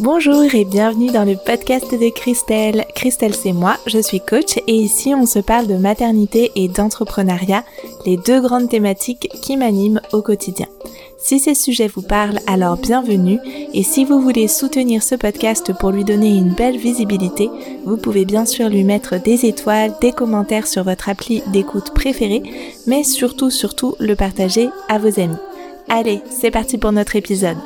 Bonjour 0.00 0.54
et 0.54 0.64
bienvenue 0.64 1.10
dans 1.10 1.24
le 1.24 1.34
podcast 1.34 1.90
de 1.90 2.08
Christelle. 2.10 2.84
Christelle 2.94 3.34
c'est 3.34 3.52
moi, 3.52 3.76
je 3.88 3.98
suis 3.98 4.20
coach 4.20 4.56
et 4.68 4.74
ici 4.74 5.12
on 5.12 5.26
se 5.26 5.40
parle 5.40 5.66
de 5.66 5.74
maternité 5.74 6.52
et 6.54 6.68
d'entrepreneuriat, 6.68 7.64
les 8.06 8.16
deux 8.16 8.40
grandes 8.40 8.68
thématiques 8.68 9.28
qui 9.42 9.56
m'animent 9.56 10.00
au 10.12 10.22
quotidien. 10.22 10.66
Si 11.18 11.40
ces 11.40 11.56
sujets 11.56 11.88
vous 11.88 12.02
parlent, 12.02 12.38
alors 12.46 12.76
bienvenue 12.76 13.40
et 13.74 13.82
si 13.82 14.04
vous 14.04 14.20
voulez 14.20 14.46
soutenir 14.46 15.02
ce 15.02 15.16
podcast 15.16 15.72
pour 15.80 15.90
lui 15.90 16.04
donner 16.04 16.28
une 16.28 16.54
belle 16.54 16.76
visibilité, 16.76 17.50
vous 17.84 17.96
pouvez 17.96 18.24
bien 18.24 18.46
sûr 18.46 18.68
lui 18.68 18.84
mettre 18.84 19.20
des 19.20 19.46
étoiles, 19.46 19.94
des 20.00 20.12
commentaires 20.12 20.68
sur 20.68 20.84
votre 20.84 21.08
appli 21.08 21.42
d'écoute 21.48 21.92
préférée, 21.92 22.44
mais 22.86 23.02
surtout 23.02 23.50
surtout 23.50 23.96
le 23.98 24.14
partager 24.14 24.68
à 24.88 24.98
vos 24.98 25.18
amis. 25.18 25.34
Allez, 25.88 26.20
c'est 26.30 26.52
parti 26.52 26.78
pour 26.78 26.92
notre 26.92 27.16
épisode. 27.16 27.56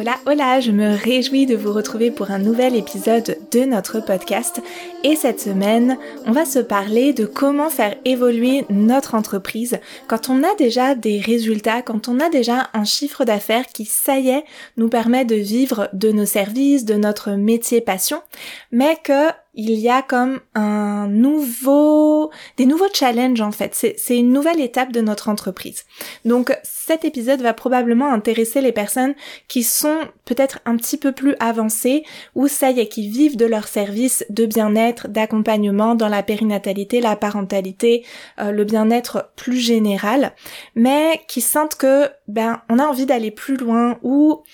Hola, 0.00 0.14
hola, 0.26 0.60
je 0.60 0.70
me 0.70 0.96
réjouis 0.96 1.44
de 1.44 1.56
vous 1.56 1.72
retrouver 1.72 2.12
pour 2.12 2.30
un 2.30 2.38
nouvel 2.38 2.76
épisode 2.76 3.36
de 3.50 3.64
notre 3.64 3.98
podcast. 3.98 4.62
Et 5.02 5.16
cette 5.16 5.40
semaine, 5.40 5.98
on 6.24 6.30
va 6.30 6.44
se 6.44 6.60
parler 6.60 7.12
de 7.12 7.26
comment 7.26 7.68
faire 7.68 7.96
évoluer 8.04 8.64
notre 8.70 9.16
entreprise 9.16 9.80
quand 10.06 10.28
on 10.28 10.44
a 10.44 10.54
déjà 10.54 10.94
des 10.94 11.18
résultats, 11.18 11.82
quand 11.82 12.06
on 12.06 12.20
a 12.20 12.28
déjà 12.28 12.70
un 12.74 12.84
chiffre 12.84 13.24
d'affaires 13.24 13.66
qui, 13.66 13.86
ça 13.86 14.20
y 14.20 14.28
est, 14.28 14.44
nous 14.76 14.88
permet 14.88 15.24
de 15.24 15.34
vivre 15.34 15.88
de 15.92 16.12
nos 16.12 16.26
services, 16.26 16.84
de 16.84 16.94
notre 16.94 17.32
métier 17.32 17.80
passion, 17.80 18.22
mais 18.70 18.96
que 19.02 19.32
il 19.58 19.72
y 19.72 19.90
a 19.90 20.02
comme 20.02 20.38
un 20.54 21.08
nouveau, 21.08 22.30
des 22.56 22.64
nouveaux 22.64 22.88
challenges 22.94 23.40
en 23.40 23.50
fait. 23.50 23.74
C'est 23.74 24.16
une 24.16 24.32
nouvelle 24.32 24.60
étape 24.60 24.92
de 24.92 25.00
notre 25.00 25.28
entreprise. 25.28 25.84
Donc 26.24 26.56
cet 26.62 27.04
épisode 27.04 27.42
va 27.42 27.52
probablement 27.54 28.12
intéresser 28.12 28.60
les 28.60 28.70
personnes 28.70 29.14
qui 29.48 29.64
sont 29.64 29.98
peut-être 30.24 30.60
un 30.64 30.76
petit 30.76 30.96
peu 30.96 31.10
plus 31.10 31.34
avancées 31.40 32.04
ou 32.36 32.46
ça 32.46 32.70
y 32.70 32.78
est, 32.78 32.86
qui 32.86 33.08
vivent 33.08 33.36
de 33.36 33.46
leur 33.46 33.66
service 33.66 34.24
de 34.30 34.46
bien-être, 34.46 35.08
d'accompagnement 35.08 35.96
dans 35.96 36.08
la 36.08 36.22
périnatalité, 36.22 37.00
la 37.00 37.16
parentalité, 37.16 38.06
euh, 38.40 38.52
le 38.52 38.62
bien-être 38.62 39.32
plus 39.34 39.58
général, 39.58 40.34
mais 40.76 41.20
qui 41.26 41.40
sentent 41.40 41.74
que 41.74 42.08
ben 42.28 42.62
on 42.70 42.78
a 42.78 42.84
envie 42.84 43.06
d'aller 43.06 43.32
plus 43.32 43.56
loin 43.56 43.98
ou 44.02 44.44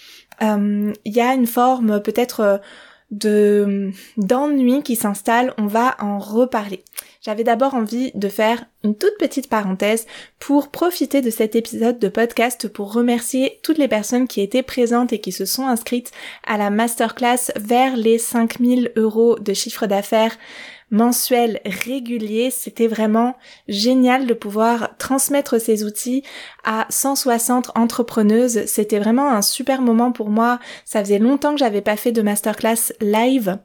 euh, 0.42 0.92
il 1.04 1.12
y 1.12 1.20
a 1.20 1.34
une 1.34 1.46
forme 1.46 2.00
peut-être 2.00 2.40
euh, 2.40 2.58
de 3.18 3.90
d'ennui 4.16 4.82
qui 4.82 4.96
s'installe, 4.96 5.54
on 5.58 5.66
va 5.66 5.96
en 6.00 6.18
reparler. 6.18 6.82
J'avais 7.22 7.44
d'abord 7.44 7.74
envie 7.74 8.12
de 8.14 8.28
faire 8.28 8.66
une 8.82 8.94
toute 8.94 9.16
petite 9.18 9.48
parenthèse 9.48 10.06
pour 10.38 10.68
profiter 10.68 11.22
de 11.22 11.30
cet 11.30 11.56
épisode 11.56 11.98
de 11.98 12.08
podcast 12.08 12.68
pour 12.68 12.92
remercier 12.92 13.60
toutes 13.62 13.78
les 13.78 13.88
personnes 13.88 14.28
qui 14.28 14.42
étaient 14.42 14.62
présentes 14.62 15.12
et 15.14 15.20
qui 15.20 15.32
se 15.32 15.46
sont 15.46 15.66
inscrites 15.66 16.12
à 16.46 16.58
la 16.58 16.68
masterclass 16.68 17.50
vers 17.56 17.96
les 17.96 18.18
5000 18.18 18.92
euros 18.96 19.38
de 19.38 19.54
chiffre 19.54 19.86
d'affaires 19.86 20.36
mensuel 20.94 21.60
régulier. 21.66 22.50
C'était 22.50 22.86
vraiment 22.86 23.36
génial 23.68 24.26
de 24.26 24.34
pouvoir 24.34 24.96
transmettre 24.96 25.60
ces 25.60 25.84
outils 25.84 26.22
à 26.64 26.86
160 26.88 27.72
entrepreneuses. 27.76 28.64
C'était 28.66 29.00
vraiment 29.00 29.30
un 29.30 29.42
super 29.42 29.82
moment 29.82 30.12
pour 30.12 30.30
moi. 30.30 30.60
Ça 30.84 31.00
faisait 31.00 31.18
longtemps 31.18 31.52
que 31.52 31.58
j'avais 31.58 31.82
pas 31.82 31.96
fait 31.96 32.12
de 32.12 32.22
masterclass 32.22 32.92
live. 33.00 33.58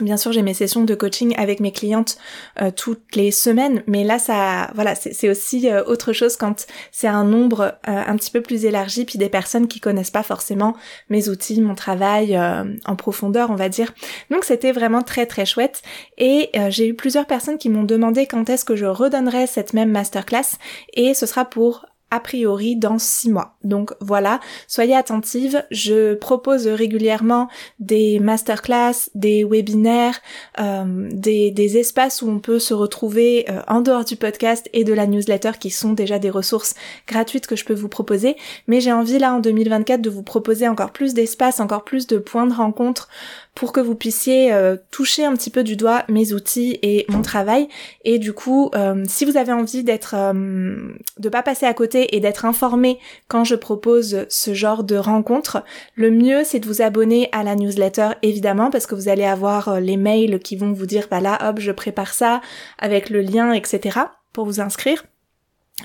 Bien 0.00 0.18
sûr, 0.18 0.30
j'ai 0.30 0.42
mes 0.42 0.52
sessions 0.52 0.84
de 0.84 0.94
coaching 0.94 1.34
avec 1.38 1.60
mes 1.60 1.72
clientes 1.72 2.18
euh, 2.60 2.70
toutes 2.70 3.16
les 3.16 3.30
semaines, 3.30 3.82
mais 3.86 4.04
là, 4.04 4.18
ça, 4.18 4.70
voilà, 4.74 4.94
c'est 4.94 5.30
aussi 5.30 5.70
euh, 5.70 5.82
autre 5.84 6.12
chose 6.12 6.36
quand 6.36 6.66
c'est 6.92 7.06
un 7.06 7.24
nombre 7.24 7.74
euh, 7.88 8.02
un 8.06 8.16
petit 8.16 8.30
peu 8.30 8.42
plus 8.42 8.66
élargi, 8.66 9.06
puis 9.06 9.18
des 9.18 9.30
personnes 9.30 9.68
qui 9.68 9.80
connaissent 9.80 10.10
pas 10.10 10.22
forcément 10.22 10.76
mes 11.08 11.30
outils, 11.30 11.60
mon 11.62 11.74
travail 11.74 12.38
en 12.38 12.96
profondeur, 12.96 13.50
on 13.50 13.54
va 13.54 13.68
dire. 13.68 13.94
Donc, 14.30 14.44
c'était 14.44 14.72
vraiment 14.72 15.02
très 15.02 15.26
très 15.26 15.46
chouette. 15.46 15.82
Et 16.18 16.50
j'ai 16.68 16.88
eu 16.88 16.94
plusieurs 16.94 17.26
personnes 17.26 17.58
qui 17.58 17.68
m'ont 17.68 17.84
demandé 17.84 18.26
quand 18.26 18.48
est-ce 18.50 18.64
que 18.64 18.76
je 18.76 18.86
redonnerais 18.86 19.46
cette 19.46 19.72
même 19.72 19.90
masterclass, 19.90 20.58
et 20.94 21.14
ce 21.14 21.26
sera 21.26 21.44
pour 21.44 21.86
a 22.10 22.20
priori 22.20 22.76
dans 22.76 22.98
six 22.98 23.30
mois. 23.30 23.56
Donc 23.64 23.92
voilà, 24.00 24.40
soyez 24.68 24.94
attentives. 24.94 25.64
Je 25.70 26.14
propose 26.14 26.68
régulièrement 26.68 27.48
des 27.80 28.20
masterclass, 28.20 29.10
des 29.14 29.44
webinaires, 29.44 30.20
euh, 30.60 31.08
des, 31.10 31.50
des, 31.50 31.78
espaces 31.78 32.22
où 32.22 32.28
on 32.28 32.38
peut 32.38 32.60
se 32.60 32.74
retrouver 32.74 33.46
euh, 33.50 33.60
en 33.66 33.80
dehors 33.80 34.04
du 34.04 34.16
podcast 34.16 34.68
et 34.72 34.84
de 34.84 34.92
la 34.92 35.06
newsletter 35.06 35.52
qui 35.58 35.70
sont 35.70 35.92
déjà 35.92 36.18
des 36.18 36.30
ressources 36.30 36.74
gratuites 37.08 37.46
que 37.48 37.56
je 37.56 37.64
peux 37.64 37.74
vous 37.74 37.88
proposer. 37.88 38.36
Mais 38.68 38.80
j'ai 38.80 38.92
envie 38.92 39.18
là 39.18 39.34
en 39.34 39.40
2024 39.40 40.00
de 40.00 40.10
vous 40.10 40.22
proposer 40.22 40.68
encore 40.68 40.92
plus 40.92 41.12
d'espaces, 41.12 41.58
encore 41.58 41.84
plus 41.84 42.06
de 42.06 42.18
points 42.18 42.46
de 42.46 42.54
rencontre 42.54 43.08
pour 43.56 43.72
que 43.72 43.80
vous 43.80 43.94
puissiez 43.94 44.52
euh, 44.52 44.76
toucher 44.90 45.24
un 45.24 45.34
petit 45.34 45.50
peu 45.50 45.64
du 45.64 45.76
doigt 45.76 46.04
mes 46.08 46.34
outils 46.34 46.78
et 46.82 47.06
mon 47.08 47.22
travail. 47.22 47.68
Et 48.04 48.18
du 48.18 48.34
coup, 48.34 48.70
euh, 48.76 49.02
si 49.08 49.24
vous 49.24 49.38
avez 49.38 49.50
envie 49.50 49.82
d'être, 49.82 50.14
euh, 50.14 50.92
de 51.18 51.28
pas 51.30 51.42
passer 51.42 51.64
à 51.64 51.72
côté 51.72 52.14
et 52.14 52.20
d'être 52.20 52.44
informé 52.44 52.98
quand 53.28 53.44
je 53.44 53.54
propose 53.56 54.26
ce 54.28 54.54
genre 54.54 54.84
de 54.84 54.96
rencontre, 54.96 55.64
le 55.94 56.10
mieux 56.10 56.44
c'est 56.44 56.60
de 56.60 56.66
vous 56.66 56.82
abonner 56.82 57.30
à 57.32 57.42
la 57.42 57.56
newsletter 57.56 58.10
évidemment 58.22 58.70
parce 58.70 58.86
que 58.86 58.94
vous 58.94 59.08
allez 59.08 59.24
avoir 59.24 59.80
les 59.80 59.96
mails 59.96 60.38
qui 60.38 60.56
vont 60.56 60.72
vous 60.72 60.86
dire 60.86 61.06
bah 61.10 61.20
là 61.20 61.38
hop 61.48 61.58
je 61.58 61.72
prépare 61.72 62.12
ça 62.12 62.42
avec 62.78 63.08
le 63.08 63.22
lien 63.22 63.52
etc 63.52 64.00
pour 64.34 64.44
vous 64.44 64.60
inscrire. 64.60 65.02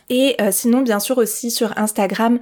Et 0.10 0.36
euh, 0.40 0.52
sinon, 0.52 0.82
bien 0.82 1.00
sûr 1.00 1.18
aussi 1.18 1.52
sur 1.52 1.78
Instagram, 1.78 2.40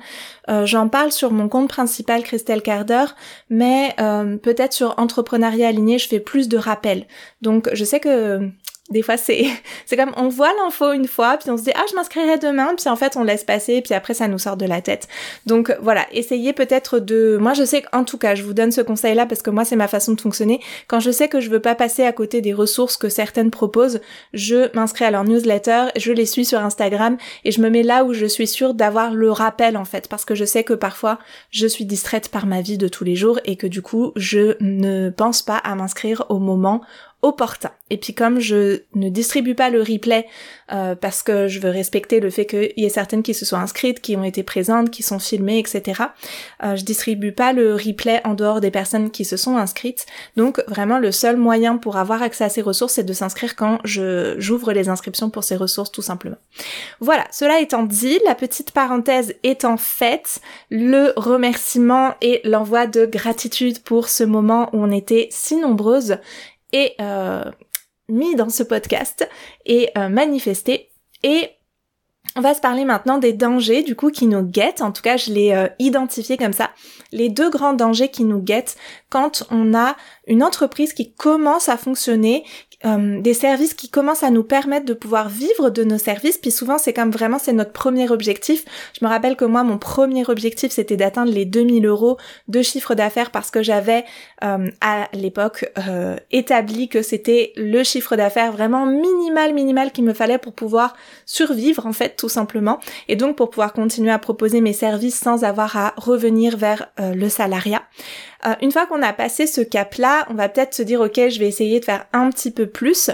euh, 0.49 0.65
j'en 0.65 0.87
parle 0.87 1.11
sur 1.11 1.31
mon 1.31 1.49
compte 1.49 1.67
principal 1.69 2.23
Christelle 2.23 2.61
Carder, 2.61 3.05
mais 3.49 3.95
euh, 3.99 4.37
peut-être 4.37 4.73
sur 4.73 4.93
Entrepreneuriat 4.97 5.67
Aligné, 5.67 5.97
je 5.97 6.07
fais 6.07 6.19
plus 6.19 6.47
de 6.47 6.57
rappels. 6.57 7.07
Donc 7.41 7.69
je 7.73 7.83
sais 7.83 7.99
que 7.99 8.49
des 8.89 9.01
fois 9.01 9.17
c'est 9.17 9.45
c'est 9.85 9.97
comme 9.97 10.13
on 10.17 10.29
voit 10.29 10.51
l'info 10.63 10.91
une 10.93 11.07
fois 11.07 11.37
puis 11.37 11.49
on 11.49 11.57
se 11.57 11.63
dit 11.63 11.71
ah 11.75 11.83
je 11.89 11.95
m'inscrirai 11.95 12.37
demain 12.37 12.73
puis 12.75 12.89
en 12.89 12.95
fait 12.95 13.15
on 13.17 13.23
laisse 13.23 13.43
passer 13.43 13.81
puis 13.81 13.93
après 13.93 14.13
ça 14.13 14.27
nous 14.27 14.39
sort 14.39 14.57
de 14.57 14.65
la 14.65 14.81
tête. 14.81 15.07
Donc 15.45 15.75
voilà 15.81 16.05
essayez 16.11 16.53
peut-être 16.53 16.99
de 16.99 17.37
moi 17.39 17.53
je 17.53 17.63
sais 17.63 17.81
qu'en 17.81 18.03
tout 18.03 18.17
cas 18.17 18.35
je 18.35 18.43
vous 18.43 18.53
donne 18.53 18.71
ce 18.71 18.81
conseil 18.81 19.15
là 19.15 19.25
parce 19.25 19.41
que 19.41 19.49
moi 19.49 19.65
c'est 19.65 19.75
ma 19.75 19.87
façon 19.87 20.13
de 20.13 20.21
fonctionner. 20.21 20.59
Quand 20.87 20.99
je 20.99 21.11
sais 21.11 21.27
que 21.27 21.39
je 21.39 21.49
veux 21.49 21.61
pas 21.61 21.75
passer 21.75 22.03
à 22.03 22.11
côté 22.11 22.41
des 22.41 22.53
ressources 22.53 22.97
que 22.97 23.09
certaines 23.09 23.51
proposent 23.51 24.01
je 24.33 24.75
m'inscris 24.75 25.05
à 25.05 25.11
leur 25.11 25.23
newsletter 25.23 25.87
je 25.95 26.11
les 26.11 26.25
suis 26.25 26.45
sur 26.45 26.59
Instagram 26.59 27.17
et 27.43 27.51
je 27.51 27.61
me 27.61 27.69
mets 27.69 27.83
là 27.83 28.03
où 28.03 28.13
je 28.13 28.25
suis 28.25 28.47
sûre 28.47 28.73
d'avoir 28.73 29.13
le 29.13 29.31
rappel 29.31 29.77
en 29.77 29.85
fait. 29.85 30.07
Parce 30.07 30.25
que 30.25 30.35
je 30.35 30.45
sais 30.45 30.63
que 30.63 30.73
parfois 30.73 31.19
je 31.51 31.67
suis 31.67 31.85
distraite 31.85 32.29
par 32.29 32.45
ma 32.45 32.61
vie 32.61 32.77
de 32.77 32.87
tous 32.87 33.03
les 33.03 33.15
jours 33.15 33.39
et 33.45 33.55
que 33.55 33.67
du 33.67 33.81
coup 33.81 34.11
je 34.15 34.55
ne 34.59 35.09
pense 35.09 35.41
pas 35.41 35.57
à 35.57 35.75
m'inscrire 35.75 36.25
au 36.29 36.39
moment 36.39 36.81
opportun. 37.21 37.71
Et 37.89 37.97
puis 37.97 38.13
comme 38.13 38.39
je 38.39 38.83
ne 38.95 39.09
distribue 39.09 39.55
pas 39.55 39.69
le 39.69 39.81
replay 39.81 40.25
euh, 40.71 40.95
parce 40.95 41.23
que 41.23 41.47
je 41.47 41.59
veux 41.59 41.69
respecter 41.69 42.19
le 42.19 42.29
fait 42.29 42.45
qu'il 42.45 42.71
y 42.77 42.85
ait 42.85 42.89
certaines 42.89 43.23
qui 43.23 43.33
se 43.33 43.45
sont 43.45 43.57
inscrites, 43.57 43.99
qui 43.99 44.15
ont 44.15 44.23
été 44.23 44.43
présentes, 44.43 44.89
qui 44.89 45.03
sont 45.03 45.19
filmées, 45.19 45.59
etc. 45.59 46.03
Euh, 46.63 46.75
je 46.75 46.85
distribue 46.85 47.31
pas 47.31 47.51
le 47.51 47.73
replay 47.73 48.21
en 48.23 48.35
dehors 48.35 48.61
des 48.61 48.71
personnes 48.71 49.11
qui 49.11 49.25
se 49.25 49.37
sont 49.37 49.57
inscrites. 49.57 50.05
Donc 50.37 50.63
vraiment 50.67 50.99
le 50.99 51.11
seul 51.11 51.35
moyen 51.35 51.77
pour 51.77 51.97
avoir 51.97 52.21
accès 52.21 52.45
à 52.45 52.49
ces 52.49 52.61
ressources, 52.61 52.93
c'est 52.93 53.03
de 53.03 53.13
s'inscrire 53.13 53.55
quand 53.55 53.79
je 53.83 54.35
j'ouvre 54.37 54.71
les 54.71 54.87
inscriptions 54.87 55.29
pour 55.29 55.43
ces 55.43 55.55
ressources 55.55 55.91
tout 55.91 56.01
simplement. 56.01 56.37
Voilà, 56.99 57.25
cela 57.31 57.59
étant 57.59 57.83
dit, 57.83 58.19
la 58.25 58.35
petite 58.35 58.71
parenthèse 58.71 59.35
étant 59.43 59.77
faite, 59.77 60.39
le 60.69 61.13
remerciement 61.17 62.13
et 62.21 62.41
l'envoi 62.43 62.87
de 62.87 63.05
gratitude 63.05 63.79
pour 63.83 64.09
ce 64.09 64.23
moment 64.23 64.69
où 64.73 64.83
on 64.83 64.91
était 64.91 65.27
si 65.31 65.55
nombreuses 65.57 66.17
et 66.73 66.95
euh, 67.01 67.43
mis 68.07 68.35
dans 68.35 68.49
ce 68.49 68.63
podcast 68.63 69.29
et 69.65 69.89
euh, 69.97 70.09
manifesté. 70.09 70.89
Et 71.23 71.49
on 72.35 72.41
va 72.41 72.53
se 72.53 72.61
parler 72.61 72.85
maintenant 72.85 73.17
des 73.17 73.33
dangers 73.33 73.81
du 73.81 73.95
coup 73.95 74.11
qui 74.11 74.27
nous 74.27 74.43
guettent, 74.43 74.81
en 74.81 74.91
tout 74.91 75.01
cas 75.01 75.17
je 75.17 75.31
l'ai 75.31 75.51
euh, 75.53 75.67
identifié 75.79 76.37
comme 76.37 76.53
ça, 76.53 76.69
les 77.11 77.29
deux 77.29 77.49
grands 77.49 77.73
dangers 77.73 78.09
qui 78.09 78.23
nous 78.23 78.39
guettent 78.39 78.77
quand 79.09 79.43
on 79.49 79.73
a 79.73 79.95
une 80.27 80.43
entreprise 80.43 80.93
qui 80.93 81.13
commence 81.13 81.69
à 81.69 81.77
fonctionner, 81.77 82.43
euh, 82.85 83.19
des 83.19 83.33
services 83.33 83.73
qui 83.73 83.89
commencent 83.89 84.23
à 84.23 84.29
nous 84.29 84.43
permettre 84.43 84.85
de 84.85 84.93
pouvoir 84.93 85.27
vivre 85.27 85.69
de 85.69 85.83
nos 85.83 85.97
services. 85.97 86.37
Puis 86.37 86.51
souvent, 86.51 86.77
c'est 86.77 86.93
comme 86.93 87.11
vraiment, 87.11 87.37
c'est 87.37 87.51
notre 87.51 87.73
premier 87.73 88.09
objectif. 88.09 88.63
Je 88.97 89.03
me 89.03 89.09
rappelle 89.09 89.35
que 89.35 89.43
moi, 89.43 89.63
mon 89.63 89.77
premier 89.77 90.23
objectif, 90.29 90.71
c'était 90.71 90.95
d'atteindre 90.95 91.31
les 91.31 91.43
2000 91.43 91.85
euros 91.85 92.17
de 92.47 92.61
chiffre 92.61 92.95
d'affaires 92.95 93.31
parce 93.31 93.51
que 93.51 93.61
j'avais 93.61 94.05
euh, 94.45 94.69
à 94.79 95.09
l'époque 95.13 95.69
euh, 95.77 96.15
établi 96.31 96.87
que 96.87 97.01
c'était 97.01 97.51
le 97.57 97.83
chiffre 97.83 98.15
d'affaires 98.15 98.53
vraiment 98.53 98.85
minimal, 98.85 99.53
minimal 99.53 99.91
qu'il 99.91 100.05
me 100.05 100.13
fallait 100.13 100.37
pour 100.37 100.53
pouvoir 100.53 100.95
survivre 101.25 101.85
en 101.85 101.93
fait, 101.93 102.15
tout 102.15 102.29
simplement. 102.29 102.79
Et 103.09 103.17
donc 103.17 103.35
pour 103.35 103.49
pouvoir 103.49 103.73
continuer 103.73 104.11
à 104.11 104.19
proposer 104.19 104.61
mes 104.61 104.73
services 104.73 105.19
sans 105.19 105.43
avoir 105.43 105.75
à 105.75 105.93
revenir 105.97 106.55
vers 106.55 106.87
le 106.97 107.27
salariat. 107.27 107.81
Euh, 108.45 108.53
une 108.61 108.71
fois 108.71 108.85
qu'on 108.85 109.01
a 109.01 109.13
passé 109.13 109.47
ce 109.47 109.61
cap-là, 109.61 110.25
on 110.29 110.33
va 110.33 110.49
peut-être 110.49 110.73
se 110.73 110.81
dire 110.81 111.01
ok, 111.01 111.15
je 111.29 111.39
vais 111.39 111.47
essayer 111.47 111.79
de 111.79 111.85
faire 111.85 112.05
un 112.13 112.29
petit 112.29 112.51
peu 112.51 112.67
plus. 112.67 113.11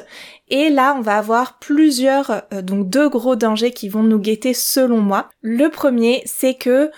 Et 0.50 0.69
là, 0.69 0.95
on 0.98 1.01
va 1.01 1.18
avoir 1.18 1.57
plusieurs, 1.60 2.44
euh, 2.54 2.62
donc 2.62 2.89
deux 2.89 3.10
gros 3.10 3.36
dangers 3.36 3.72
qui 3.72 3.89
vont 3.89 4.04
nous 4.04 4.19
guetter 4.19 4.54
selon 4.54 4.98
moi. 4.98 5.30
Le 5.42 5.69
premier, 5.69 6.22
c'est 6.25 6.54
que 6.54 6.92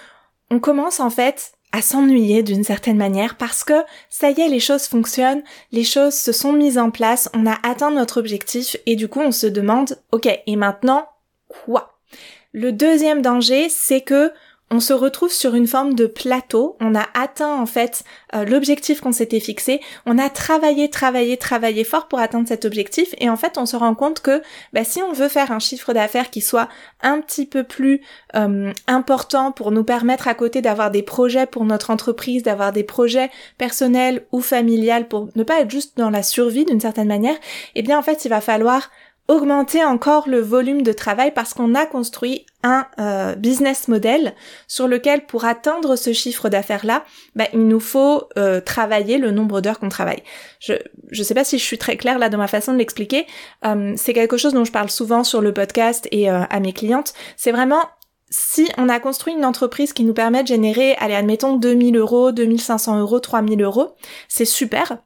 on 0.51 0.59
commence 0.59 0.99
en 0.99 1.09
fait 1.09 1.53
à 1.71 1.81
s'ennuyer 1.81 2.43
d'une 2.43 2.63
certaine 2.63 2.97
manière 2.97 3.35
parce 3.35 3.63
que 3.63 3.73
ça 4.09 4.31
y 4.31 4.39
est, 4.39 4.47
les 4.47 4.59
choses 4.59 4.87
fonctionnent, 4.87 5.43
les 5.71 5.83
choses 5.83 6.13
se 6.13 6.31
sont 6.31 6.53
mises 6.53 6.77
en 6.77 6.91
place, 6.91 7.29
on 7.33 7.45
a 7.45 7.57
atteint 7.63 7.91
notre 7.91 8.19
objectif 8.19 8.77
et 8.85 8.95
du 8.95 9.09
coup 9.09 9.19
on 9.19 9.33
se 9.33 9.47
demande, 9.47 9.97
ok, 10.11 10.27
et 10.47 10.55
maintenant 10.55 11.07
quoi? 11.47 11.97
Le 12.53 12.71
deuxième 12.71 13.21
danger, 13.21 13.67
c'est 13.69 14.01
que 14.01 14.31
on 14.69 14.81
se 14.81 14.91
retrouve 14.91 15.31
sur 15.31 15.55
une 15.55 15.67
forme 15.67 15.93
de 15.93 16.07
plateau. 16.07 16.75
On 16.81 16.93
a 16.93 17.05
atteint 17.13 17.55
en 17.55 17.65
fait 17.65 18.03
euh, 18.35 18.43
l'objectif 18.43 18.99
qu'on 18.99 19.13
s'était 19.13 19.39
fixé. 19.39 19.79
On 20.05 20.17
a 20.17 20.29
travaillé, 20.29 20.89
travaillé, 20.89 21.37
travaillé 21.37 21.85
fort 21.85 22.07
pour 22.07 22.19
atteindre 22.19 22.47
cet 22.49 22.65
objectif. 22.65 23.15
Et 23.19 23.29
en 23.29 23.37
fait, 23.37 23.57
on 23.57 23.65
se 23.65 23.77
rend 23.77 23.95
compte 23.95 24.19
que 24.19 24.41
bah, 24.73 24.83
si 24.83 25.01
on 25.01 25.13
veut 25.13 25.29
faire 25.29 25.53
un 25.53 25.59
chiffre 25.59 25.93
d'affaires 25.93 26.29
qui 26.29 26.41
soit 26.41 26.67
un 27.01 27.21
petit 27.21 27.45
peu 27.45 27.63
plus 27.63 28.01
euh, 28.35 28.73
important 28.87 29.53
pour 29.53 29.71
nous 29.71 29.85
permettre 29.85 30.27
à 30.27 30.33
côté 30.33 30.61
d'avoir 30.61 30.91
des 30.91 31.03
projets 31.03 31.45
pour 31.45 31.63
notre 31.63 31.89
entreprise, 31.89 32.43
d'avoir 32.43 32.73
des 32.73 32.83
projets 32.83 33.31
personnels 33.57 34.25
ou 34.33 34.41
familiales 34.41 35.07
pour 35.07 35.29
ne 35.35 35.43
pas 35.43 35.61
être 35.61 35.71
juste 35.71 35.97
dans 35.97 36.09
la 36.09 36.23
survie 36.23 36.65
d'une 36.65 36.81
certaine 36.81 37.07
manière, 37.07 37.37
eh 37.75 37.83
bien 37.83 37.97
en 37.97 38.03
fait, 38.03 38.25
il 38.25 38.29
va 38.29 38.41
falloir 38.41 38.89
augmenter 39.27 39.83
encore 39.83 40.29
le 40.29 40.39
volume 40.39 40.81
de 40.81 40.91
travail 40.91 41.31
parce 41.33 41.53
qu'on 41.53 41.75
a 41.75 41.85
construit 41.85 42.45
un 42.63 42.85
euh, 42.99 43.35
business 43.35 43.87
model 43.87 44.33
sur 44.67 44.87
lequel 44.87 45.25
pour 45.25 45.45
atteindre 45.45 45.95
ce 45.95 46.13
chiffre 46.13 46.49
d'affaires 46.49 46.85
là, 46.85 47.03
bah, 47.35 47.45
il 47.53 47.67
nous 47.67 47.79
faut 47.79 48.23
euh, 48.37 48.61
travailler 48.61 49.17
le 49.17 49.31
nombre 49.31 49.61
d'heures 49.61 49.79
qu'on 49.79 49.89
travaille. 49.89 50.23
Je 50.59 50.73
je 51.11 51.23
sais 51.23 51.33
pas 51.33 51.43
si 51.43 51.57
je 51.57 51.63
suis 51.63 51.77
très 51.77 51.97
claire 51.97 52.19
là 52.19 52.29
dans 52.29 52.37
ma 52.37 52.47
façon 52.47 52.73
de 52.73 52.77
l'expliquer. 52.77 53.25
Euh, 53.65 53.93
c'est 53.97 54.13
quelque 54.13 54.37
chose 54.37 54.53
dont 54.53 54.65
je 54.65 54.71
parle 54.71 54.89
souvent 54.89 55.23
sur 55.23 55.41
le 55.41 55.53
podcast 55.53 56.07
et 56.11 56.29
à 56.29 56.59
mes 56.59 56.73
clientes. 56.73 57.13
C'est 57.35 57.51
vraiment 57.51 57.81
si 58.29 58.67
on 58.77 58.89
a 58.89 58.99
construit 58.99 59.33
une 59.33 59.45
entreprise 59.45 59.93
qui 59.93 60.03
nous 60.03 60.13
permet 60.13 60.43
de 60.43 60.47
générer, 60.47 60.95
allez, 60.95 61.15
admettons 61.15 61.55
2000 61.55 61.95
euros, 61.95 62.31
2500 62.31 62.99
euros, 62.99 63.19
3000 63.19 63.61
euros, 63.63 63.95
c'est 64.27 64.45
super. 64.45 64.97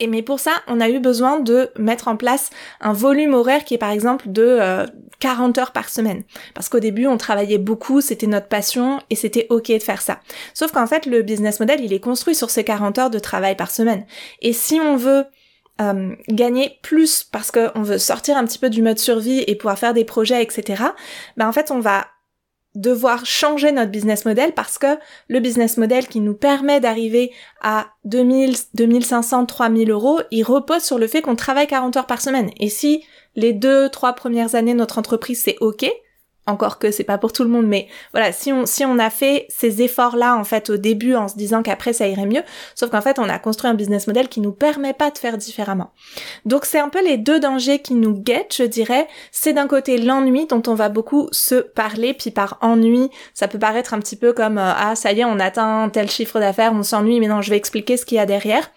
Et 0.00 0.06
mais 0.06 0.22
pour 0.22 0.40
ça, 0.40 0.52
on 0.66 0.80
a 0.80 0.88
eu 0.88 0.98
besoin 0.98 1.40
de 1.40 1.70
mettre 1.78 2.08
en 2.08 2.16
place 2.16 2.50
un 2.80 2.92
volume 2.92 3.34
horaire 3.34 3.64
qui 3.64 3.74
est 3.74 3.78
par 3.78 3.90
exemple 3.90 4.28
de 4.28 4.86
40 5.20 5.56
euh, 5.56 5.60
heures 5.60 5.72
par 5.72 5.88
semaine. 5.88 6.24
Parce 6.54 6.68
qu'au 6.68 6.80
début, 6.80 7.06
on 7.06 7.16
travaillait 7.16 7.58
beaucoup, 7.58 8.00
c'était 8.00 8.26
notre 8.26 8.48
passion 8.48 9.00
et 9.10 9.16
c'était 9.16 9.46
ok 9.50 9.68
de 9.68 9.78
faire 9.78 10.02
ça. 10.02 10.20
Sauf 10.52 10.72
qu'en 10.72 10.86
fait, 10.86 11.06
le 11.06 11.22
business 11.22 11.60
model, 11.60 11.80
il 11.80 11.92
est 11.92 12.00
construit 12.00 12.34
sur 12.34 12.50
ces 12.50 12.64
40 12.64 12.98
heures 12.98 13.10
de 13.10 13.18
travail 13.18 13.56
par 13.56 13.70
semaine. 13.70 14.04
Et 14.42 14.52
si 14.52 14.80
on 14.80 14.96
veut 14.96 15.24
euh, 15.80 16.14
gagner 16.28 16.78
plus 16.82 17.24
parce 17.24 17.50
qu'on 17.50 17.82
veut 17.82 17.98
sortir 17.98 18.36
un 18.36 18.44
petit 18.44 18.58
peu 18.58 18.70
du 18.70 18.82
mode 18.82 18.98
survie 18.98 19.42
et 19.46 19.56
pouvoir 19.56 19.78
faire 19.78 19.94
des 19.94 20.04
projets, 20.04 20.42
etc., 20.42 20.82
ben 21.36 21.48
en 21.48 21.52
fait, 21.52 21.70
on 21.70 21.80
va 21.80 22.06
devoir 22.74 23.24
changer 23.24 23.72
notre 23.72 23.90
business 23.90 24.24
model 24.24 24.52
parce 24.52 24.78
que 24.78 24.98
le 25.28 25.40
business 25.40 25.76
model 25.76 26.08
qui 26.08 26.20
nous 26.20 26.34
permet 26.34 26.80
d'arriver 26.80 27.32
à 27.62 27.86
2000, 28.04 28.56
2500, 28.74 29.46
3000 29.46 29.90
euros, 29.90 30.20
il 30.30 30.42
repose 30.42 30.82
sur 30.82 30.98
le 30.98 31.06
fait 31.06 31.22
qu'on 31.22 31.36
travaille 31.36 31.66
40 31.66 31.96
heures 31.96 32.06
par 32.06 32.20
semaine. 32.20 32.50
Et 32.58 32.68
si 32.68 33.04
les 33.36 33.52
deux, 33.52 33.88
trois 33.88 34.14
premières 34.14 34.54
années 34.54 34.74
notre 34.74 34.98
entreprise 34.98 35.42
c'est 35.42 35.56
ok, 35.60 35.86
encore 36.46 36.78
que 36.78 36.90
c'est 36.90 37.04
pas 37.04 37.18
pour 37.18 37.32
tout 37.32 37.42
le 37.42 37.48
monde, 37.48 37.66
mais 37.66 37.88
voilà, 38.12 38.32
si 38.32 38.52
on, 38.52 38.66
si 38.66 38.84
on 38.84 38.98
a 38.98 39.10
fait 39.10 39.46
ces 39.48 39.82
efforts-là, 39.82 40.36
en 40.36 40.44
fait, 40.44 40.70
au 40.70 40.76
début, 40.76 41.14
en 41.14 41.28
se 41.28 41.36
disant 41.36 41.62
qu'après 41.62 41.92
ça 41.92 42.06
irait 42.06 42.26
mieux, 42.26 42.42
sauf 42.74 42.90
qu'en 42.90 43.00
fait, 43.00 43.18
on 43.18 43.28
a 43.28 43.38
construit 43.38 43.70
un 43.70 43.74
business 43.74 44.06
model 44.06 44.28
qui 44.28 44.40
nous 44.40 44.52
permet 44.52 44.92
pas 44.92 45.10
de 45.10 45.18
faire 45.18 45.38
différemment. 45.38 45.92
Donc, 46.44 46.64
c'est 46.64 46.78
un 46.78 46.88
peu 46.88 47.02
les 47.04 47.16
deux 47.16 47.40
dangers 47.40 47.78
qui 47.78 47.94
nous 47.94 48.14
guettent, 48.14 48.54
je 48.56 48.64
dirais. 48.64 49.08
C'est 49.32 49.52
d'un 49.52 49.66
côté 49.66 49.98
l'ennui, 49.98 50.46
dont 50.46 50.62
on 50.66 50.74
va 50.74 50.88
beaucoup 50.88 51.28
se 51.32 51.56
parler, 51.56 52.14
puis 52.14 52.30
par 52.30 52.58
ennui, 52.60 53.10
ça 53.32 53.48
peut 53.48 53.58
paraître 53.58 53.94
un 53.94 54.00
petit 54.00 54.16
peu 54.16 54.32
comme, 54.32 54.58
euh, 54.58 54.72
ah, 54.76 54.94
ça 54.94 55.12
y 55.12 55.20
est, 55.20 55.24
on 55.24 55.38
atteint 55.38 55.88
tel 55.88 56.10
chiffre 56.10 56.40
d'affaires, 56.40 56.72
on 56.74 56.82
s'ennuie, 56.82 57.20
mais 57.20 57.28
non, 57.28 57.42
je 57.42 57.50
vais 57.50 57.56
expliquer 57.56 57.96
ce 57.96 58.04
qu'il 58.04 58.16
y 58.16 58.20
a 58.20 58.26
derrière 58.26 58.70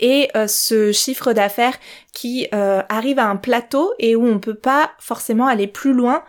et 0.00 0.28
euh, 0.36 0.46
ce 0.46 0.92
chiffre 0.92 1.32
d'affaires 1.32 1.76
qui 2.12 2.48
euh, 2.54 2.82
arrive 2.88 3.18
à 3.18 3.26
un 3.26 3.36
plateau 3.36 3.92
et 3.98 4.16
où 4.16 4.26
on 4.26 4.38
peut 4.38 4.54
pas 4.54 4.92
forcément 4.98 5.46
aller 5.46 5.66
plus 5.66 5.92
loin 5.92 6.22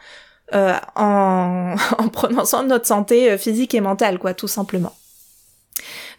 euh, 0.53 0.73
en, 0.95 1.75
en 1.97 2.07
prenant 2.09 2.43
notre 2.63 2.85
santé 2.85 3.31
euh, 3.31 3.37
physique 3.37 3.73
et 3.73 3.81
mentale, 3.81 4.19
quoi, 4.19 4.33
tout 4.33 4.47
simplement. 4.47 4.95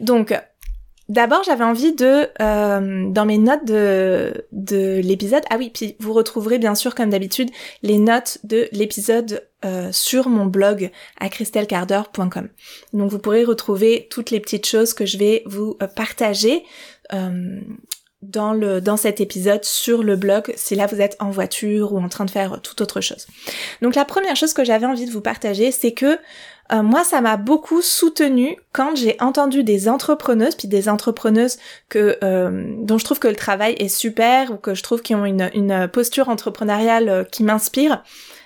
Donc, 0.01 0.39
D'abord, 1.11 1.43
j'avais 1.43 1.65
envie 1.65 1.95
de, 1.95 2.29
euh, 2.43 3.09
dans 3.09 3.25
mes 3.25 3.39
notes 3.39 3.65
de, 3.65 4.45
de 4.53 5.01
l'épisode, 5.03 5.43
ah 5.49 5.57
oui, 5.57 5.71
puis 5.73 5.97
vous 6.01 6.13
retrouverez 6.13 6.59
bien 6.59 6.75
sûr, 6.75 6.95
comme 6.95 7.09
d'habitude, 7.09 7.49
les 7.83 7.97
notes 7.97 8.41
de 8.45 8.69
l'épisode 8.73 9.43
sur 9.91 10.29
mon 10.29 10.45
blog 10.45 10.91
à 11.19 11.31
christelcarder.com. 11.31 12.49
Donc 12.93 13.11
vous 13.11 13.19
pourrez 13.19 13.43
retrouver 13.43 14.07
toutes 14.11 14.31
les 14.31 14.39
petites 14.39 14.67
choses 14.67 14.93
que 14.93 15.07
je 15.07 15.17
vais 15.17 15.43
vous 15.47 15.79
partager 15.97 16.63
dans 18.23 18.53
le 18.53 18.81
dans 18.81 18.97
cet 18.97 19.21
épisode 19.21 19.65
sur 19.65 20.03
le 20.03 20.17
blog 20.17 20.53
si 20.57 20.75
là 20.75 20.87
vous 20.87 21.01
êtes 21.01 21.17
en 21.21 21.31
voiture 21.31 21.93
ou 21.93 22.01
en 22.01 22.09
train 22.09 22.25
de 22.25 22.31
faire 22.31 22.61
toute 22.63 22.81
autre 22.81 23.01
chose. 23.01 23.27
Donc 23.81 23.95
la 23.95 24.05
première 24.05 24.35
chose 24.35 24.53
que 24.53 24.65
j'avais 24.65 24.87
envie 24.87 25.07
de 25.07 25.13
vous 25.13 25.21
partager, 25.21 25.71
c'est 25.71 25.93
que 25.93 26.19
euh, 26.73 26.83
moi 26.83 27.05
ça 27.05 27.21
m'a 27.21 27.37
beaucoup 27.37 27.81
soutenu 27.81 28.57
quand 28.73 28.97
j'ai 28.97 29.17
entendu 29.21 29.63
des 29.63 29.89
entrepreneuses 29.89 30.57
puis 30.57 30.69
des 30.69 30.89
entrepreneuses 30.89 31.59
que 31.89 32.19
euh, 32.25 32.75
dont 32.79 32.99
je 32.99 33.05
trouve 33.05 33.21
que 33.21 33.29
le 33.29 33.37
travail 33.37 33.75
est 33.79 33.89
super 33.89 34.51
ou 34.51 34.57
que 34.57 34.75
je 34.75 34.83
trouve 34.83 35.01
qu'ils 35.01 35.17
ont 35.17 35.25
une, 35.25 35.51
une 35.55 35.89
posture 35.89 36.29
entrepreneuriale 36.29 37.09
euh, 37.09 37.25
qui 37.25 37.45
m'inspire 37.45 38.03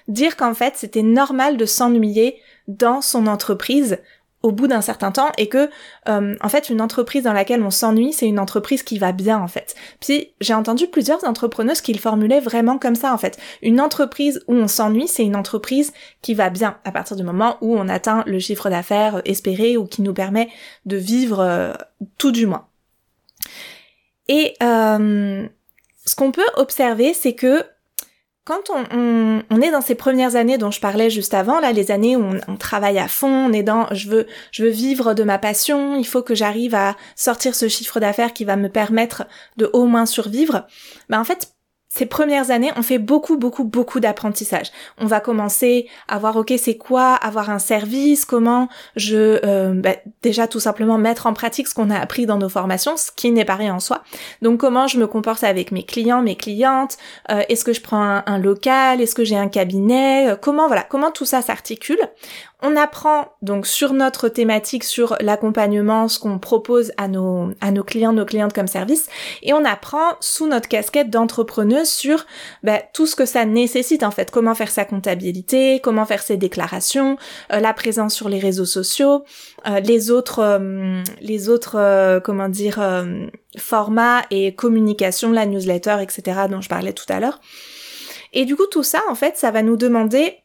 dire 0.07 0.37
qu'en 0.37 0.55
fait 0.55 0.75
c'était 0.77 1.03
normal 1.03 1.57
de 1.57 1.65
s'ennuyer 1.65 2.39
dans 2.69 3.01
son 3.01 3.27
entreprise 3.27 3.99
au 4.43 4.53
bout 4.53 4.67
d'un 4.67 4.81
certain 4.81 5.13
temps 5.13 5.31
et 5.39 5.49
que 5.49 5.71
euh, 6.09 6.35
en 6.41 6.49
fait 6.49 6.69
une 6.69 6.81
entreprise 6.81 7.23
dans 7.23 7.33
laquelle 7.33 7.63
on 7.63 7.71
s'ennuie 7.71 8.13
c'est 8.13 8.27
une 8.27 8.39
entreprise 8.39 8.83
qui 8.83 8.99
va 8.99 9.13
bien 9.13 9.39
en 9.39 9.49
fait. 9.49 9.75
Puis 10.01 10.33
j'ai 10.41 10.55
entendu 10.55 10.87
plusieurs 10.87 11.25
entrepreneuses 11.25 11.81
qui 11.81 11.93
le 11.93 11.99
formulaient 11.99 12.41
vraiment 12.41 12.79
comme 12.79 12.95
ça 12.95 13.13
en 13.13 13.19
fait. 13.19 13.39
Une 13.63 13.81
entreprise 13.81 14.43
où 14.49 14.55
on 14.55 14.69
s'ennuie 14.69 15.09
c'est 15.09 15.25
une 15.25 15.37
entreprise 15.37 15.93
qui 16.21 16.35
va 16.35 16.51
bien 16.51 16.79
à 16.85 16.93
partir 16.93 17.17
du 17.17 17.23
moment 17.23 17.57
où 17.61 17.77
on 17.77 17.89
atteint 17.89 18.25
le 18.27 18.39
chiffre 18.39 18.69
d'affaires 18.71 19.23
espéré 19.25 19.77
ou 19.77 19.87
qui 19.87 20.03
nous 20.03 20.15
permet 20.15 20.49
de 20.87 20.97
vivre 20.97 21.41
euh, 21.41 21.73
tout 22.19 22.33
du 22.33 22.47
moins. 22.47 22.67
Et 24.29 24.55
euh, 24.63 25.47
ce 26.05 26.15
qu'on 26.17 26.33
peut 26.33 26.43
observer 26.57 27.15
c'est 27.15 27.35
que 27.35 27.65
quand 28.45 28.71
on, 28.71 29.61
est 29.61 29.71
dans 29.71 29.81
ces 29.81 29.95
premières 29.95 30.35
années 30.35 30.59
dont 30.59 30.73
je 30.73 30.81
parlais 30.81 31.11
juste 31.11 31.33
avant, 31.33 31.61
là, 31.61 31.71
les 31.71 31.93
années 31.93 32.17
où 32.17 32.25
on, 32.49 32.57
travaille 32.57 32.99
à 32.99 33.07
fond, 33.07 33.29
on 33.29 33.53
est 33.53 33.63
dans, 33.63 33.87
je 33.93 34.09
veux, 34.09 34.27
je 34.51 34.65
veux 34.65 34.71
vivre 34.71 35.15
de 35.15 35.23
ma 35.23 35.39
passion, 35.39 35.97
il 35.97 36.07
faut 36.07 36.23
que 36.23 36.35
j'arrive 36.35 36.75
à 36.75 36.97
sortir 37.15 37.55
ce 37.55 37.69
chiffre 37.69 38.01
d'affaires 38.01 38.33
qui 38.33 38.45
va 38.45 38.57
me 38.57 38.69
permettre 38.69 39.25
de 39.59 39.71
au 39.73 39.87
moins 39.87 40.07
survivre. 40.07 40.67
Ben 41.09 41.21
en 41.21 41.25
fait, 41.25 41.52
ces 41.95 42.07
premières 42.07 42.51
années, 42.51 42.73
on 42.77 42.83
fait 42.83 42.99
beaucoup, 42.99 43.37
beaucoup, 43.37 43.65
beaucoup 43.65 44.01
d'apprentissage. 44.01 44.69
On 44.97 45.05
va 45.05 45.21
commencer 45.21 45.91
à 46.09 46.19
voir, 46.19 46.37
ok, 46.37 46.55
c'est 46.57 46.79
quoi 46.79 47.13
avoir 47.13 47.51
un 47.51 47.59
service, 47.59 48.25
comment 48.25 48.71
je, 48.97 49.39
euh, 49.45 49.75
bah, 49.75 49.97
déjà 50.23 50.49
tout 50.49 50.59
simplement 50.59 50.97
mettre 50.97 51.27
en 51.27 51.35
pratique 51.35 51.69
ce 51.69 51.75
qu'on 51.75 51.91
a 51.91 51.99
appris 51.99 52.25
dans 52.25 52.39
nos 52.39 52.49
formations, 52.49 52.97
ce 52.97 53.11
qui 53.15 53.31
n'est 53.31 53.45
pas 53.45 53.57
rien 53.57 53.75
en 53.75 53.79
soi. 53.79 54.03
Donc 54.41 54.59
comment 54.59 54.87
je 54.87 54.99
me 54.99 55.07
comporte 55.07 55.45
avec 55.45 55.71
mes 55.71 55.83
clients, 55.83 56.23
mes 56.23 56.35
clientes, 56.35 56.97
euh, 57.31 57.43
est-ce 57.51 57.63
que 57.63 57.75
je 57.75 57.83
prends 57.83 58.23
un, 58.25 58.39
local, 58.39 59.03
est-ce 59.03 59.15
que 59.15 59.25
j'ai 59.25 59.37
un 59.37 59.49
cabinet, 59.49 60.31
euh, 60.31 60.37
comment 60.41 60.69
voilà, 60.69 60.85
comment 60.85 61.11
tout 61.11 61.27
ça 61.27 61.43
s'articule? 61.43 62.01
On 62.63 62.77
apprend 62.77 63.33
donc 63.43 63.67
sur 63.67 63.93
notre 63.93 64.29
thématique, 64.29 64.85
sur 64.85 65.17
l'accompagnement, 65.21 66.07
ce 66.07 66.21
qu'on 66.21 66.39
propose 66.39 66.93
à 66.97 67.09
nos, 67.09 67.51
à 67.61 67.73
nos 67.73 67.83
clients, 67.83 68.13
nos 68.13 68.25
clientes 68.25 68.53
comme 68.53 68.69
service, 68.69 69.09
et 69.43 69.53
on 69.53 69.65
apprend 69.65 70.17
sous 70.21 70.47
notre 70.47 70.69
casquette 70.69 71.11
d'entrepreneuse 71.11 71.82
sur 71.85 72.27
bah, 72.63 72.81
tout 72.93 73.07
ce 73.07 73.17
que 73.17 73.27
ça 73.27 73.45
nécessite 73.45 74.03
en 74.03 74.11
fait, 74.11 74.31
comment 74.31 74.55
faire 74.55 74.71
sa 74.71 74.85
comptabilité, 74.85 75.81
comment 75.83 76.05
faire 76.05 76.23
ses 76.23 76.37
déclarations, 76.37 77.17
euh, 77.53 77.61
la 77.61 77.73
présence 77.73 78.15
sur 78.15 78.29
les 78.29 78.39
réseaux 78.39 78.65
sociaux, 78.65 79.25
euh, 79.67 79.81
les 79.81 80.11
autres, 80.11 80.41
euh, 80.41 81.03
les 81.21 81.49
autres, 81.49 82.21
comment 82.25 82.49
dire, 82.49 82.83
formats 83.59 84.23
et 84.31 84.55
communication, 84.55 85.33
la 85.33 85.47
newsletter, 85.47 85.97
etc. 86.01 86.43
dont 86.51 86.61
je 86.61 86.69
parlais 86.69 86.93
tout 86.93 87.07
à 87.09 87.21
l'heure. 87.21 87.41
Et 88.33 88.45
du 88.45 88.57
coup, 88.57 88.67
tout 88.71 88.83
ça, 88.83 89.03
en 89.09 89.15
fait, 89.15 89.37
ça 89.37 89.51
va 89.51 89.63
nous 89.63 89.77
demander 89.77 90.37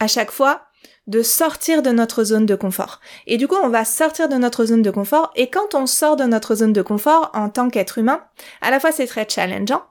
à 0.00 0.06
chaque 0.08 0.30
fois 0.30 0.62
de 1.06 1.22
sortir 1.22 1.82
de 1.82 1.90
notre 1.90 2.24
zone 2.24 2.46
de 2.46 2.54
confort. 2.54 3.00
Et 3.26 3.36
du 3.36 3.48
coup, 3.48 3.56
on 3.62 3.68
va 3.68 3.84
sortir 3.84 4.28
de 4.28 4.36
notre 4.36 4.64
zone 4.64 4.82
de 4.82 4.90
confort. 4.90 5.32
Et 5.34 5.50
quand 5.50 5.74
on 5.74 5.86
sort 5.86 6.16
de 6.16 6.24
notre 6.24 6.54
zone 6.54 6.72
de 6.72 6.82
confort 6.82 7.30
en 7.34 7.48
tant 7.48 7.68
qu'être 7.68 7.98
humain, 7.98 8.22
à 8.60 8.70
la 8.70 8.80
fois 8.80 8.92
c'est 8.92 9.06
très 9.06 9.28
challengeant. 9.28 9.82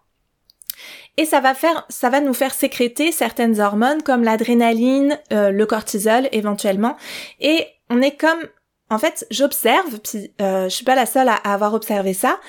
Et 1.20 1.26
ça 1.26 1.42
va 1.42 1.54
faire, 1.54 1.86
ça 1.90 2.10
va 2.10 2.22
nous 2.22 2.34
faire 2.34 2.54
sécréter 2.54 3.12
certaines 3.12 3.60
hormones 3.60 4.02
comme 4.04 4.24
l'adrénaline, 4.24 5.20
euh, 5.34 5.52
le 5.52 5.66
cortisol 5.66 6.30
éventuellement. 6.32 6.96
Et 7.42 7.68
on 7.90 8.02
est 8.02 8.16
comme 8.16 8.40
en 8.90 8.98
fait, 9.00 9.28
j'observe, 9.30 10.00
puis 10.00 10.32
euh, 10.40 10.70
je 10.70 10.70
suis 10.70 10.86
pas 10.86 10.96
la 10.96 11.06
seule 11.06 11.28
à, 11.28 11.36
avoir 11.36 11.74
observé 11.74 12.14
ça, 12.14 12.40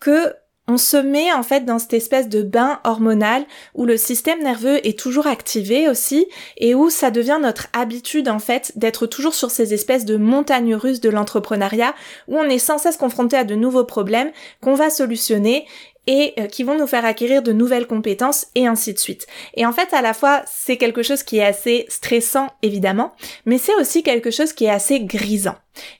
que 0.00 0.34
on 0.66 0.76
se 0.76 0.96
met 0.96 1.32
en 1.32 1.44
fait 1.44 1.64
dans 1.64 1.78
cette 1.78 1.92
espèce 1.92 2.28
de 2.28 2.42
bain 2.42 2.80
hormonal 2.82 3.44
où 3.74 3.86
le 3.86 3.96
système 3.96 4.42
nerveux 4.42 4.84
est 4.84 4.98
toujours 4.98 5.28
activé 5.28 5.88
aussi 5.88 6.26
et 6.56 6.74
où 6.74 6.90
ça 6.90 7.12
devient 7.12 7.38
notre 7.40 7.68
habitude 7.72 8.28
en 8.28 8.40
fait 8.40 8.72
d'être 8.74 9.06
toujours 9.06 9.34
sur 9.34 9.52
ces 9.52 9.74
espèces 9.74 10.04
de 10.04 10.16
montagnes 10.16 10.74
russes 10.74 11.00
de 11.00 11.08
l'entrepreneuriat 11.08 11.94
où 12.26 12.36
on 12.36 12.48
est 12.48 12.58
sans 12.58 12.78
cesse 12.78 12.96
confronté 12.96 13.36
à 13.36 13.44
de 13.44 13.54
nouveaux 13.54 13.84
problèmes 13.84 14.32
qu'on 14.60 14.74
va 14.74 14.90
solutionner 14.90 15.66
et 16.06 16.34
euh, 16.38 16.46
qui 16.46 16.62
vont 16.62 16.78
nous 16.78 16.86
faire 16.86 17.04
acquérir 17.04 17.42
de 17.42 17.52
nouvelles 17.52 17.86
compétences 17.86 18.46
et 18.54 18.66
ainsi 18.66 18.94
de 18.94 18.98
suite. 18.98 19.26
Et 19.54 19.66
en 19.66 19.72
fait, 19.72 19.92
à 19.92 20.02
la 20.02 20.14
fois, 20.14 20.42
c'est 20.46 20.76
quelque 20.76 21.02
chose 21.02 21.22
qui 21.22 21.38
est 21.38 21.44
assez 21.44 21.86
stressant, 21.88 22.48
évidemment, 22.62 23.12
mais 23.44 23.58
c'est 23.58 23.74
aussi 23.74 24.02
quelque 24.02 24.30
chose 24.30 24.52
qui 24.52 24.64
est 24.66 24.70
assez 24.70 25.00
grisant. 25.00 25.56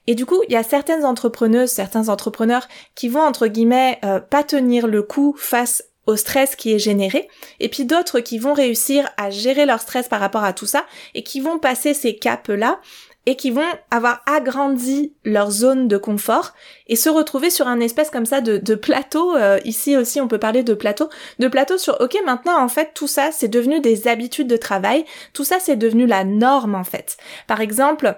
Et 0.07 0.15
du 0.15 0.27
coup, 0.27 0.41
il 0.49 0.53
y 0.53 0.57
a 0.57 0.63
certaines 0.63 1.05
entrepreneuses, 1.05 1.71
certains 1.71 2.09
entrepreneurs 2.09 2.69
qui 2.95 3.09
vont, 3.09 3.23
entre 3.23 3.47
guillemets, 3.47 3.99
euh, 4.05 4.21
pas 4.21 4.45
tenir 4.45 4.87
le 4.87 5.03
coup 5.03 5.35
face 5.39 5.85
au 6.07 6.17
stress 6.17 6.55
qui 6.55 6.73
est 6.73 6.79
généré, 6.79 7.29
et 7.59 7.69
puis 7.69 7.85
d'autres 7.85 8.21
qui 8.21 8.39
vont 8.39 8.55
réussir 8.55 9.09
à 9.17 9.31
gérer 9.31 9.67
leur 9.67 9.81
stress 9.81 10.09
par 10.09 10.21
rapport 10.21 10.45
à 10.45 10.53
tout 10.53 10.67
ça, 10.67 10.87
et 11.15 11.25
qui 11.25 11.41
vont 11.41 11.59
passer 11.59 11.95
ces 11.95 12.17
caps-là, 12.17 12.81
et 13.27 13.37
qui 13.37 13.51
vont 13.51 13.63
avoir 13.91 14.23
agrandi 14.27 15.13
leur 15.25 15.51
zone 15.51 15.89
de 15.89 15.97
confort 15.97 16.55
et 16.87 16.97
se 16.97 17.09
retrouver 17.09 17.51
sur 17.51 17.67
un 17.67 17.81
espèce 17.81 18.11
comme 18.11 18.27
ça 18.27 18.41
de, 18.41 18.75
plateau. 18.75 19.37
Euh, 19.37 19.59
ici 19.65 19.97
aussi, 19.97 20.21
on 20.21 20.29
peut 20.29 20.39
parler 20.39 20.63
de 20.63 20.75
plateau, 20.75 21.09
de 21.39 21.49
plateau 21.49 21.77
sur 21.77 22.01
OK, 22.01 22.17
maintenant 22.25 22.63
en 22.63 22.69
fait 22.69 22.93
tout 22.95 23.09
ça 23.09 23.31
c'est 23.33 23.49
devenu 23.49 23.81
des 23.81 24.07
habitudes 24.09 24.49
de 24.49 24.57
travail, 24.57 25.05
tout 25.33 25.45
ça 25.45 25.57
c'est 25.61 25.77
devenu 25.77 26.07
la 26.07 26.25
norme 26.25 26.75
en 26.75 26.85
fait. 26.85 27.17
Par 27.47 27.61
exemple, 27.61 28.17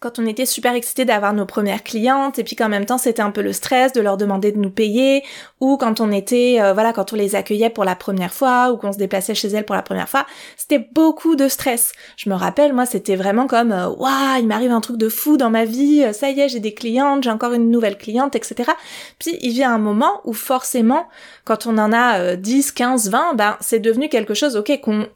quand 0.00 0.18
on 0.18 0.26
était 0.26 0.46
super 0.46 0.74
excité 0.74 1.04
d'avoir 1.04 1.32
nos 1.32 1.46
premières 1.46 1.82
clientes 1.82 2.38
et 2.38 2.44
puis 2.44 2.56
qu'en 2.56 2.68
même 2.68 2.86
temps 2.86 2.98
c'était 2.98 3.22
un 3.22 3.30
peu 3.30 3.42
le 3.42 3.52
stress 3.52 3.92
de 3.92 4.00
leur 4.00 4.16
demander 4.16 4.52
de 4.52 4.58
nous 4.58 4.70
payer 4.70 5.24
ou 5.60 5.76
quand 5.76 6.00
on 6.00 6.10
était 6.10 6.58
euh, 6.60 6.72
voilà 6.72 6.92
quand 6.92 7.12
on 7.12 7.16
les 7.16 7.34
accueillait 7.34 7.70
pour 7.70 7.84
la 7.84 7.96
première 7.96 8.32
fois 8.32 8.70
ou 8.72 8.76
qu'on 8.76 8.92
se 8.92 8.98
déplaçait 8.98 9.34
chez 9.34 9.48
elles 9.48 9.64
pour 9.64 9.74
la 9.74 9.82
première 9.82 10.08
fois 10.08 10.26
c'était 10.56 10.88
beaucoup 10.92 11.36
de 11.36 11.48
stress. 11.48 11.92
Je 12.16 12.30
me 12.30 12.34
rappelle 12.34 12.72
moi 12.72 12.86
c'était 12.86 13.16
vraiment 13.16 13.46
comme 13.46 13.72
euh, 13.72 13.88
waouh 13.88 14.38
il 14.38 14.46
m'arrive 14.46 14.72
un 14.72 14.80
truc 14.80 14.96
de 14.96 15.08
fou 15.08 15.36
dans 15.36 15.50
ma 15.50 15.64
vie 15.64 16.04
euh, 16.04 16.12
ça 16.12 16.30
y 16.30 16.40
est 16.40 16.48
j'ai 16.48 16.60
des 16.60 16.74
clientes 16.74 17.22
j'ai 17.22 17.30
encore 17.30 17.52
une 17.52 17.70
nouvelle 17.70 17.98
cliente 17.98 18.36
etc 18.36 18.72
puis 19.18 19.36
il 19.40 19.52
vient 19.52 19.74
un 19.74 19.78
moment 19.78 20.20
où 20.24 20.32
forcément 20.32 21.08
quand 21.44 21.66
on 21.66 21.78
en 21.78 21.92
a 21.92 22.36
10 22.36 22.72
15 22.72 23.10
20 23.10 23.34
ben 23.34 23.56
c'est 23.60 23.78
devenu 23.78 24.08
quelque 24.08 24.34
chose 24.34 24.56
ok 24.56 24.80
qu'on 24.80 25.06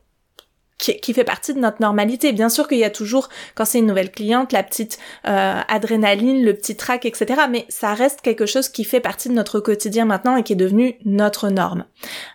qui, 0.82 1.14
fait 1.14 1.24
partie 1.24 1.54
de 1.54 1.60
notre 1.60 1.80
normalité. 1.80 2.32
Bien 2.32 2.48
sûr 2.48 2.66
qu'il 2.66 2.78
y 2.78 2.84
a 2.84 2.90
toujours, 2.90 3.28
quand 3.54 3.64
c'est 3.64 3.78
une 3.78 3.86
nouvelle 3.86 4.10
cliente, 4.10 4.52
la 4.52 4.62
petite 4.62 4.98
euh, 5.28 5.60
adrénaline, 5.68 6.44
le 6.44 6.54
petit 6.54 6.76
trac, 6.76 7.06
etc. 7.06 7.42
Mais 7.50 7.66
ça 7.68 7.94
reste 7.94 8.20
quelque 8.20 8.46
chose 8.46 8.68
qui 8.68 8.84
fait 8.84 9.00
partie 9.00 9.28
de 9.28 9.34
notre 9.34 9.60
quotidien 9.60 10.04
maintenant 10.04 10.36
et 10.36 10.42
qui 10.42 10.54
est 10.54 10.56
devenu 10.56 10.96
notre 11.04 11.48
norme. 11.48 11.84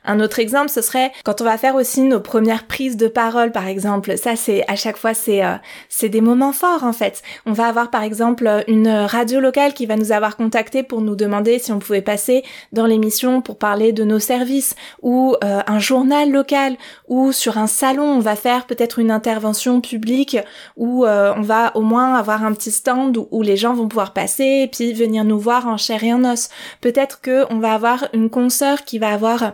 Un 0.05 0.19
autre 0.19 0.39
exemple, 0.39 0.69
ce 0.69 0.81
serait 0.81 1.11
quand 1.25 1.41
on 1.41 1.45
va 1.45 1.57
faire 1.57 1.75
aussi 1.75 2.01
nos 2.01 2.21
premières 2.21 2.65
prises 2.67 2.97
de 2.97 3.07
parole, 3.07 3.51
par 3.51 3.67
exemple. 3.67 4.17
Ça, 4.17 4.35
c'est 4.35 4.63
à 4.67 4.75
chaque 4.75 4.97
fois, 4.97 5.13
c'est 5.13 5.43
euh, 5.43 5.55
c'est 5.89 6.09
des 6.09 6.21
moments 6.21 6.53
forts 6.53 6.83
en 6.83 6.93
fait. 6.93 7.21
On 7.45 7.51
va 7.51 7.67
avoir 7.67 7.89
par 7.89 8.03
exemple 8.03 8.63
une 8.67 8.87
radio 8.87 9.39
locale 9.39 9.73
qui 9.73 9.85
va 9.85 9.97
nous 9.97 10.11
avoir 10.11 10.37
contacté 10.37 10.83
pour 10.83 11.01
nous 11.01 11.15
demander 11.15 11.59
si 11.59 11.71
on 11.71 11.79
pouvait 11.79 12.01
passer 12.01 12.43
dans 12.71 12.85
l'émission 12.85 13.41
pour 13.41 13.57
parler 13.57 13.91
de 13.91 14.03
nos 14.03 14.19
services, 14.19 14.75
ou 15.01 15.35
euh, 15.43 15.61
un 15.67 15.79
journal 15.79 16.31
local, 16.31 16.77
ou 17.07 17.31
sur 17.31 17.57
un 17.57 17.67
salon, 17.67 18.05
on 18.05 18.19
va 18.19 18.36
faire 18.37 18.65
peut-être 18.65 18.99
une 18.99 19.11
intervention 19.11 19.81
publique 19.81 20.37
où 20.77 21.05
euh, 21.05 21.33
on 21.35 21.41
va 21.41 21.75
au 21.75 21.81
moins 21.81 22.15
avoir 22.15 22.45
un 22.45 22.53
petit 22.53 22.71
stand 22.71 23.17
où, 23.31 23.41
les 23.41 23.57
gens 23.57 23.73
vont 23.73 23.89
pouvoir 23.89 24.13
passer 24.13 24.61
et 24.63 24.67
puis 24.67 24.93
venir 24.93 25.25
nous 25.25 25.39
voir 25.39 25.67
en 25.67 25.75
chair 25.77 26.03
et 26.03 26.13
en 26.13 26.23
os. 26.23 26.49
Peut-être 26.79 27.19
que 27.19 27.45
on 27.51 27.59
va 27.59 27.73
avoir 27.73 28.07
une 28.13 28.29
consoeur 28.29 28.83
qui 28.85 28.99
va 28.99 29.09
avoir 29.09 29.43
euh, 29.43 29.51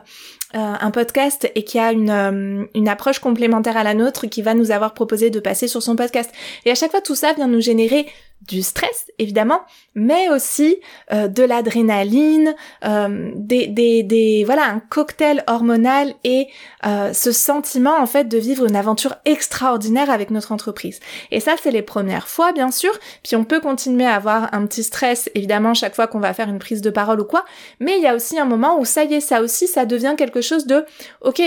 un 0.54 0.92
podcast 0.92 1.52
et 1.56 1.64
qui 1.64 1.80
a 1.80 1.92
une, 1.92 2.12
euh, 2.12 2.66
une 2.76 2.88
approche 2.88 3.18
complémentaire 3.18 3.76
à 3.76 3.84
la 3.84 3.96
nôtre 3.96 4.28
qui 4.28 4.44
va 4.44 4.54
nous 4.54 4.70
avoir 4.70 4.94
proposé 4.94 5.32
de 5.32 5.40
passer 5.40 5.68
sur 5.68 5.82
son 5.82 5.96
podcast. 5.96 6.32
Et 6.66 6.72
à 6.72 6.76
chaque 6.76 6.92
fois, 6.92 7.02
tout 7.02 7.16
ça 7.16 7.34
vient 7.34 7.48
nous 7.48 7.62
générer 7.62 8.06
du 8.48 8.62
stress 8.62 9.08
évidemment, 9.20 9.62
mais 9.96 10.30
aussi 10.30 10.78
euh, 11.12 11.28
de 11.28 11.44
l'adrénaline, 11.44 12.56
euh, 12.84 13.32
des, 13.36 13.68
des, 13.68 14.44
voilà 14.46 14.66
un 14.66 14.80
cocktail 14.80 15.44
hormonal 15.48 16.14
et 16.24 16.48
euh, 16.86 17.14
ce 17.14 17.32
sentiment 17.32 17.98
en 17.98 18.06
fait 18.06 18.26
de 18.26 18.38
vivre 18.38 18.66
une 18.66 18.76
aventure 18.76 19.16
extraordinaire 19.26 20.10
avec 20.10 20.30
notre 20.30 20.52
entreprise. 20.52 21.00
Et 21.32 21.40
ça 21.40 21.56
c'est 21.62 21.72
les 21.72 21.82
premières 21.82 22.28
fois 22.28 22.52
bien 22.52 22.72
sûr, 22.72 22.92
puis 23.24 23.36
on 23.36 23.44
peut 23.46 23.60
continuer 23.60 24.06
à 24.06 24.16
avoir 24.16 24.54
un 24.54 24.66
petit 24.66 24.84
stress 24.84 25.30
évidemment 25.36 25.74
chaque 25.74 25.96
fois 25.96 26.08
qu'on 26.08 26.20
va 26.20 26.34
faire 26.34 26.50
une 26.50 26.60
prise 26.60 26.82
de 26.82 26.90
parole 26.90 27.20
ou 27.22 27.26
quoi, 27.26 27.46
mais 27.80 27.98
il 27.98 28.04
y 28.04 28.08
a 28.08 28.16
aussi 28.16 28.40
un 28.40 28.46
moment 28.46 28.80
où 28.80 28.86
ça 28.86 29.04
y 29.04 29.16
est, 29.16 29.22
ça 29.22 29.42
aussi 29.42 29.68
ça 29.68 29.86
devient 29.86 30.16
quelque 30.18 30.42
chose 30.42 30.66
de 30.66 30.86
ok, 31.22 31.42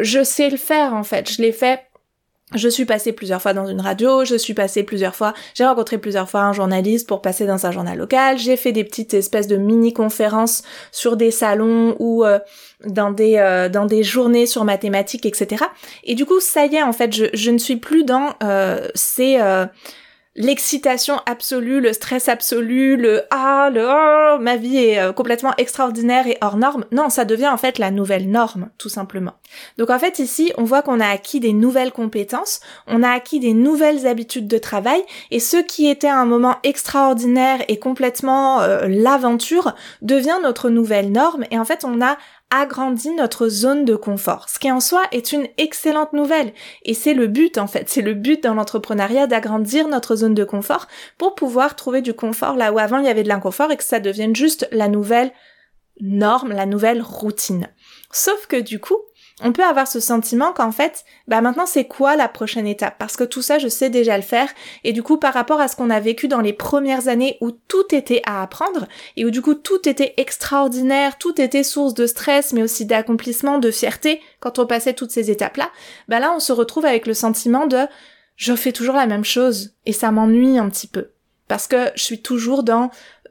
je 0.00 0.24
sais 0.24 0.48
le 0.48 0.56
faire 0.56 0.94
en 0.94 1.02
fait, 1.02 1.30
je 1.30 1.42
l'ai 1.42 1.52
fait 1.52 1.80
je 2.52 2.68
suis 2.68 2.84
passée 2.84 3.12
plusieurs 3.12 3.40
fois 3.40 3.54
dans 3.54 3.66
une 3.66 3.80
radio, 3.80 4.24
je 4.24 4.36
suis 4.36 4.54
passée 4.54 4.82
plusieurs 4.82 5.14
fois, 5.14 5.32
j'ai 5.54 5.64
rencontré 5.64 5.98
plusieurs 5.98 6.28
fois 6.28 6.42
un 6.42 6.52
journaliste 6.52 7.08
pour 7.08 7.22
passer 7.22 7.46
dans 7.46 7.66
un 7.66 7.70
journal 7.70 7.96
local, 7.96 8.38
j'ai 8.38 8.56
fait 8.56 8.72
des 8.72 8.84
petites 8.84 9.14
espèces 9.14 9.48
de 9.48 9.56
mini-conférences 9.56 10.62
sur 10.92 11.16
des 11.16 11.30
salons 11.30 11.96
ou 11.98 12.24
euh, 12.24 12.38
dans 12.84 13.10
des 13.10 13.36
euh, 13.38 13.68
dans 13.68 13.86
des 13.86 14.02
journées 14.02 14.46
sur 14.46 14.64
mathématiques, 14.64 15.26
etc. 15.26 15.64
Et 16.04 16.14
du 16.14 16.26
coup, 16.26 16.38
ça 16.38 16.66
y 16.66 16.76
est, 16.76 16.82
en 16.82 16.92
fait, 16.92 17.12
je, 17.12 17.50
ne 17.50 17.58
suis 17.58 17.76
plus 17.76 18.04
dans 18.04 18.34
euh, 18.42 18.88
ces 18.94 19.38
l'excitation 20.36 21.20
absolue, 21.26 21.80
le 21.80 21.92
stress 21.92 22.28
absolu, 22.28 22.96
le 22.96 23.22
ah, 23.30 23.70
le 23.72 23.86
oh, 23.86 24.38
ma 24.40 24.56
vie 24.56 24.78
est 24.78 24.98
euh, 24.98 25.12
complètement 25.12 25.54
extraordinaire 25.58 26.26
et 26.26 26.38
hors 26.40 26.56
norme. 26.56 26.84
Non, 26.92 27.08
ça 27.08 27.24
devient 27.24 27.48
en 27.48 27.56
fait 27.56 27.78
la 27.78 27.90
nouvelle 27.90 28.30
norme, 28.30 28.70
tout 28.78 28.88
simplement. 28.88 29.34
Donc 29.78 29.90
en 29.90 29.98
fait 29.98 30.18
ici, 30.18 30.52
on 30.58 30.64
voit 30.64 30.82
qu'on 30.82 31.00
a 31.00 31.08
acquis 31.08 31.40
des 31.40 31.52
nouvelles 31.52 31.92
compétences, 31.92 32.60
on 32.86 33.02
a 33.02 33.10
acquis 33.10 33.38
des 33.40 33.54
nouvelles 33.54 34.06
habitudes 34.06 34.48
de 34.48 34.58
travail 34.58 35.02
et 35.30 35.40
ce 35.40 35.58
qui 35.58 35.88
était 35.88 36.08
un 36.08 36.24
moment 36.24 36.56
extraordinaire 36.64 37.62
et 37.68 37.78
complètement 37.78 38.60
euh, 38.60 38.86
l'aventure 38.88 39.74
devient 40.02 40.38
notre 40.42 40.68
nouvelle 40.68 41.12
norme 41.12 41.44
et 41.50 41.58
en 41.58 41.64
fait 41.64 41.84
on 41.84 42.02
a 42.02 42.16
agrandit 42.50 43.10
notre 43.10 43.48
zone 43.48 43.84
de 43.84 43.96
confort, 43.96 44.48
ce 44.48 44.58
qui 44.58 44.70
en 44.70 44.80
soi 44.80 45.02
est 45.12 45.32
une 45.32 45.48
excellente 45.58 46.12
nouvelle. 46.12 46.52
Et 46.84 46.94
c'est 46.94 47.14
le 47.14 47.26
but 47.26 47.58
en 47.58 47.66
fait, 47.66 47.88
c'est 47.88 48.02
le 48.02 48.14
but 48.14 48.42
dans 48.42 48.54
l'entrepreneuriat 48.54 49.26
d'agrandir 49.26 49.88
notre 49.88 50.16
zone 50.16 50.34
de 50.34 50.44
confort 50.44 50.86
pour 51.18 51.34
pouvoir 51.34 51.74
trouver 51.74 52.00
du 52.00 52.14
confort 52.14 52.56
là 52.56 52.72
où 52.72 52.78
avant 52.78 52.98
il 52.98 53.06
y 53.06 53.08
avait 53.08 53.22
de 53.22 53.28
l'inconfort 53.28 53.72
et 53.72 53.76
que 53.76 53.84
ça 53.84 54.00
devienne 54.00 54.36
juste 54.36 54.68
la 54.70 54.88
nouvelle 54.88 55.32
norme, 56.00 56.52
la 56.52 56.66
nouvelle 56.66 57.02
routine. 57.02 57.68
Sauf 58.12 58.46
que 58.46 58.60
du 58.60 58.80
coup, 58.80 58.98
on 59.42 59.52
peut 59.52 59.64
avoir 59.64 59.88
ce 59.88 59.98
sentiment 59.98 60.52
qu'en 60.52 60.70
fait, 60.70 61.04
bah 61.26 61.40
maintenant 61.40 61.66
c'est 61.66 61.86
quoi 61.86 62.14
la 62.14 62.28
prochaine 62.28 62.68
étape? 62.68 62.98
Parce 62.98 63.16
que 63.16 63.24
tout 63.24 63.42
ça, 63.42 63.58
je 63.58 63.66
sais 63.66 63.90
déjà 63.90 64.16
le 64.16 64.22
faire. 64.22 64.48
Et 64.84 64.92
du 64.92 65.02
coup, 65.02 65.16
par 65.16 65.34
rapport 65.34 65.60
à 65.60 65.66
ce 65.66 65.74
qu'on 65.74 65.90
a 65.90 65.98
vécu 65.98 66.28
dans 66.28 66.40
les 66.40 66.52
premières 66.52 67.08
années 67.08 67.36
où 67.40 67.50
tout 67.50 67.92
était 67.92 68.22
à 68.26 68.42
apprendre 68.42 68.86
et 69.16 69.24
où 69.24 69.30
du 69.30 69.42
coup 69.42 69.54
tout 69.54 69.88
était 69.88 70.14
extraordinaire, 70.18 71.18
tout 71.18 71.40
était 71.40 71.64
source 71.64 71.94
de 71.94 72.06
stress, 72.06 72.52
mais 72.52 72.62
aussi 72.62 72.86
d'accomplissement, 72.86 73.58
de 73.58 73.72
fierté 73.72 74.20
quand 74.38 74.60
on 74.60 74.66
passait 74.66 74.94
toutes 74.94 75.10
ces 75.10 75.32
étapes-là, 75.32 75.68
bah 76.06 76.20
là 76.20 76.32
on 76.34 76.40
se 76.40 76.52
retrouve 76.52 76.84
avec 76.84 77.06
le 77.06 77.14
sentiment 77.14 77.66
de 77.66 77.86
je 78.36 78.54
fais 78.54 78.72
toujours 78.72 78.94
la 78.94 79.06
même 79.06 79.24
chose 79.24 79.74
et 79.84 79.92
ça 79.92 80.12
m'ennuie 80.12 80.58
un 80.58 80.68
petit 80.68 80.86
peu. 80.86 81.10
Parce 81.48 81.66
que 81.66 81.90
je 81.96 82.02
suis 82.02 82.22
toujours 82.22 82.62
dans, 82.62 82.90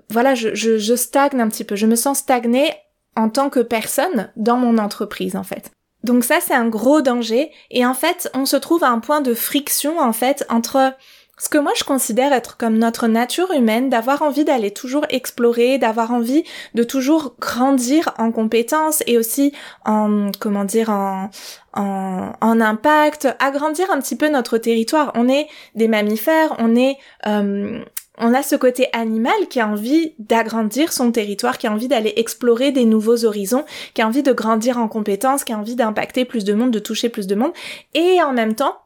voilà, 0.09 0.35
je, 0.35 0.53
je, 0.53 0.77
je 0.77 0.95
stagne 0.95 1.39
un 1.39 1.47
petit 1.47 1.63
peu, 1.63 1.75
je 1.75 1.87
me 1.87 1.95
sens 1.95 2.19
stagnée 2.19 2.69
en 3.15 3.29
tant 3.29 3.49
que 3.49 3.61
personne 3.61 4.31
dans 4.35 4.57
mon 4.57 4.77
entreprise 4.77 5.35
en 5.35 5.43
fait. 5.43 5.71
Donc 6.03 6.23
ça, 6.23 6.39
c'est 6.41 6.53
un 6.53 6.67
gros 6.67 7.01
danger. 7.01 7.51
Et 7.71 7.85
en 7.85 7.93
fait, 7.93 8.29
on 8.33 8.45
se 8.45 8.57
trouve 8.57 8.83
à 8.83 8.89
un 8.89 8.99
point 8.99 9.21
de 9.21 9.33
friction, 9.33 9.99
en 9.99 10.13
fait, 10.13 10.45
entre 10.49 10.93
ce 11.39 11.49
que 11.49 11.57
moi 11.57 11.73
je 11.75 11.83
considère 11.83 12.31
être 12.31 12.57
comme 12.57 12.77
notre 12.77 13.07
nature 13.07 13.51
humaine, 13.51 13.89
d'avoir 13.89 14.21
envie 14.21 14.45
d'aller 14.45 14.71
toujours 14.71 15.05
explorer, 15.09 15.77
d'avoir 15.77 16.11
envie 16.11 16.43
de 16.75 16.83
toujours 16.83 17.35
grandir 17.39 18.13
en 18.17 18.31
compétences 18.31 19.03
et 19.07 19.17
aussi 19.17 19.51
en, 19.83 20.29
comment 20.39 20.63
dire, 20.63 20.89
en, 20.89 21.29
en, 21.73 22.61
impact, 22.61 23.27
agrandir 23.39 23.89
un 23.91 23.99
petit 23.99 24.15
peu 24.15 24.29
notre 24.29 24.57
territoire. 24.57 25.11
On 25.15 25.27
est 25.27 25.47
des 25.75 25.87
mammifères, 25.87 26.55
on 26.59 26.75
est 26.75 26.97
euh, 27.25 27.83
on 28.17 28.33
a 28.33 28.43
ce 28.43 28.55
côté 28.55 28.87
animal 28.93 29.47
qui 29.49 29.59
a 29.59 29.67
envie 29.67 30.13
d'agrandir 30.19 30.93
son 30.93 31.11
territoire, 31.11 31.57
qui 31.57 31.67
a 31.67 31.71
envie 31.71 31.87
d'aller 31.87 32.13
explorer 32.17 32.71
des 32.71 32.85
nouveaux 32.85 33.25
horizons, 33.25 33.65
qui 33.93 34.01
a 34.01 34.07
envie 34.07 34.23
de 34.23 34.31
grandir 34.31 34.77
en 34.77 34.87
compétences, 34.87 35.43
qui 35.43 35.53
a 35.53 35.57
envie 35.57 35.75
d'impacter 35.75 36.25
plus 36.25 36.43
de 36.43 36.53
monde, 36.53 36.71
de 36.71 36.79
toucher 36.79 37.09
plus 37.09 37.27
de 37.27 37.35
monde, 37.35 37.53
et 37.93 38.21
en 38.21 38.33
même 38.33 38.55
temps, 38.55 38.77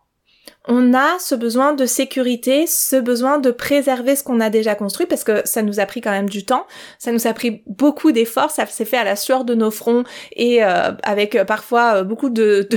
on 0.68 0.94
a 0.94 1.18
ce 1.20 1.34
besoin 1.34 1.74
de 1.74 1.86
sécurité, 1.86 2.68
ce 2.68 2.98
besoin 2.98 3.40
de 3.40 3.52
préserver 3.52 4.16
ce 4.16 4.24
qu'on 4.24 4.42
a 4.42 4.50
déjà 4.50 4.76
construit 4.76 5.08
parce 5.08 5.24
que 5.24 5.42
ça 5.46 5.62
nous 5.62 5.80
a 5.80 5.86
pris 5.86 6.02
quand 6.02 6.12
même 6.12 6.30
du 6.30 6.46
temps, 6.46 6.68
ça 7.00 7.12
nous 7.12 7.26
a 7.26 7.34
pris 7.34 7.64
beaucoup 7.68 8.12
d'efforts, 8.12 8.52
ça 8.52 8.66
s'est 8.66 8.86
fait 8.86 8.98
à 8.98 9.06
la 9.06 9.16
sueur 9.16 9.46
de 9.46 9.56
nos 9.56 9.72
fronts 9.72 10.04
et 10.34 10.64
euh, 10.64 10.92
avec 11.04 11.36
euh, 11.36 11.46
parfois 11.46 11.98
euh, 11.98 12.04
beaucoup 12.04 12.30
de, 12.30 12.68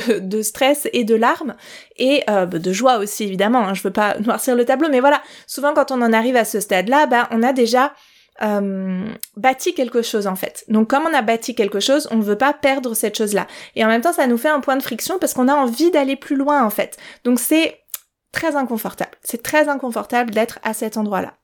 stress 0.42 0.88
et 0.92 1.04
de 1.04 1.14
larmes 1.16 1.56
et 1.98 2.22
bah, 2.26 2.46
de 2.46 2.72
joie 2.72 2.98
aussi 2.98 3.24
évidemment. 3.24 3.60
Hein, 3.60 3.74
je 3.74 3.82
veux 3.82 3.92
pas 3.92 4.16
noircir 4.20 4.54
le 4.54 4.64
tableau, 4.64 4.88
mais 4.88 5.00
voilà, 5.00 5.20
souvent 5.46 5.74
quand 5.74 5.90
on 5.90 6.00
en 6.00 6.12
arrive 6.12 6.36
à 6.36 6.44
ce 6.44 6.60
stade-là, 6.60 7.06
ben 7.06 7.26
on 7.30 7.42
a 7.42 7.52
déjà 7.52 7.92
bâti 9.36 9.74
quelque 9.74 10.00
chose 10.00 10.26
en 10.26 10.34
fait. 10.34 10.64
Donc 10.68 10.88
comme 10.88 11.02
on 11.02 11.14
a 11.14 11.20
bâti 11.20 11.54
quelque 11.54 11.78
chose, 11.78 12.08
on 12.10 12.16
ne 12.16 12.22
veut 12.22 12.38
pas 12.38 12.54
perdre 12.54 12.94
cette 12.94 13.18
chose-là. 13.18 13.46
Et 13.76 13.84
en 13.84 13.88
même 13.88 14.00
temps, 14.00 14.14
ça 14.14 14.26
nous 14.26 14.38
fait 14.38 14.48
un 14.48 14.60
point 14.60 14.78
de 14.78 14.82
friction 14.82 15.18
parce 15.18 15.34
qu'on 15.34 15.48
a 15.48 15.54
envie 15.54 15.90
d'aller 15.90 16.16
plus 16.16 16.36
loin 16.36 16.64
en 16.64 16.70
fait. 16.70 16.96
Donc 17.24 17.38
c'est 17.38 17.79
très 18.32 18.56
inconfortable. 18.56 19.12
C'est 19.22 19.42
très 19.42 19.68
inconfortable 19.68 20.30
d'être 20.30 20.58
à 20.62 20.74
cet 20.74 20.96
endroit-là. 20.96 21.34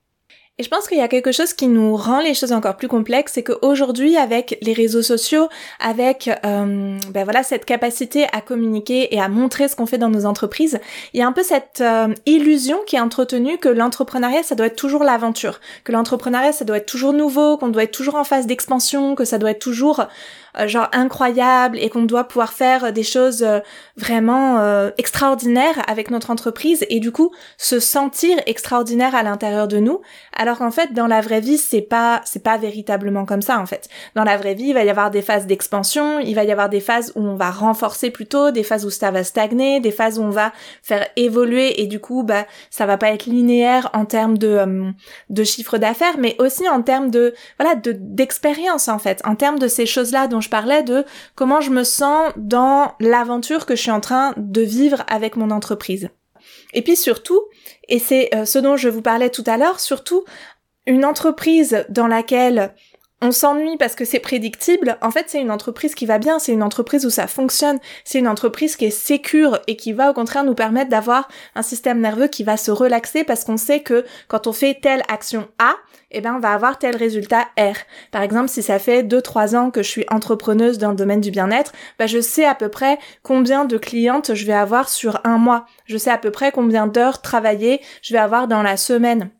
Et 0.59 0.63
je 0.63 0.69
pense 0.69 0.87
qu'il 0.87 0.97
y 0.97 1.01
a 1.01 1.07
quelque 1.07 1.31
chose 1.31 1.53
qui 1.53 1.67
nous 1.67 1.95
rend 1.95 2.19
les 2.19 2.33
choses 2.33 2.51
encore 2.51 2.77
plus 2.77 2.87
complexes, 2.87 3.33
c'est 3.35 3.43
qu'aujourd'hui, 3.43 4.17
avec 4.17 4.57
les 4.63 4.73
réseaux 4.73 5.03
sociaux, 5.03 5.49
avec 5.79 6.31
euh, 6.43 6.97
ben 7.11 7.23
voilà 7.23 7.43
cette 7.43 7.63
capacité 7.63 8.25
à 8.33 8.41
communiquer 8.41 9.13
et 9.13 9.21
à 9.21 9.29
montrer 9.29 9.67
ce 9.67 9.75
qu'on 9.75 9.85
fait 9.85 9.99
dans 9.99 10.09
nos 10.09 10.25
entreprises, 10.25 10.79
il 11.13 11.19
y 11.19 11.23
a 11.23 11.27
un 11.27 11.31
peu 11.31 11.43
cette 11.43 11.81
euh, 11.81 12.11
illusion 12.25 12.79
qui 12.87 12.95
est 12.95 12.99
entretenue 12.99 13.59
que 13.59 13.69
l'entrepreneuriat, 13.69 14.41
ça 14.41 14.55
doit 14.55 14.65
être 14.65 14.75
toujours 14.75 15.03
l'aventure, 15.03 15.59
que 15.83 15.91
l'entrepreneuriat, 15.91 16.53
ça 16.53 16.65
doit 16.65 16.77
être 16.77 16.87
toujours 16.87 17.13
nouveau, 17.13 17.57
qu'on 17.57 17.67
doit 17.67 17.83
être 17.83 17.91
toujours 17.91 18.15
en 18.15 18.23
phase 18.23 18.47
d'expansion, 18.47 19.13
que 19.13 19.25
ça 19.25 19.37
doit 19.37 19.51
être 19.51 19.59
toujours 19.59 20.07
euh, 20.59 20.67
genre 20.67 20.89
incroyable 20.91 21.77
et 21.79 21.89
qu'on 21.89 22.03
doit 22.03 22.23
pouvoir 22.23 22.53
faire 22.53 22.91
des 22.93 23.03
choses 23.03 23.43
euh, 23.43 23.59
vraiment 23.95 24.59
euh, 24.59 24.91
extraordinaires 24.97 25.83
avec 25.87 26.09
notre 26.09 26.31
entreprise 26.31 26.85
et 26.89 26.99
du 26.99 27.11
coup 27.11 27.31
se 27.57 27.79
sentir 27.79 28.37
extraordinaire 28.45 29.15
à 29.15 29.23
l'intérieur 29.23 29.67
de 29.67 29.77
nous. 29.77 30.01
Alors 30.35 30.57
qu'en 30.57 30.71
fait 30.71 30.93
dans 30.93 31.07
la 31.07 31.21
vraie 31.21 31.41
vie 31.41 31.57
c'est 31.57 31.81
pas 31.81 32.21
c'est 32.25 32.43
pas 32.43 32.57
véritablement 32.57 33.25
comme 33.25 33.41
ça 33.41 33.59
en 33.59 33.65
fait. 33.65 33.87
Dans 34.15 34.23
la 34.23 34.37
vraie 34.37 34.53
vie 34.53 34.69
il 34.69 34.73
va 34.73 34.83
y 34.83 34.89
avoir 34.89 35.11
des 35.11 35.21
phases 35.21 35.45
d'expansion 35.45 36.19
il 36.19 36.33
va 36.35 36.43
y 36.43 36.51
avoir 36.51 36.69
des 36.69 36.81
phases 36.81 37.11
où 37.15 37.21
on 37.21 37.35
va 37.35 37.51
renforcer 37.51 38.09
plutôt 38.09 38.51
des 38.51 38.63
phases 38.63 38.85
où 38.85 38.89
ça 38.89 39.11
va 39.11 39.23
stagner 39.23 39.79
des 39.79 39.91
phases 39.91 40.19
où 40.19 40.23
on 40.23 40.29
va 40.29 40.53
faire 40.81 41.07
évoluer 41.15 41.81
et 41.81 41.87
du 41.87 41.99
coup 41.99 42.23
bah 42.23 42.45
ça 42.69 42.85
va 42.85 42.97
pas 42.97 43.11
être 43.11 43.25
linéaire 43.25 43.89
en 43.93 44.05
termes 44.05 44.37
de 44.37 44.91
de 45.29 45.43
chiffre 45.43 45.77
d'affaires 45.77 46.17
mais 46.17 46.35
aussi 46.39 46.67
en 46.67 46.81
termes 46.81 47.11
de 47.11 47.33
voilà 47.59 47.75
de 47.75 47.95
d'expérience 47.97 48.87
en 48.87 48.99
fait. 48.99 49.21
En 49.25 49.35
termes 49.35 49.59
de 49.59 49.67
ces 49.67 49.85
choses 49.85 50.11
là 50.11 50.27
dont 50.27 50.41
je 50.41 50.46
parlais 50.49 50.83
de 50.83 51.05
comment 51.35 51.61
je 51.61 51.69
me 51.69 51.83
sens 51.83 52.31
dans 52.35 52.93
l'aventure 52.99 53.65
que 53.65 53.75
je 53.75 53.81
suis 53.81 53.91
en 53.91 54.01
train 54.01 54.33
de 54.37 54.61
vivre 54.61 55.03
avec 55.07 55.35
mon 55.35 55.51
entreprise. 55.51 56.09
Et 56.73 56.81
puis 56.81 56.95
surtout, 56.95 57.41
et 57.87 57.99
c'est 57.99 58.33
euh, 58.35 58.45
ce 58.45 58.59
dont 58.59 58.77
je 58.77 58.89
vous 58.89 59.01
parlais 59.01 59.29
tout 59.29 59.43
à 59.45 59.57
l'heure, 59.57 59.79
surtout 59.79 60.23
une 60.85 61.05
entreprise 61.05 61.85
dans 61.89 62.07
laquelle 62.07 62.73
on 63.21 63.31
s'ennuie 63.31 63.77
parce 63.77 63.95
que 63.95 64.05
c'est 64.05 64.19
prédictible, 64.19 64.97
en 65.01 65.09
fait 65.09 65.25
c'est 65.27 65.41
une 65.41 65.51
entreprise 65.51 65.95
qui 65.95 66.05
va 66.05 66.19
bien, 66.19 66.37
c'est 66.37 66.53
une 66.53 66.61
entreprise 66.61 67.05
où 67.05 67.09
ça 67.09 67.25
fonctionne, 67.27 67.79
c'est 68.03 68.19
une 68.19 68.27
entreprise 68.27 68.75
qui 68.75 68.85
est 68.85 68.91
sécure 68.91 69.59
et 69.65 69.75
qui 69.75 69.91
va 69.93 70.11
au 70.11 70.13
contraire 70.13 70.43
nous 70.43 70.53
permettre 70.53 70.89
d'avoir 70.89 71.27
un 71.55 71.63
système 71.63 71.99
nerveux 71.99 72.27
qui 72.27 72.43
va 72.43 72.57
se 72.57 72.69
relaxer 72.69 73.23
parce 73.23 73.43
qu'on 73.43 73.57
sait 73.57 73.79
que 73.79 74.05
quand 74.27 74.45
on 74.45 74.53
fait 74.53 74.79
telle 74.79 75.01
action 75.07 75.47
A, 75.57 75.75
eh 76.11 76.21
ben 76.21 76.35
on 76.35 76.39
va 76.39 76.53
avoir 76.53 76.77
tel 76.77 76.95
résultat 76.95 77.47
R. 77.57 77.75
Par 78.11 78.21
exemple, 78.21 78.49
si 78.49 78.61
ça 78.61 78.79
fait 78.79 79.03
2-3 79.03 79.57
ans 79.57 79.71
que 79.71 79.83
je 79.83 79.89
suis 79.89 80.05
entrepreneuse 80.09 80.77
dans 80.77 80.91
le 80.91 80.95
domaine 80.95 81.21
du 81.21 81.31
bien-être, 81.31 81.73
bah 81.99 82.07
je 82.07 82.21
sais 82.21 82.45
à 82.45 82.55
peu 82.55 82.69
près 82.69 82.97
combien 83.23 83.65
de 83.65 83.77
clientes 83.77 84.33
je 84.33 84.45
vais 84.45 84.53
avoir 84.53 84.89
sur 84.89 85.19
un 85.23 85.37
mois. 85.37 85.65
Je 85.85 85.97
sais 85.97 86.11
à 86.11 86.17
peu 86.17 86.31
près 86.31 86.51
combien 86.51 86.87
d'heures 86.87 87.21
travaillées 87.21 87.81
je 88.01 88.13
vais 88.13 88.19
avoir 88.19 88.47
dans 88.47 88.61
la 88.61 88.77
semaine. 88.77 89.31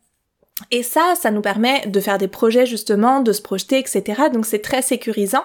Et 0.70 0.82
ça, 0.82 1.14
ça 1.20 1.30
nous 1.30 1.40
permet 1.40 1.86
de 1.86 2.00
faire 2.00 2.18
des 2.18 2.28
projets 2.28 2.66
justement, 2.66 3.20
de 3.20 3.32
se 3.32 3.42
projeter, 3.42 3.78
etc. 3.78 4.22
Donc 4.32 4.46
c'est 4.46 4.60
très 4.60 4.82
sécurisant 4.82 5.44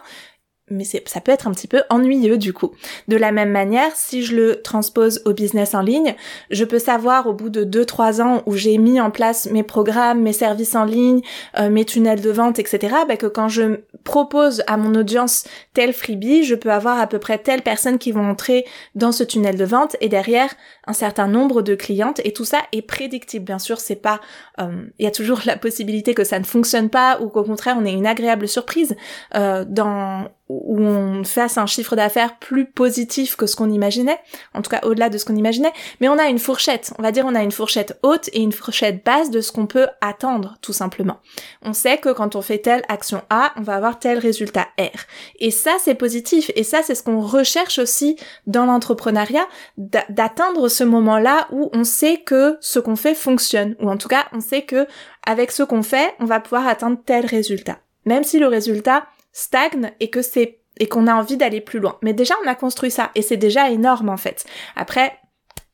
mais 0.70 0.86
ça 0.86 1.22
peut 1.22 1.32
être 1.32 1.48
un 1.48 1.51
petit 1.51 1.67
peu 1.67 1.82
ennuyeux 1.89 2.38
du 2.38 2.53
coup. 2.53 2.72
De 3.10 3.17
la 3.17 3.32
même 3.32 3.51
manière, 3.51 3.91
si 3.96 4.24
je 4.24 4.36
le 4.36 4.62
transpose 4.62 5.22
au 5.25 5.34
business 5.34 5.74
en 5.75 5.82
ligne, 5.82 6.15
je 6.51 6.63
peux 6.63 6.79
savoir 6.79 7.27
au 7.27 7.34
bout 7.34 7.50
de 7.50 7.65
2-3 7.65 8.22
ans 8.22 8.43
où 8.46 8.55
j'ai 8.55 8.77
mis 8.77 9.01
en 9.01 9.12
place 9.12 9.50
mes 9.51 9.63
programmes, 9.63 10.22
mes 10.22 10.34
services 10.34 10.75
en 10.75 10.86
ligne, 10.86 11.22
euh, 11.60 11.70
mes 11.70 11.84
tunnels 11.84 12.22
de 12.22 12.29
vente, 12.29 12.60
etc., 12.60 12.96
bah, 13.08 13.17
que 13.17 13.27
quand 13.27 13.50
je 13.50 13.79
propose 14.05 14.63
à 14.67 14.77
mon 14.77 14.96
audience 14.96 15.46
tel 15.74 15.91
freebie, 15.91 16.43
je 16.43 16.55
peux 16.55 16.72
avoir 16.72 17.00
à 17.00 17.08
peu 17.08 17.20
près 17.20 17.38
telle 17.38 17.62
personne 17.62 17.98
qui 17.98 18.12
vont 18.12 18.27
entrer 18.29 18.65
dans 18.96 19.12
ce 19.12 19.24
tunnel 19.24 19.58
de 19.58 19.65
vente 19.65 19.98
et 20.00 20.10
derrière 20.10 20.54
un 20.88 20.93
certain 20.93 21.28
nombre 21.28 21.62
de 21.62 21.76
clientes 21.76 22.21
et 22.23 22.32
tout 22.34 22.45
ça 22.45 22.60
est 22.71 22.82
prédictible. 22.82 23.45
Bien 23.45 23.60
sûr, 23.60 23.80
c'est 23.80 23.95
pas, 23.95 24.21
euh, 24.60 24.86
il 24.97 25.04
y 25.04 25.08
a 25.08 25.12
toujours 25.12 25.41
la 25.45 25.58
possibilité 25.58 26.13
que 26.13 26.23
ça 26.23 26.39
ne 26.39 26.45
fonctionne 26.45 26.89
pas 26.89 27.19
ou 27.21 27.28
qu'au 27.28 27.43
contraire 27.43 27.76
on 27.80 27.86
ait 27.86 27.93
une 27.93 28.08
agréable 28.08 28.47
surprise 28.47 28.95
euh, 29.36 29.65
dans 29.67 30.30
où 30.49 30.79
on 30.79 31.23
fasse 31.23 31.58
un 31.58 31.65
chiffre 31.65 31.95
d'affaires 31.95 32.38
plus 32.38 32.65
positif 32.65 33.36
que 33.36 33.45
ce 33.45 33.56
qu'on 33.56 33.69
imaginait, 33.69 34.19
en 34.53 34.62
tout 34.62 34.69
cas 34.69 34.82
au-delà 34.84 35.10
de 35.10 35.17
ce 35.17 35.25
qu'on 35.25 35.36
imaginait, 35.36 35.71
mais 36.01 36.10
on 36.10 36.17
a 36.17 36.25
une 36.25 36.39
fourchette, 36.39 36.93
on 36.99 37.01
va 37.01 37.12
dire 37.12 37.25
on 37.25 37.36
a 37.36 37.43
une 37.43 37.51
fourchette 37.51 37.97
haute 38.03 38.29
et 38.34 38.41
une 38.41 38.51
fourchette 38.51 39.03
basse 39.06 39.32
de 39.32 39.41
ce 39.41 39.51
qu'on 39.51 39.67
peut 39.67 39.88
attendre 40.01 40.58
tout 40.62 40.73
simplement. 40.73 41.19
On 41.62 41.73
sait 41.73 41.97
que 41.97 42.10
quand 42.10 42.36
on 42.36 42.41
fait 42.41 42.58
telle 42.60 42.84
action 42.89 43.21
A, 43.29 43.53
on 43.56 43.62
va 43.62 43.75
avoir 43.75 43.99
tel 43.99 44.19
résultat 44.19 44.67
R. 44.77 44.99
Et 45.39 45.51
ça 45.51 45.71
c'est 45.79 45.95
positif 45.95 46.51
et 46.56 46.63
ça 46.63 46.82
c'est 46.84 46.95
ce 46.95 47.03
qu'on 47.03 47.21
recherche 47.21 47.79
aussi 47.79 48.17
dans 48.45 48.65
l'entrepreneuriat, 48.65 49.47
d'atteindre 49.77 50.67
ce 50.67 50.84
moment-là 50.84 51.47
où 51.51 51.69
on 51.73 51.84
sait 51.84 52.17
que 52.17 52.58
ce 52.60 52.79
qu'on 52.79 52.95
fait 52.97 53.15
fonctionne, 53.15 53.75
ou 53.79 53.89
en 53.89 53.97
tout 53.97 54.10
cas 54.10 54.25
on 54.34 54.41
sait 54.41 54.63
que 54.63 54.88
avec 55.25 55.51
ce 55.51 55.63
qu'on 55.63 55.84
fait, 55.84 56.13
on 56.19 56.25
va 56.25 56.41
pouvoir 56.41 56.67
atteindre 56.67 56.97
tel 57.06 57.25
résultat. 57.25 57.79
Même 58.06 58.23
si 58.23 58.39
le 58.39 58.47
résultat 58.47 59.06
stagne 59.34 59.91
et 60.00 60.10
que 60.10 60.22
c'est 60.22 60.60
et 60.80 60.88
qu'on 60.88 61.06
a 61.06 61.13
envie 61.13 61.38
d'aller 61.38 61.62
plus 61.62 61.80
loin. 61.80 61.98
Mais 62.02 62.13
déjà 62.13 62.34
on 62.43 62.48
a 62.48 62.56
construit 62.56 62.89
ça 62.89 63.12
et 63.15 63.22
c'est 63.22 63.38
déjà 63.38 63.69
énorme 63.69 64.10
en 64.10 64.17
fait. 64.17 64.46
Après, 64.76 65.19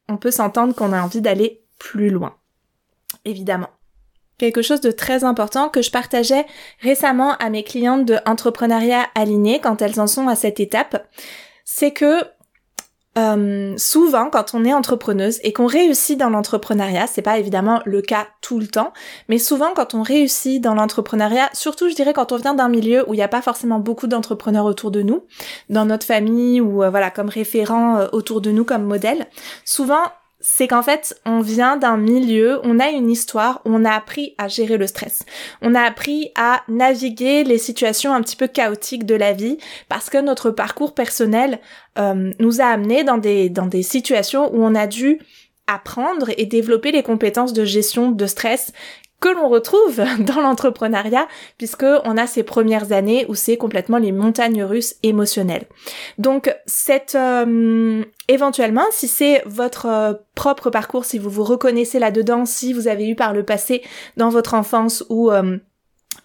on 0.09 0.17
peut 0.17 0.31
s'entendre 0.31 0.73
qu'on 0.73 0.91
a 0.91 1.01
envie 1.01 1.21
d'aller 1.21 1.61
plus 1.77 2.09
loin. 2.09 2.35
Évidemment. 3.25 3.69
Quelque 4.37 4.61
chose 4.61 4.81
de 4.81 4.91
très 4.91 5.23
important 5.23 5.69
que 5.69 5.81
je 5.81 5.91
partageais 5.91 6.45
récemment 6.79 7.35
à 7.37 7.49
mes 7.49 7.63
clientes 7.63 8.05
de 8.05 8.17
entrepreneuriat 8.25 9.05
aligné 9.13 9.59
quand 9.59 9.81
elles 9.81 9.99
en 9.99 10.07
sont 10.07 10.29
à 10.29 10.35
cette 10.35 10.61
étape, 10.61 11.07
c'est 11.65 11.91
que 11.91 12.23
euh, 13.19 13.73
souvent, 13.77 14.29
quand 14.29 14.53
on 14.53 14.63
est 14.65 14.73
entrepreneuse 14.73 15.39
et 15.43 15.53
qu'on 15.53 15.65
réussit 15.65 16.17
dans 16.17 16.29
l'entrepreneuriat, 16.29 17.07
c'est 17.07 17.21
pas 17.21 17.37
évidemment 17.37 17.81
le 17.85 18.01
cas 18.01 18.27
tout 18.41 18.59
le 18.59 18.67
temps, 18.67 18.93
mais 19.27 19.37
souvent 19.37 19.71
quand 19.75 19.93
on 19.93 20.01
réussit 20.01 20.61
dans 20.61 20.73
l'entrepreneuriat, 20.73 21.49
surtout 21.53 21.89
je 21.89 21.95
dirais 21.95 22.13
quand 22.13 22.31
on 22.31 22.37
vient 22.37 22.53
d'un 22.53 22.69
milieu 22.69 23.07
où 23.09 23.13
il 23.13 23.17
n'y 23.17 23.23
a 23.23 23.27
pas 23.27 23.41
forcément 23.41 23.79
beaucoup 23.79 24.07
d'entrepreneurs 24.07 24.65
autour 24.65 24.91
de 24.91 25.01
nous, 25.01 25.23
dans 25.69 25.85
notre 25.85 26.05
famille 26.05 26.61
ou 26.61 26.83
euh, 26.83 26.89
voilà 26.89 27.11
comme 27.11 27.29
référent 27.29 27.97
euh, 27.97 28.07
autour 28.11 28.41
de 28.41 28.51
nous 28.51 28.63
comme 28.63 28.83
modèle, 28.83 29.27
souvent 29.65 30.03
c'est 30.41 30.67
qu'en 30.67 30.81
fait, 30.81 31.19
on 31.25 31.41
vient 31.41 31.75
d'un 31.75 31.97
milieu, 31.97 32.61
on 32.63 32.79
a 32.79 32.89
une 32.89 33.09
histoire 33.09 33.61
on 33.65 33.83
a 33.83 33.91
appris 33.91 34.35
à 34.37 34.47
gérer 34.47 34.77
le 34.77 34.87
stress. 34.87 35.25
On 35.61 35.75
a 35.75 35.81
appris 35.81 36.31
à 36.35 36.61
naviguer 36.67 37.43
les 37.43 37.57
situations 37.57 38.13
un 38.13 38.21
petit 38.21 38.35
peu 38.35 38.47
chaotiques 38.47 39.05
de 39.05 39.15
la 39.15 39.33
vie 39.33 39.57
parce 39.89 40.09
que 40.09 40.17
notre 40.17 40.49
parcours 40.51 40.93
personnel 40.93 41.59
euh, 41.97 42.31
nous 42.39 42.61
a 42.61 42.65
amené 42.65 43.03
dans 43.03 43.17
des, 43.17 43.49
dans 43.49 43.65
des 43.65 43.83
situations 43.83 44.53
où 44.53 44.63
on 44.63 44.75
a 44.75 44.87
dû 44.87 45.19
apprendre 45.67 46.29
et 46.37 46.45
développer 46.45 46.91
les 46.91 47.03
compétences 47.03 47.53
de 47.53 47.65
gestion 47.65 48.11
de 48.11 48.25
stress 48.25 48.73
que 49.19 49.29
l'on 49.29 49.49
retrouve 49.49 50.01
dans 50.19 50.41
l'entrepreneuriat 50.41 51.27
puisque 51.57 51.85
on 52.03 52.17
a 52.17 52.27
ces 52.27 52.43
premières 52.43 52.91
années 52.91 53.25
où 53.29 53.35
c'est 53.35 53.57
complètement 53.57 53.97
les 53.97 54.11
montagnes 54.11 54.63
russes 54.63 54.95
émotionnelles. 55.03 55.65
Donc 56.17 56.53
cette 56.65 57.15
euh, 57.15 58.03
éventuellement 58.27 58.85
si 58.91 59.07
c'est 59.07 59.43
votre 59.45 59.85
euh, 59.87 60.13
propre 60.35 60.69
parcours 60.69 61.05
si 61.05 61.19
vous 61.19 61.29
vous 61.29 61.43
reconnaissez 61.43 61.99
là-dedans 61.99 62.45
si 62.45 62.73
vous 62.73 62.87
avez 62.87 63.07
eu 63.07 63.15
par 63.15 63.33
le 63.33 63.43
passé 63.43 63.83
dans 64.17 64.29
votre 64.29 64.53
enfance 64.53 65.03
ou 65.09 65.31
euh, 65.31 65.57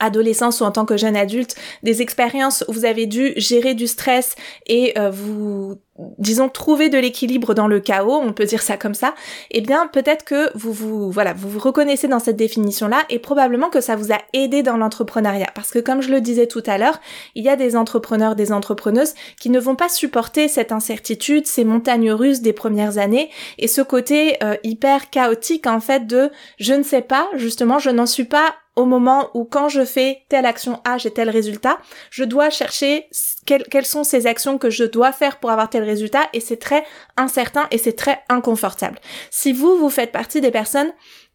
adolescence 0.01 0.61
ou 0.61 0.65
en 0.65 0.71
tant 0.71 0.85
que 0.85 0.97
jeune 0.97 1.17
adulte, 1.17 1.57
des 1.83 2.03
expériences 2.03 2.65
où 2.69 2.73
vous 2.73 2.85
avez 2.85 3.07
dû 3.07 3.33
gérer 3.37 3.75
du 3.75 3.87
stress 3.87 4.35
et 4.67 4.99
euh, 4.99 5.11
vous 5.11 5.77
disons 6.19 6.49
trouver 6.49 6.89
de 6.89 6.99
l'équilibre 6.99 7.55
dans 7.55 7.69
le 7.69 7.79
chaos, 7.79 8.21
on 8.21 8.33
peut 8.33 8.47
dire 8.47 8.63
ça 8.63 8.77
comme 8.77 8.95
ça, 8.95 9.15
eh 9.53 9.61
bien 9.61 9.87
peut-être 9.87 10.25
que 10.25 10.51
vous 10.57 10.73
vous 10.73 11.11
voilà, 11.11 11.33
vous 11.33 11.49
vous 11.49 11.61
reconnaissez 11.61 12.09
dans 12.09 12.19
cette 12.19 12.37
définition 12.37 12.89
là 12.89 13.05
et 13.11 13.21
probablement 13.21 13.71
que 13.71 13.81
ça 13.81 13.95
vous 13.95 14.13
a 14.13 14.19
aidé 14.33 14.63
dans 14.63 14.77
l'entrepreneuriat. 14.77 15.51
Parce 15.55 15.71
que 15.71 15.79
comme 15.79 16.03
je 16.03 16.11
le 16.11 16.21
disais 16.21 16.49
tout 16.49 16.63
à 16.67 16.79
l'heure, 16.79 17.01
il 17.37 17.45
y 17.45 17.49
a 17.49 17.55
des 17.55 17.77
entrepreneurs, 17.77 18.35
des 18.35 18.53
entrepreneuses 18.53 19.15
qui 19.41 19.51
ne 19.51 19.61
vont 19.61 19.77
pas 19.77 19.89
supporter 19.89 20.49
cette 20.49 20.73
incertitude, 20.73 21.47
ces 21.47 21.65
montagnes 21.65 22.11
russes 22.11 22.41
des 22.41 22.53
premières 22.53 22.99
années 22.99 23.31
et 23.59 23.69
ce 23.69 23.81
côté 23.81 24.37
euh, 24.43 24.57
hyper 24.65 25.11
chaotique 25.11 25.69
en 25.69 25.81
fait 25.81 26.07
de 26.09 26.31
je 26.59 26.75
ne 26.75 26.83
sais 26.83 27.03
pas, 27.03 27.29
justement, 27.37 27.79
je 27.79 27.91
n'en 27.91 28.07
suis 28.07 28.25
pas 28.25 28.55
au 28.77 28.85
moment 28.87 29.31
où 29.35 29.45
quand 29.45 29.69
je 29.69 29.85
fais 29.85 30.23
telle 30.29 30.47
action 30.47 30.81
A, 30.85 30.99
j'ai 30.99 31.11
tel 31.11 31.31
résultat, 31.31 31.79
je 32.11 32.25
dois 32.25 32.51
chercher 32.51 33.09
quelles, 33.47 33.87
sont 33.87 34.05
ces 34.05 34.27
actions 34.27 34.59
que 34.59 34.71
je 34.71 34.85
dois 34.85 35.13
faire 35.13 35.39
pour 35.39 35.51
avoir 35.51 35.71
tel 35.71 35.85
résultat 35.85 36.29
et 36.33 36.41
c'est 36.41 36.57
très 36.57 36.85
incertain 37.17 37.67
et 37.71 37.79
c'est 37.79 37.93
très 37.93 38.21
inconfortable. 38.29 38.99
Si 39.31 39.53
vous, 39.53 39.77
vous 39.77 39.91
faites 39.91 40.13
partie 40.13 40.41
des 40.41 40.51
personnes 40.51 40.93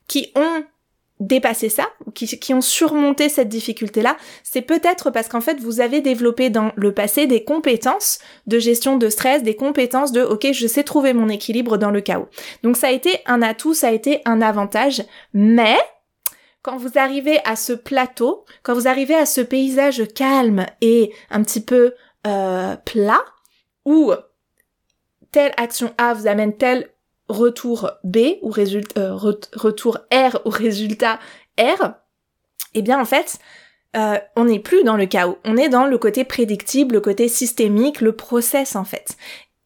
qui 0.07 0.31
ont 0.35 0.63
dépassé 1.19 1.67
ça, 1.67 1.85
qui, 2.15 2.27
qui 2.39 2.53
ont 2.53 2.61
surmonté 2.61 3.27
cette 3.27 3.49
difficulté-là, 3.49 4.15
c'est 4.43 4.61
peut-être 4.61 5.11
parce 5.11 5.27
qu'en 5.27 5.41
fait 5.41 5.59
vous 5.59 5.81
avez 5.81 5.99
développé 5.99 6.49
dans 6.49 6.71
le 6.75 6.93
passé 6.93 7.27
des 7.27 7.43
compétences 7.43 8.19
de 8.47 8.57
gestion 8.57 8.97
de 8.97 9.09
stress, 9.09 9.43
des 9.43 9.55
compétences 9.55 10.13
de 10.13 10.21
ok 10.21 10.47
je 10.53 10.67
sais 10.67 10.83
trouver 10.83 11.13
mon 11.13 11.27
équilibre 11.27 11.77
dans 11.77 11.91
le 11.91 11.99
chaos. 11.99 12.29
Donc 12.63 12.77
ça 12.77 12.87
a 12.87 12.91
été 12.91 13.19
un 13.25 13.41
atout, 13.41 13.73
ça 13.73 13.89
a 13.89 13.91
été 13.91 14.21
un 14.23 14.41
avantage, 14.41 15.03
mais 15.33 15.75
quand 16.61 16.77
vous 16.77 16.97
arrivez 16.97 17.39
à 17.45 17.55
ce 17.55 17.73
plateau, 17.73 18.45
quand 18.63 18.73
vous 18.73 18.87
arrivez 18.87 19.15
à 19.15 19.25
ce 19.25 19.41
paysage 19.41 20.07
calme 20.13 20.65
et 20.81 21.13
un 21.29 21.43
petit 21.43 21.61
peu 21.61 21.93
euh, 22.27 22.75
plat, 22.85 23.23
où 23.85 24.13
telle 25.31 25.53
action 25.57 25.93
A 25.97 26.13
vous 26.13 26.27
amène 26.27 26.57
tel 26.57 26.89
retour 27.27 27.91
B 28.03 28.17
ou 28.41 28.49
résultat, 28.49 28.99
euh, 28.99 29.13
retour 29.13 29.99
R 30.11 30.41
ou 30.45 30.49
résultat 30.49 31.19
R, 31.57 31.93
eh 32.73 32.81
bien 32.81 32.99
en 32.99 33.05
fait, 33.05 33.39
euh, 33.95 34.17
on 34.35 34.45
n'est 34.45 34.59
plus 34.59 34.83
dans 34.83 34.97
le 34.97 35.05
chaos, 35.05 35.37
on 35.45 35.57
est 35.57 35.69
dans 35.69 35.85
le 35.85 35.97
côté 35.97 36.23
prédictible, 36.23 36.95
le 36.95 37.01
côté 37.01 37.27
systémique, 37.27 38.01
le 38.01 38.15
process 38.15 38.75
en 38.75 38.83
fait. 38.83 39.15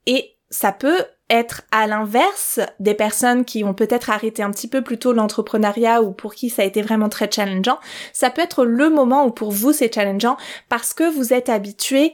Et 0.06 0.36
ça 0.50 0.72
peut 0.72 1.04
être 1.30 1.64
à 1.72 1.88
l'inverse 1.88 2.60
des 2.80 2.94
personnes 2.94 3.46
qui 3.46 3.64
ont 3.64 3.74
peut-être 3.74 4.10
arrêté 4.10 4.44
un 4.44 4.52
petit 4.52 4.68
peu 4.68 4.82
plus 4.82 5.00
tôt 5.00 5.14
l'entrepreneuriat 5.14 6.02
ou 6.02 6.12
pour 6.12 6.36
qui 6.36 6.50
ça 6.50 6.62
a 6.62 6.66
été 6.66 6.82
vraiment 6.82 7.10
très 7.10 7.32
challengeant, 7.32 7.80
ça 8.12 8.30
peut 8.30 8.42
être 8.42 8.66
le 8.66 8.90
moment 8.90 9.26
où 9.26 9.32
pour 9.32 9.52
vous 9.52 9.74
c'est 9.74 9.94
challengeant 9.94 10.38
parce 10.70 10.94
que 10.94 11.10
vous 11.10 11.34
êtes 11.34 11.50
habitué 11.50 12.14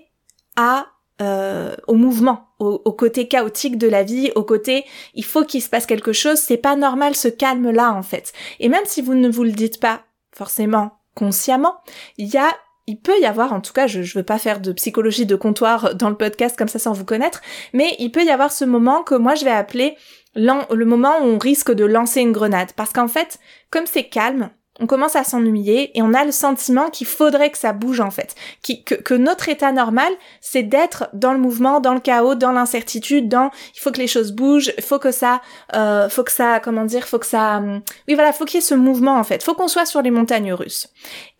à 0.56 0.88
euh, 1.22 1.76
au 1.88 1.96
mouvement, 1.96 2.48
au, 2.60 2.82
au, 2.86 2.94
côté 2.94 3.28
chaotique 3.28 3.78
de 3.78 3.90
la 3.90 4.04
vie, 4.04 4.32
au 4.36 4.44
côté 4.44 4.86
il 5.16 5.26
faut 5.26 5.44
qu'il 5.44 5.62
se 5.62 5.70
passe 5.70 5.86
quelque 5.86 6.14
chose, 6.14 6.38
c'est 6.38 6.56
pas 6.56 6.78
normal 6.78 7.14
ce 7.14 7.28
calme 7.28 7.72
là 7.72 7.94
en 7.94 8.04
fait. 8.04 8.32
Et 8.62 8.70
même 8.70 8.86
si 8.86 9.02
vous 9.02 9.16
ne 9.16 9.28
vous 9.28 9.44
le 9.44 9.52
dites 9.52 9.82
pas 9.82 10.04
forcément 10.32 11.00
consciemment, 11.16 11.82
il 12.18 12.28
y 12.28 12.38
a 12.38 12.50
il 12.90 13.00
peut 13.00 13.20
y 13.22 13.26
avoir, 13.26 13.54
en 13.54 13.62
tout 13.62 13.72
cas, 13.72 13.86
je, 13.86 14.02
je 14.02 14.18
veux 14.18 14.26
pas 14.26 14.40
faire 14.40 14.60
de 14.60 14.72
psychologie 14.74 15.28
de 15.28 15.36
comptoir 15.36 15.94
dans 15.94 16.10
le 16.10 16.18
podcast 16.18 16.58
comme 16.58 16.68
ça 16.68 16.80
sans 16.80 16.94
vous 16.94 17.06
connaître, 17.06 17.42
mais 17.72 17.96
il 18.00 18.12
peut 18.12 18.24
y 18.24 18.32
avoir 18.32 18.52
ce 18.52 18.66
moment 18.66 19.04
que 19.04 19.14
moi 19.16 19.36
je 19.36 19.46
vais 19.46 19.52
appeler 19.52 19.96
le 20.36 20.86
moment 20.86 21.20
où 21.22 21.26
on 21.26 21.38
risque 21.38 21.72
de 21.72 21.86
lancer 21.86 22.22
une 22.22 22.32
grenade. 22.32 22.72
Parce 22.76 22.92
qu'en 22.94 23.08
fait, 23.08 23.40
comme 23.70 23.86
c'est 23.86 24.06
calme, 24.06 24.50
on 24.80 24.88
commence 24.88 25.16
à 25.16 25.24
s'ennuyer 25.24 25.98
et 25.98 26.02
on 26.02 26.14
a 26.14 26.24
le 26.24 26.32
sentiment 26.32 26.90
qu'il 26.90 27.08
faudrait 27.08 27.52
que 27.52 27.58
ça 27.58 27.74
bouge 27.74 28.00
en 28.00 28.12
fait, 28.12 28.36
que, 28.64 29.14
notre 29.14 29.50
état 29.50 29.72
normal, 29.72 30.12
c'est 30.40 30.64
d'être 30.64 31.10
dans 31.14 31.34
le 31.34 31.40
mouvement, 31.40 31.82
dans 31.82 31.94
le 31.94 32.00
chaos, 32.00 32.36
dans 32.36 32.54
l'incertitude, 32.54 33.28
dans 33.28 33.52
il 33.76 33.80
faut 33.82 33.92
que 33.92 34.00
les 34.00 34.08
choses 34.08 34.32
bougent, 34.32 34.72
il 34.78 34.84
faut 34.84 35.00
que 35.00 35.12
ça, 35.12 35.42
euh, 35.76 36.08
faut 36.08 36.24
que 36.24 36.32
ça, 36.32 36.62
comment 36.62 36.86
dire, 36.86 37.08
faut 37.08 37.20
que 37.20 37.26
ça, 37.26 37.58
hum, 37.58 37.82
oui 38.08 38.16
voilà, 38.16 38.32
faut 38.32 38.46
qu'il 38.46 38.60
y 38.60 38.64
ait 38.64 38.66
ce 38.66 38.76
mouvement 38.76 39.18
en 39.18 39.24
fait, 39.24 39.44
faut 39.44 39.54
qu'on 39.54 39.68
soit 39.68 39.86
sur 39.86 40.02
les 40.02 40.12
montagnes 40.12 40.54
russes. 40.54 40.88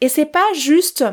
Et 0.02 0.10
c'est 0.10 0.26
pas 0.26 0.46
juste 0.54 1.06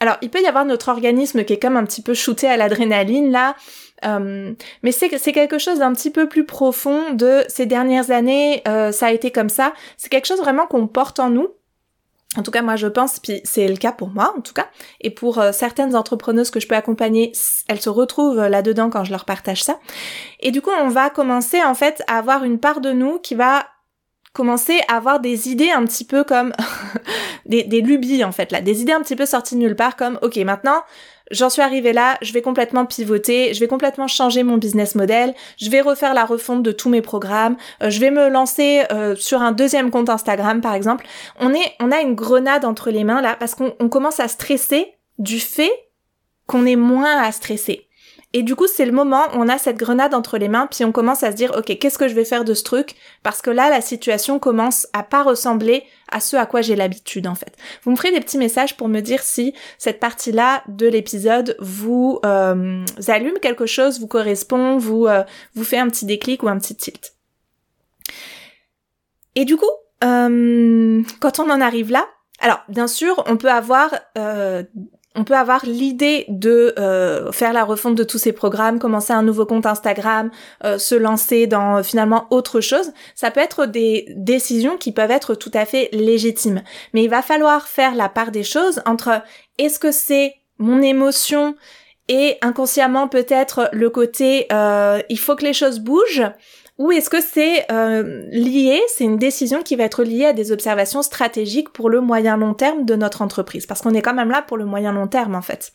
alors, 0.00 0.16
il 0.22 0.30
peut 0.30 0.40
y 0.40 0.46
avoir 0.46 0.64
notre 0.64 0.88
organisme 0.88 1.44
qui 1.44 1.52
est 1.52 1.58
comme 1.58 1.76
un 1.76 1.84
petit 1.84 2.00
peu 2.00 2.14
shooté 2.14 2.48
à 2.48 2.56
l'adrénaline 2.56 3.30
là, 3.30 3.54
euh, 4.04 4.52
mais 4.82 4.92
c'est 4.92 5.32
quelque 5.32 5.58
chose 5.58 5.78
d'un 5.78 5.92
petit 5.92 6.10
peu 6.10 6.26
plus 6.26 6.46
profond 6.46 7.12
de 7.12 7.44
ces 7.48 7.66
dernières 7.66 8.10
années, 8.10 8.62
euh, 8.66 8.92
ça 8.92 9.06
a 9.06 9.12
été 9.12 9.30
comme 9.30 9.50
ça. 9.50 9.74
C'est 9.98 10.08
quelque 10.08 10.26
chose 10.26 10.38
vraiment 10.38 10.66
qu'on 10.66 10.86
porte 10.86 11.20
en 11.20 11.28
nous. 11.28 11.48
En 12.36 12.42
tout 12.42 12.52
cas, 12.52 12.62
moi 12.62 12.76
je 12.76 12.86
pense, 12.86 13.18
puis 13.18 13.40
c'est 13.44 13.66
le 13.66 13.76
cas 13.76 13.90
pour 13.90 14.08
moi 14.08 14.32
en 14.36 14.40
tout 14.40 14.54
cas, 14.54 14.68
et 15.00 15.10
pour 15.10 15.38
euh, 15.38 15.50
certaines 15.50 15.96
entrepreneuses 15.96 16.50
que 16.50 16.60
je 16.60 16.68
peux 16.68 16.76
accompagner, 16.76 17.32
elles 17.68 17.80
se 17.80 17.90
retrouvent 17.90 18.46
là-dedans 18.46 18.88
quand 18.88 19.02
je 19.02 19.10
leur 19.10 19.24
partage 19.24 19.64
ça. 19.64 19.80
Et 20.38 20.52
du 20.52 20.62
coup, 20.62 20.70
on 20.80 20.88
va 20.88 21.10
commencer 21.10 21.62
en 21.62 21.74
fait 21.74 22.02
à 22.06 22.18
avoir 22.18 22.44
une 22.44 22.60
part 22.60 22.80
de 22.80 22.92
nous 22.92 23.18
qui 23.18 23.34
va 23.34 23.66
commencer 24.32 24.80
à 24.88 24.96
avoir 24.96 25.20
des 25.20 25.48
idées 25.48 25.70
un 25.70 25.84
petit 25.84 26.04
peu 26.04 26.24
comme 26.24 26.52
des, 27.46 27.64
lubies 27.80 28.24
en 28.24 28.32
fait 28.32 28.52
là, 28.52 28.60
des 28.60 28.80
idées 28.80 28.92
un 28.92 29.02
petit 29.02 29.16
peu 29.16 29.26
sorties 29.26 29.54
de 29.56 29.60
nulle 29.60 29.76
part 29.76 29.96
comme 29.96 30.18
ok 30.22 30.36
maintenant 30.38 30.82
j'en 31.30 31.48
suis 31.48 31.62
arrivée 31.62 31.92
là, 31.92 32.18
je 32.22 32.32
vais 32.32 32.42
complètement 32.42 32.86
pivoter, 32.86 33.54
je 33.54 33.60
vais 33.60 33.68
complètement 33.68 34.08
changer 34.08 34.42
mon 34.42 34.56
business 34.56 34.94
model, 34.94 35.34
je 35.58 35.70
vais 35.70 35.80
refaire 35.80 36.14
la 36.14 36.24
refonte 36.24 36.62
de 36.62 36.72
tous 36.72 36.88
mes 36.88 37.02
programmes, 37.02 37.56
euh, 37.82 37.90
je 37.90 38.00
vais 38.00 38.10
me 38.10 38.28
lancer 38.28 38.82
euh, 38.92 39.14
sur 39.14 39.40
un 39.40 39.52
deuxième 39.52 39.90
compte 39.90 40.08
Instagram 40.08 40.60
par 40.60 40.74
exemple. 40.74 41.06
On 41.38 41.54
est 41.54 41.72
on 41.80 41.92
a 41.92 42.00
une 42.00 42.14
grenade 42.14 42.64
entre 42.64 42.90
les 42.90 43.04
mains 43.04 43.20
là 43.20 43.36
parce 43.38 43.54
qu'on 43.54 43.88
commence 43.88 44.20
à 44.20 44.28
stresser 44.28 44.94
du 45.18 45.38
fait 45.38 45.72
qu'on 46.46 46.66
est 46.66 46.76
moins 46.76 47.22
à 47.22 47.30
stresser. 47.30 47.88
Et 48.32 48.44
du 48.44 48.54
coup, 48.54 48.68
c'est 48.68 48.86
le 48.86 48.92
moment 48.92 49.24
où 49.34 49.38
on 49.38 49.48
a 49.48 49.58
cette 49.58 49.76
grenade 49.76 50.14
entre 50.14 50.38
les 50.38 50.48
mains, 50.48 50.68
puis 50.68 50.84
on 50.84 50.92
commence 50.92 51.24
à 51.24 51.32
se 51.32 51.36
dire, 51.36 51.52
ok, 51.56 51.76
qu'est-ce 51.78 51.98
que 51.98 52.06
je 52.06 52.14
vais 52.14 52.24
faire 52.24 52.44
de 52.44 52.54
ce 52.54 52.62
truc? 52.62 52.94
Parce 53.24 53.42
que 53.42 53.50
là, 53.50 53.70
la 53.70 53.80
situation 53.80 54.38
commence 54.38 54.86
à 54.92 55.02
pas 55.02 55.24
ressembler 55.24 55.82
à 56.12 56.20
ce 56.20 56.36
à 56.36 56.46
quoi 56.46 56.60
j'ai 56.62 56.76
l'habitude, 56.76 57.26
en 57.26 57.34
fait. 57.34 57.56
Vous 57.82 57.90
me 57.90 57.96
ferez 57.96 58.12
des 58.12 58.20
petits 58.20 58.38
messages 58.38 58.76
pour 58.76 58.88
me 58.88 59.00
dire 59.00 59.22
si 59.22 59.52
cette 59.78 59.98
partie-là 59.98 60.62
de 60.68 60.86
l'épisode 60.86 61.56
vous 61.58 62.20
euh, 62.24 62.84
allume 63.08 63.38
quelque 63.42 63.66
chose, 63.66 63.98
vous 63.98 64.06
correspond, 64.06 64.78
vous 64.78 65.06
euh, 65.06 65.24
vous 65.54 65.64
fait 65.64 65.78
un 65.78 65.88
petit 65.88 66.06
déclic 66.06 66.44
ou 66.44 66.48
un 66.48 66.58
petit 66.58 66.76
tilt. 66.76 67.14
Et 69.34 69.44
du 69.44 69.56
coup, 69.56 69.70
euh, 70.04 71.02
quand 71.20 71.40
on 71.40 71.50
en 71.50 71.60
arrive 71.60 71.90
là, 71.90 72.06
alors 72.40 72.60
bien 72.68 72.86
sûr, 72.86 73.22
on 73.26 73.36
peut 73.36 73.50
avoir 73.50 73.94
euh, 74.16 74.62
on 75.16 75.24
peut 75.24 75.34
avoir 75.34 75.66
l'idée 75.66 76.24
de 76.28 76.72
euh, 76.78 77.32
faire 77.32 77.52
la 77.52 77.64
refonte 77.64 77.96
de 77.96 78.04
tous 78.04 78.18
ces 78.18 78.32
programmes, 78.32 78.78
commencer 78.78 79.12
un 79.12 79.22
nouveau 79.22 79.44
compte 79.44 79.66
Instagram, 79.66 80.30
euh, 80.64 80.78
se 80.78 80.94
lancer 80.94 81.48
dans 81.48 81.78
euh, 81.78 81.82
finalement 81.82 82.28
autre 82.30 82.60
chose. 82.60 82.92
Ça 83.16 83.32
peut 83.32 83.40
être 83.40 83.66
des 83.66 84.06
décisions 84.16 84.76
qui 84.76 84.92
peuvent 84.92 85.10
être 85.10 85.34
tout 85.34 85.50
à 85.52 85.66
fait 85.66 85.88
légitimes. 85.92 86.62
Mais 86.94 87.02
il 87.02 87.10
va 87.10 87.22
falloir 87.22 87.66
faire 87.66 87.96
la 87.96 88.08
part 88.08 88.30
des 88.30 88.44
choses 88.44 88.82
entre 88.86 89.22
est-ce 89.58 89.80
que 89.80 89.90
c'est 89.90 90.34
mon 90.58 90.80
émotion 90.80 91.56
et 92.06 92.38
inconsciemment 92.40 93.08
peut-être 93.08 93.68
le 93.72 93.88
côté 93.88 94.46
il 94.50 95.18
faut 95.18 95.36
que 95.36 95.44
les 95.44 95.52
choses 95.52 95.78
bougent 95.78 96.26
ou 96.80 96.90
est-ce 96.92 97.10
que 97.10 97.20
c'est 97.20 97.70
euh, 97.70 98.24
lié, 98.30 98.80
c'est 98.88 99.04
une 99.04 99.18
décision 99.18 99.62
qui 99.62 99.76
va 99.76 99.84
être 99.84 100.02
liée 100.02 100.24
à 100.24 100.32
des 100.32 100.50
observations 100.50 101.02
stratégiques 101.02 101.68
pour 101.68 101.90
le 101.90 102.00
moyen 102.00 102.38
long 102.38 102.54
terme 102.54 102.86
de 102.86 102.96
notre 102.96 103.20
entreprise? 103.20 103.66
Parce 103.66 103.82
qu'on 103.82 103.92
est 103.92 104.00
quand 104.00 104.14
même 104.14 104.30
là 104.30 104.40
pour 104.40 104.56
le 104.56 104.64
moyen 104.64 104.90
long 104.90 105.06
terme 105.06 105.34
en 105.34 105.42
fait. 105.42 105.72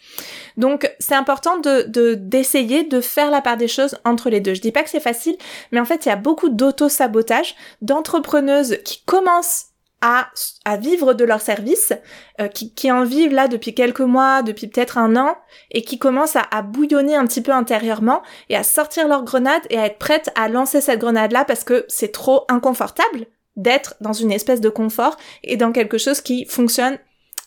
Donc 0.58 0.92
c'est 0.98 1.14
important 1.14 1.60
de 1.60 2.16
d'essayer 2.16 2.86
de, 2.86 3.02
faire 3.02 3.30
la 3.30 3.42
part 3.42 3.56
des 3.56 3.68
choses 3.68 4.00
entre 4.04 4.32
les 4.32 4.40
deux. 4.40 4.56
Je 4.56 4.62
dis 4.62 4.72
pas 4.72 4.82
que 4.82 4.90
c'est 4.90 5.00
facile, 5.00 5.38
mais 5.72 5.80
en 5.80 5.86
fait 5.86 6.08
il 6.08 6.10
y 6.10 6.12
a 6.12 6.16
beaucoup 6.16 6.50
d'auto-sabotage 6.50 7.56
d'entrepreneuses 7.84 8.80
qui 8.84 9.04
commencent 9.06 9.75
à, 10.02 10.30
vivre 10.78 11.14
de 11.14 11.24
leur 11.24 11.42
service, 11.42 11.94
euh, 12.40 12.48
qui, 12.48 12.74
qui 12.74 12.92
en 12.92 13.04
vivent 13.04 13.34
là 13.34 13.48
depuis 13.48 13.74
quelques 13.74 14.02
mois, 14.02 14.44
depuis 14.44 14.68
peut-être 14.68 14.98
un 14.98 15.16
an, 15.16 15.36
et 15.72 15.82
qui 15.82 15.98
commencent 15.98 16.36
à, 16.36 16.62
bouillonner 16.62 17.16
un 17.16 17.26
petit 17.26 17.42
peu 17.42 17.52
intérieurement 17.52 18.22
et 18.50 18.56
à 18.56 18.64
sortir 18.64 19.08
leur 19.08 19.24
grenade 19.24 19.64
et 19.70 19.78
à 19.78 19.88
être 19.88 19.98
prêtes 19.98 20.32
à 20.36 20.48
lancer 20.48 20.82
cette 20.82 21.00
grenade-là 21.00 21.46
parce 21.46 21.64
que 21.64 21.86
c'est 21.88 22.12
trop 22.12 22.46
inconfortable 22.50 23.26
d'être 23.56 23.96
dans 24.02 24.14
une 24.14 24.32
espèce 24.32 24.62
de 24.62 24.70
confort 24.70 25.18
et 25.44 25.58
dans 25.58 25.72
quelque 25.72 25.98
chose 25.98 26.22
qui 26.22 26.46
fonctionne 26.46 26.98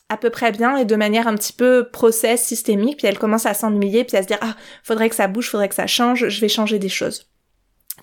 à 0.09 0.17
peu 0.17 0.31
près 0.31 0.53
bien 0.53 0.77
et 0.77 0.85
de 0.85 0.97
manière 0.97 1.29
un 1.29 1.35
petit 1.35 1.53
peu 1.53 1.89
process 1.91 2.43
systémique, 2.43 2.99
puis 2.99 3.07
elle 3.07 3.19
commence 3.19 3.47
à 3.47 3.55
s'ennuyer, 3.55 4.05
puis 4.05 4.17
à 4.17 4.23
se 4.23 4.29
dire 4.29 4.39
ah 4.41 4.57
faudrait 4.83 5.11
que 5.11 5.15
ça 5.15 5.29
bouge, 5.29 5.51
faudrait 5.51 5.69
que 5.69 5.75
ça 5.75 5.87
change, 5.87 6.29
je 6.29 6.41
vais 6.41 6.49
changer 6.49 6.79
des 6.79 6.89
choses. 6.89 7.29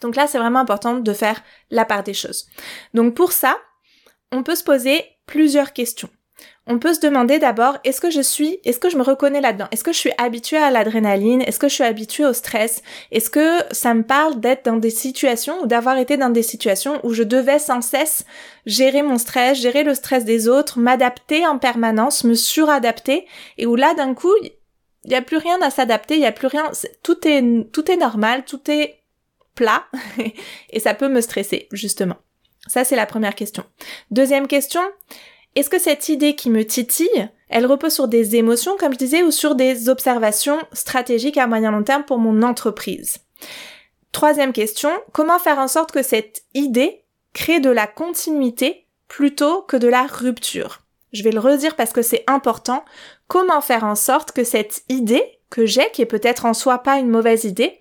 Donc 0.02 0.16
là 0.16 0.28
c'est 0.28 0.38
vraiment 0.38 0.60
important 0.60 1.00
de 1.00 1.14
faire 1.14 1.42
la 1.72 1.86
part 1.86 2.04
des 2.04 2.14
choses. 2.14 2.48
Donc 2.94 3.16
pour 3.16 3.32
ça, 3.32 3.58
on 4.32 4.44
peut 4.44 4.56
se 4.56 4.64
poser 4.64 5.04
plusieurs 5.26 5.74
questions. 5.74 6.10
On 6.68 6.80
peut 6.80 6.96
se 6.96 7.00
demander 7.00 7.38
d'abord, 7.38 7.78
est-ce 7.84 8.02
que 8.02 8.10
je 8.10 8.22
suis, 8.22 8.60
est-ce 8.66 8.80
que 8.80 8.90
je 8.90 8.98
me 8.98 9.04
reconnais 9.04 9.40
là-dedans? 9.40 9.68
Est-ce 9.72 9.84
que 9.84 9.94
je 9.94 10.00
suis 10.00 10.12
habituée 10.18 10.58
à 10.58 10.72
l'adrénaline? 10.72 11.42
Est-ce 11.44 11.60
que 11.60 11.70
je 11.70 11.76
suis 11.76 11.84
habituée 11.84 12.26
au 12.26 12.34
stress? 12.34 12.82
Est-ce 13.12 13.30
que 13.30 13.60
ça 13.72 13.94
me 13.94 14.04
parle 14.04 14.40
d'être 14.40 14.66
dans 14.66 14.78
des 14.78 14.90
situations 14.90 15.62
ou 15.62 15.68
d'avoir 15.68 15.98
été 15.98 16.18
dans 16.18 16.32
des 16.32 16.42
situations 16.42 17.00
où 17.04 17.14
je 17.14 17.22
devais 17.22 17.60
sans 17.60 17.82
cesse 17.82 18.26
gérer 18.66 19.04
mon 19.04 19.20
stress, 19.20 19.60
gérer 19.60 19.84
le 19.84 19.94
stress 19.94 20.26
des 20.26 20.48
autres, 20.48 20.80
m'adapter 20.80 21.46
en 21.46 21.60
permanence, 21.60 22.24
me 22.24 22.34
suradapter 22.34 23.28
et 23.60 23.68
où 23.68 23.76
là 23.76 23.94
d'un 23.94 24.16
coup, 24.16 24.34
il 24.42 25.10
n'y 25.10 25.16
a 25.16 25.22
plus 25.22 25.38
rien 25.38 25.62
à 25.62 25.70
s'adapter, 25.70 26.16
il 26.16 26.22
n'y 26.22 26.26
a 26.26 26.32
plus 26.32 26.48
rien, 26.48 26.72
tout 27.04 27.28
est, 27.28 27.72
tout 27.72 27.92
est 27.92 27.98
normal, 27.98 28.44
tout 28.44 28.72
est 28.72 29.04
plat 29.54 29.86
et 30.72 30.80
ça 30.80 30.96
peut 30.96 31.10
me 31.10 31.22
stresser 31.22 31.68
justement. 31.72 32.18
Ça, 32.68 32.84
c'est 32.84 32.96
la 32.96 33.06
première 33.06 33.36
question. 33.36 33.64
Deuxième 34.12 34.48
question, 34.48 34.82
est-ce 35.56 35.70
que 35.70 35.80
cette 35.80 36.10
idée 36.10 36.36
qui 36.36 36.50
me 36.50 36.66
titille, 36.66 37.30
elle 37.50 37.66
repose 37.66 37.94
sur 37.94 38.08
des 38.08 38.36
émotions, 38.36 38.76
comme 38.78 38.94
je 38.94 38.98
disais, 38.98 39.24
ou 39.24 39.32
sur 39.32 39.56
des 39.56 39.88
observations 39.88 40.60
stratégiques 40.74 41.38
à 41.38 41.48
moyen 41.48 41.72
long 41.72 41.84
terme 41.84 42.04
pour 42.04 42.18
mon 42.18 42.42
entreprise? 42.42 43.20
Troisième 44.12 44.54
question, 44.54 44.90
comment 45.12 45.40
faire 45.40 45.60
en 45.60 45.68
sorte 45.68 45.92
que 45.92 46.04
cette 46.04 46.44
idée 46.54 47.04
crée 47.34 47.60
de 47.60 47.70
la 47.70 47.88
continuité 47.88 48.88
plutôt 49.08 49.62
que 49.62 49.78
de 49.78 49.88
la 49.88 50.04
rupture? 50.04 50.82
Je 51.14 51.24
vais 51.24 51.32
le 51.32 51.40
redire 51.40 51.76
parce 51.76 51.94
que 51.94 52.02
c'est 52.02 52.24
important, 52.28 52.84
comment 53.28 53.62
faire 53.62 53.86
en 53.86 53.96
sorte 53.96 54.32
que 54.32 54.44
cette 54.44 54.84
idée 54.90 55.24
que 55.50 55.66
j'ai, 55.66 55.90
qui 55.92 56.02
est 56.02 56.06
peut-être 56.06 56.46
en 56.46 56.54
soi 56.54 56.80
pas 56.80 56.98
une 56.98 57.10
mauvaise 57.10 57.46
idée, 57.46 57.80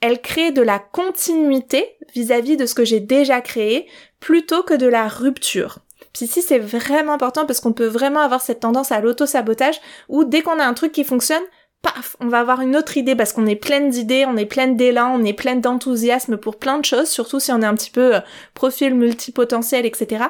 elle 0.00 0.20
crée 0.20 0.52
de 0.52 0.60
la 0.60 0.78
continuité 0.78 1.96
vis-à-vis 2.14 2.58
de 2.58 2.66
ce 2.66 2.74
que 2.74 2.84
j'ai 2.84 3.00
déjà 3.00 3.40
créé 3.40 3.88
plutôt 4.24 4.62
que 4.62 4.72
de 4.72 4.86
la 4.86 5.06
rupture. 5.06 5.80
Puis 6.14 6.24
ici, 6.24 6.40
c'est 6.40 6.58
vraiment 6.58 7.12
important 7.12 7.44
parce 7.44 7.60
qu'on 7.60 7.74
peut 7.74 7.86
vraiment 7.86 8.20
avoir 8.20 8.40
cette 8.40 8.60
tendance 8.60 8.90
à 8.90 9.02
l'auto-sabotage 9.02 9.78
où 10.08 10.24
dès 10.24 10.40
qu'on 10.40 10.58
a 10.58 10.64
un 10.64 10.72
truc 10.72 10.92
qui 10.92 11.04
fonctionne, 11.04 11.42
paf, 11.82 12.16
on 12.20 12.28
va 12.28 12.40
avoir 12.40 12.62
une 12.62 12.74
autre 12.74 12.96
idée 12.96 13.16
parce 13.16 13.34
qu'on 13.34 13.44
est 13.44 13.54
pleine 13.54 13.90
d'idées, 13.90 14.24
on 14.26 14.38
est 14.38 14.46
pleine 14.46 14.78
d'élan, 14.78 15.14
on 15.14 15.24
est 15.24 15.34
pleine 15.34 15.60
d'enthousiasme 15.60 16.38
pour 16.38 16.56
plein 16.56 16.78
de 16.78 16.86
choses, 16.86 17.10
surtout 17.10 17.38
si 17.38 17.52
on 17.52 17.60
est 17.60 17.66
un 17.66 17.74
petit 17.74 17.90
peu 17.90 18.14
euh, 18.14 18.20
profil 18.54 18.94
multipotentiel, 18.94 19.84
etc. 19.84 20.24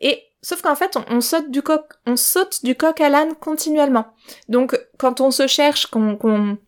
Et 0.00 0.24
sauf 0.42 0.60
qu'en 0.60 0.74
fait, 0.74 0.98
on, 1.08 1.20
saute 1.20 1.48
du 1.48 1.62
coq, 1.62 1.84
on 2.04 2.16
saute 2.16 2.64
du 2.64 2.74
coq 2.74 3.00
à 3.00 3.10
l'âne 3.10 3.36
continuellement. 3.36 4.06
Donc, 4.48 4.76
quand 4.98 5.20
on 5.20 5.30
se 5.30 5.46
cherche, 5.46 5.86
qu'on 5.86 6.58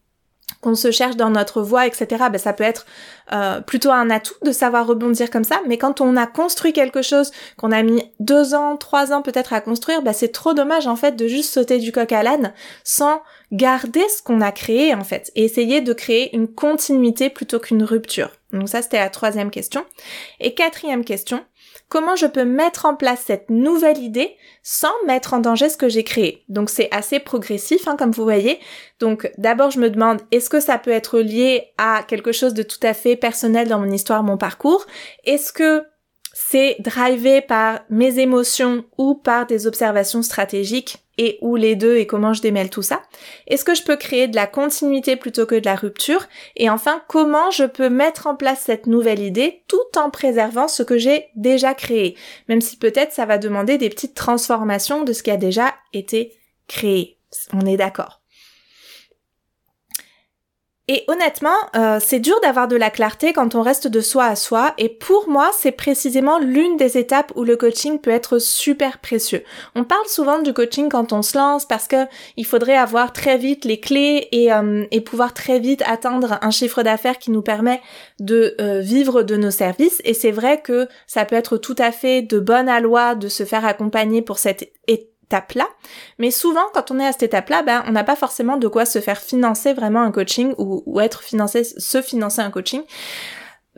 qu'on 0.61 0.75
se 0.75 0.91
cherche 0.91 1.17
dans 1.17 1.31
notre 1.31 1.63
voie, 1.63 1.87
etc., 1.87 2.07
ben, 2.31 2.39
ça 2.39 2.53
peut 2.53 2.65
être 2.65 2.87
euh, 3.33 3.61
plutôt 3.61 3.91
un 3.91 4.11
atout 4.11 4.35
de 4.45 4.53
savoir 4.53 4.87
rebondir 4.87 5.31
comme 5.31 5.45
ça. 5.45 5.61
Mais 5.67 5.79
quand 5.79 6.01
on 6.01 6.17
a 6.17 6.27
construit 6.27 6.73
quelque 6.73 7.03
chose, 7.03 7.31
qu'on 7.57 7.73
a 7.73 7.83
mis 7.83 8.03
deux 8.21 8.55
ans, 8.55 8.77
trois 8.77 9.13
ans 9.13 9.23
peut-être 9.23 9.53
à 9.53 9.61
construire, 9.61 10.03
ben, 10.03 10.13
c'est 10.13 10.33
trop 10.33 10.55
dommage 10.55 10.87
en 10.87 10.97
fait 10.97 11.17
de 11.17 11.29
juste 11.29 11.53
sauter 11.53 11.79
du 11.79 11.93
coq 11.93 12.11
à 12.13 12.23
l'âne 12.23 12.53
sans 12.85 13.21
garder 13.53 14.03
ce 14.09 14.23
qu'on 14.23 14.41
a 14.41 14.53
créé 14.53 14.95
en 14.95 15.05
fait 15.05 15.31
et 15.35 15.45
essayer 15.45 15.81
de 15.81 15.93
créer 15.93 16.35
une 16.37 16.49
continuité 16.49 17.31
plutôt 17.31 17.59
qu'une 17.59 17.83
rupture. 17.83 18.31
Donc 18.53 18.69
ça 18.69 18.83
c'était 18.83 18.99
la 18.99 19.11
troisième 19.11 19.51
question. 19.51 19.85
Et 20.41 20.55
quatrième 20.55 21.05
question, 21.05 21.43
comment 21.89 22.17
je 22.17 22.27
peux 22.27 22.45
mettre 22.45 22.87
en 22.87 22.95
place 22.95 23.23
cette 23.27 23.51
nouvelle 23.51 23.99
idée 23.99 24.37
sans 24.63 24.93
mettre 25.07 25.35
en 25.35 25.39
danger 25.39 25.69
ce 25.69 25.77
que 25.77 25.89
j'ai 25.89 26.05
créé. 26.05 26.45
Donc 26.49 26.71
c'est 26.71 26.89
assez 26.93 27.19
progressif, 27.19 27.89
hein, 27.89 27.97
comme 27.97 28.11
vous 28.11 28.25
voyez. 28.25 28.59
Donc 29.01 29.31
d'abord 29.39 29.71
je 29.71 29.81
me 29.81 29.91
demande 29.91 30.21
est-ce 30.31 30.51
que 30.51 30.61
ça 30.61 30.79
peut 30.79 30.91
être 30.91 31.19
lié 31.21 31.73
à 31.79 32.03
quelque 32.07 32.33
chose 32.33 32.55
de 32.55 32.63
tout 32.63 32.81
à 32.83 32.95
fait 32.95 33.17
personnel 33.17 33.69
dans 33.69 33.79
mon 33.79 33.91
histoire, 33.91 34.23
mon 34.23 34.37
parcours? 34.37 34.87
Est-ce 35.25 35.53
que 35.53 35.85
c'est 36.41 36.77
drivé 36.79 37.41
par 37.41 37.81
mes 37.91 38.21
émotions 38.21 38.85
ou 38.97 39.17
par 39.17 39.45
des 39.45 39.67
observations 39.67 40.23
stratégiques 40.23 40.99
et 41.19 41.37
où 41.43 41.57
les 41.57 41.75
deux 41.75 41.97
et 41.97 42.07
comment 42.07 42.33
je 42.33 42.41
démêle 42.41 42.71
tout 42.71 42.81
ça 42.81 43.03
Est-ce 43.49 43.65
que 43.65 43.75
je 43.75 43.83
peux 43.83 43.97
créer 43.97 44.29
de 44.29 44.37
la 44.37 44.47
continuité 44.47 45.17
plutôt 45.17 45.47
que 45.47 45.57
de 45.57 45.65
la 45.65 45.75
rupture? 45.75 46.29
Et 46.55 46.71
enfin, 46.71 47.03
comment 47.09 47.51
je 47.51 47.65
peux 47.65 47.91
mettre 47.91 48.29
en 48.29 48.37
place 48.37 48.63
cette 48.65 48.87
nouvelle 48.87 49.21
idée 49.21 49.65
tout 49.67 49.99
en 49.99 50.11
préservant 50.11 50.69
ce 50.69 50.85
que 50.85 50.97
j'ai 50.97 51.27
déjà 51.35 51.75
créé? 51.75 52.17
Même 52.49 52.61
si 52.61 52.77
peut-être 52.77 53.13
ça 53.13 53.27
va 53.27 53.39
demander 53.39 53.77
des 53.77 53.91
petites 53.91 54.15
transformations 54.15 55.03
de 55.03 55.13
ce 55.13 55.25
qui 55.25 55.33
a 55.33 55.37
déjà 55.37 55.75
été 55.93 56.39
créé. 56.69 57.19
On 57.53 57.67
est 57.67 57.77
d'accord. 57.77 58.18
Et 60.91 61.05
honnêtement, 61.07 61.51
euh, 61.77 61.99
c'est 62.01 62.19
dur 62.19 62.41
d'avoir 62.41 62.67
de 62.67 62.75
la 62.75 62.89
clarté 62.89 63.35
quand 63.35 63.55
on 63.55 63.61
reste 63.61 63.89
de 63.89 64.01
soi 64.01 64.25
à 64.25 64.37
soi. 64.37 64.73
Et 64.79 64.89
pour 64.89 65.29
moi, 65.29 65.51
c'est 65.53 65.71
précisément 65.71 66.39
l'une 66.39 66.79
des 66.79 66.97
étapes 66.97 67.31
où 67.37 67.45
le 67.45 67.57
coaching 67.57 67.99
peut 67.99 68.11
être 68.11 68.39
super 68.39 68.99
précieux. 68.99 69.45
On 69.75 69.85
parle 69.85 70.07
souvent 70.07 70.39
du 70.39 70.55
coaching 70.55 70.89
quand 70.89 71.13
on 71.13 71.21
se 71.21 71.37
lance 71.37 71.67
parce 71.67 71.89
que 71.89 72.07
il 72.39 72.47
faudrait 72.47 72.77
avoir 72.77 73.13
très 73.13 73.37
vite 73.37 73.67
les 73.67 73.81
clés 73.81 74.29
et, 74.33 74.51
euh, 74.51 74.87
pouvoir 75.05 75.35
très 75.35 75.59
vite 75.59 75.83
atteindre 75.87 76.39
un 76.43 76.51
chiffre 76.51 76.83
d'affaires 76.83 77.19
qui 77.19 77.31
nous 77.31 77.43
permet 77.43 77.81
de 78.19 78.55
euh, 78.61 78.81
vivre 78.81 79.23
de 79.23 79.37
nos 79.37 79.51
services. 79.51 80.01
Et 80.05 80.15
c'est 80.15 80.33
vrai 80.33 80.61
que 80.61 80.89
ça 81.07 81.27
peut 81.27 81.37
être 81.37 81.59
tout 81.59 81.77
à 81.79 81.93
fait 81.93 82.23
de 82.23 82.39
bonne 82.39 82.69
aloi 82.69 83.15
de 83.15 83.29
se 83.29 83.45
faire 83.45 83.65
accompagner 83.65 84.23
pour 84.23 84.39
cette 84.39 84.71
étape 84.87 85.18
étape-là. 85.29 85.69
Mais 86.19 86.31
souvent, 86.31 86.65
quand 86.73 86.91
on 86.91 86.99
est 86.99 87.07
à 87.07 87.13
cette 87.13 87.25
étape-là, 87.25 87.63
ben, 87.63 87.85
on 87.87 87.93
n'a 87.93 88.05
pas 88.05 88.17
forcément 88.17 88.57
de 88.57 88.67
quoi 88.67 88.87
se 88.87 89.01
faire 89.01 89.21
financer 89.21 89.75
vraiment 89.75 90.03
un 90.03 90.11
coaching 90.11 90.55
ou, 90.57 90.83
ou 90.87 91.01
être 91.01 91.23
financé, 91.23 91.65
se 91.65 92.03
financer 92.03 92.41
un 92.41 92.51
coaching. 92.51 92.83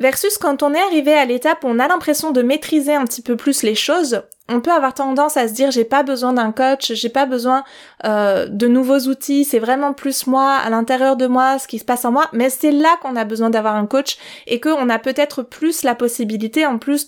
Versus 0.00 0.38
quand 0.38 0.62
on 0.62 0.72
est 0.72 0.80
arrivé 0.80 1.12
à 1.12 1.26
l'étape 1.26 1.62
où 1.62 1.68
on 1.68 1.78
a 1.78 1.86
l'impression 1.86 2.30
de 2.30 2.40
maîtriser 2.40 2.94
un 2.94 3.04
petit 3.04 3.20
peu 3.20 3.36
plus 3.36 3.62
les 3.62 3.74
choses, 3.74 4.22
on 4.48 4.62
peut 4.62 4.72
avoir 4.72 4.94
tendance 4.94 5.36
à 5.36 5.46
se 5.46 5.52
dire 5.52 5.70
j'ai 5.70 5.84
pas 5.84 6.02
besoin 6.02 6.32
d'un 6.32 6.52
coach, 6.52 6.92
j'ai 6.94 7.10
pas 7.10 7.26
besoin 7.26 7.64
euh, 8.04 8.46
de 8.46 8.66
nouveaux 8.66 9.00
outils, 9.00 9.44
c'est 9.44 9.58
vraiment 9.58 9.92
plus 9.92 10.26
moi 10.26 10.54
à 10.54 10.70
l'intérieur 10.70 11.16
de 11.16 11.26
moi, 11.26 11.58
ce 11.58 11.68
qui 11.68 11.78
se 11.78 11.84
passe 11.84 12.06
en 12.06 12.12
moi. 12.12 12.28
Mais 12.32 12.48
c'est 12.48 12.72
là 12.72 12.96
qu'on 13.02 13.14
a 13.14 13.26
besoin 13.26 13.50
d'avoir 13.50 13.76
un 13.76 13.86
coach 13.86 14.16
et 14.46 14.58
qu'on 14.58 14.88
a 14.88 14.98
peut-être 14.98 15.42
plus 15.42 15.82
la 15.82 15.94
possibilité 15.94 16.64
en 16.64 16.78
plus 16.78 17.06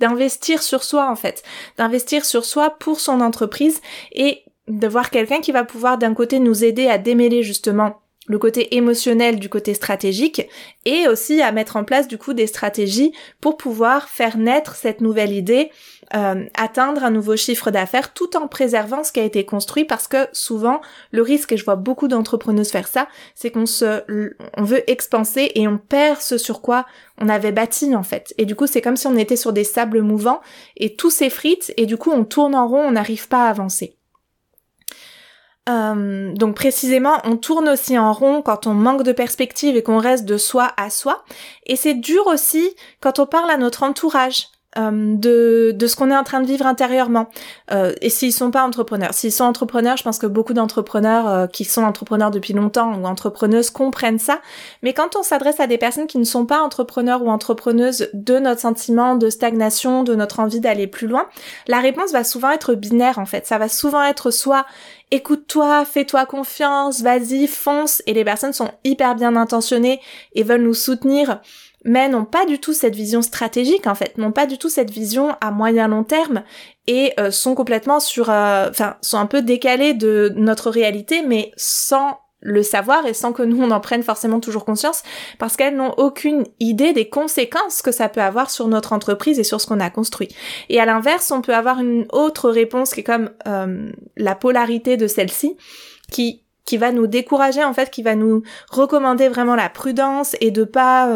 d'investir 0.00 0.64
sur 0.64 0.82
soi 0.82 1.08
en 1.08 1.16
fait, 1.16 1.44
d'investir 1.78 2.24
sur 2.24 2.44
soi 2.44 2.70
pour 2.70 2.98
son 2.98 3.20
entreprise 3.20 3.80
et 4.10 4.42
de 4.66 4.88
voir 4.88 5.10
quelqu'un 5.10 5.40
qui 5.40 5.52
va 5.52 5.62
pouvoir 5.62 5.96
d'un 5.96 6.14
côté 6.14 6.40
nous 6.40 6.64
aider 6.64 6.88
à 6.88 6.98
démêler 6.98 7.44
justement 7.44 8.00
le 8.26 8.38
côté 8.38 8.76
émotionnel 8.76 9.40
du 9.40 9.48
côté 9.48 9.74
stratégique 9.74 10.46
et 10.84 11.08
aussi 11.08 11.40
à 11.40 11.52
mettre 11.52 11.76
en 11.76 11.84
place 11.84 12.06
du 12.06 12.18
coup 12.18 12.34
des 12.34 12.46
stratégies 12.46 13.12
pour 13.40 13.56
pouvoir 13.56 14.08
faire 14.08 14.36
naître 14.36 14.76
cette 14.76 15.00
nouvelle 15.00 15.32
idée, 15.32 15.70
euh, 16.14 16.44
atteindre 16.54 17.02
un 17.02 17.10
nouveau 17.10 17.36
chiffre 17.36 17.70
d'affaires 17.70 18.12
tout 18.12 18.36
en 18.36 18.46
préservant 18.46 19.04
ce 19.04 19.12
qui 19.12 19.20
a 19.20 19.24
été 19.24 19.44
construit 19.44 19.84
parce 19.84 20.06
que 20.06 20.28
souvent 20.32 20.80
le 21.12 21.22
risque 21.22 21.52
et 21.52 21.56
je 21.56 21.64
vois 21.64 21.76
beaucoup 21.76 22.08
d'entrepreneuses 22.08 22.70
faire 22.70 22.88
ça, 22.88 23.08
c'est 23.34 23.50
qu'on 23.50 23.66
se 23.66 24.02
on 24.56 24.64
veut 24.64 24.88
expanser 24.90 25.52
et 25.54 25.66
on 25.66 25.78
perd 25.78 26.20
ce 26.20 26.36
sur 26.36 26.60
quoi 26.60 26.86
on 27.18 27.28
avait 27.28 27.52
bâti 27.52 27.94
en 27.96 28.02
fait. 28.02 28.34
Et 28.38 28.44
du 28.44 28.54
coup, 28.54 28.66
c'est 28.66 28.82
comme 28.82 28.96
si 28.96 29.06
on 29.06 29.16
était 29.16 29.36
sur 29.36 29.52
des 29.52 29.64
sables 29.64 30.02
mouvants 30.02 30.40
et 30.76 30.94
tout 30.94 31.10
s'effrite 31.10 31.72
et 31.76 31.86
du 31.86 31.96
coup, 31.96 32.10
on 32.10 32.24
tourne 32.24 32.54
en 32.54 32.68
rond, 32.68 32.82
on 32.82 32.92
n'arrive 32.92 33.28
pas 33.28 33.46
à 33.46 33.50
avancer. 33.50 33.96
Euh, 35.68 36.32
donc 36.32 36.56
précisément, 36.56 37.18
on 37.24 37.36
tourne 37.36 37.68
aussi 37.68 37.98
en 37.98 38.12
rond 38.12 38.42
quand 38.42 38.66
on 38.66 38.74
manque 38.74 39.02
de 39.02 39.12
perspective 39.12 39.76
et 39.76 39.82
qu'on 39.82 39.98
reste 39.98 40.24
de 40.24 40.38
soi 40.38 40.72
à 40.76 40.90
soi. 40.90 41.24
Et 41.66 41.76
c'est 41.76 41.94
dur 41.94 42.26
aussi 42.26 42.74
quand 43.00 43.18
on 43.18 43.26
parle 43.26 43.50
à 43.50 43.56
notre 43.56 43.82
entourage. 43.82 44.48
Euh, 44.78 45.16
de, 45.16 45.72
de 45.74 45.86
ce 45.88 45.96
qu'on 45.96 46.12
est 46.12 46.16
en 46.16 46.22
train 46.22 46.40
de 46.40 46.46
vivre 46.46 46.64
intérieurement. 46.64 47.26
Euh, 47.72 47.92
et 48.02 48.08
s'ils 48.08 48.32
sont 48.32 48.52
pas 48.52 48.62
entrepreneurs. 48.62 49.12
S'ils 49.14 49.32
sont 49.32 49.42
entrepreneurs, 49.42 49.96
je 49.96 50.04
pense 50.04 50.18
que 50.18 50.28
beaucoup 50.28 50.52
d'entrepreneurs 50.52 51.28
euh, 51.28 51.46
qui 51.48 51.64
sont 51.64 51.82
entrepreneurs 51.82 52.30
depuis 52.30 52.52
longtemps 52.52 52.94
ou 52.94 53.04
entrepreneuses 53.04 53.70
comprennent 53.70 54.20
ça. 54.20 54.40
Mais 54.84 54.92
quand 54.92 55.16
on 55.16 55.24
s'adresse 55.24 55.58
à 55.58 55.66
des 55.66 55.76
personnes 55.76 56.06
qui 56.06 56.18
ne 56.18 56.24
sont 56.24 56.46
pas 56.46 56.60
entrepreneurs 56.60 57.24
ou 57.24 57.30
entrepreneuses 57.30 58.10
de 58.14 58.38
notre 58.38 58.60
sentiment 58.60 59.16
de 59.16 59.28
stagnation, 59.28 60.04
de 60.04 60.14
notre 60.14 60.38
envie 60.38 60.60
d'aller 60.60 60.86
plus 60.86 61.08
loin, 61.08 61.26
la 61.66 61.80
réponse 61.80 62.12
va 62.12 62.22
souvent 62.22 62.50
être 62.50 62.74
binaire 62.74 63.18
en 63.18 63.26
fait. 63.26 63.48
Ça 63.48 63.58
va 63.58 63.68
souvent 63.68 64.04
être 64.04 64.30
soit 64.30 64.66
écoute-toi, 65.10 65.84
fais-toi 65.84 66.26
confiance, 66.26 67.02
vas-y, 67.02 67.48
fonce. 67.48 68.02
Et 68.06 68.14
les 68.14 68.24
personnes 68.24 68.52
sont 68.52 68.70
hyper 68.84 69.16
bien 69.16 69.34
intentionnées 69.34 70.00
et 70.34 70.44
veulent 70.44 70.62
nous 70.62 70.74
soutenir 70.74 71.40
mais 71.84 72.08
n'ont 72.08 72.24
pas 72.24 72.46
du 72.46 72.58
tout 72.58 72.72
cette 72.72 72.94
vision 72.94 73.22
stratégique 73.22 73.86
en 73.86 73.94
fait, 73.94 74.18
n'ont 74.18 74.32
pas 74.32 74.46
du 74.46 74.58
tout 74.58 74.68
cette 74.68 74.90
vision 74.90 75.36
à 75.40 75.50
moyen 75.50 75.88
long 75.88 76.04
terme 76.04 76.42
et 76.86 77.12
euh, 77.18 77.30
sont 77.30 77.54
complètement 77.54 78.00
sur, 78.00 78.30
euh, 78.30 78.68
enfin, 78.68 78.96
sont 79.00 79.18
un 79.18 79.26
peu 79.26 79.42
décalés 79.42 79.94
de 79.94 80.32
notre 80.36 80.70
réalité, 80.70 81.22
mais 81.22 81.52
sans 81.56 82.18
le 82.42 82.62
savoir 82.62 83.04
et 83.06 83.12
sans 83.12 83.32
que 83.32 83.42
nous 83.42 83.62
on 83.62 83.70
en 83.70 83.80
prenne 83.80 84.02
forcément 84.02 84.40
toujours 84.40 84.64
conscience 84.64 85.02
parce 85.38 85.56
qu'elles 85.56 85.76
n'ont 85.76 85.92
aucune 85.98 86.44
idée 86.58 86.92
des 86.92 87.08
conséquences 87.08 87.82
que 87.82 87.92
ça 87.92 88.08
peut 88.08 88.22
avoir 88.22 88.50
sur 88.50 88.66
notre 88.66 88.94
entreprise 88.94 89.38
et 89.38 89.44
sur 89.44 89.60
ce 89.60 89.66
qu'on 89.66 89.80
a 89.80 89.90
construit. 89.90 90.28
Et 90.70 90.80
à 90.80 90.86
l'inverse, 90.86 91.30
on 91.30 91.42
peut 91.42 91.54
avoir 91.54 91.80
une 91.80 92.06
autre 92.12 92.50
réponse 92.50 92.94
qui 92.94 93.00
est 93.00 93.04
comme 93.04 93.30
euh, 93.46 93.90
la 94.16 94.34
polarité 94.34 94.96
de 94.96 95.06
celle-ci 95.06 95.56
qui 96.10 96.44
qui 96.64 96.76
va 96.76 96.92
nous 96.92 97.06
décourager 97.06 97.64
en 97.64 97.74
fait, 97.74 97.90
qui 97.90 98.02
va 98.02 98.14
nous 98.14 98.42
recommander 98.70 99.28
vraiment 99.28 99.56
la 99.56 99.68
prudence 99.68 100.36
et 100.40 100.50
de 100.50 100.62
pas 100.62 101.08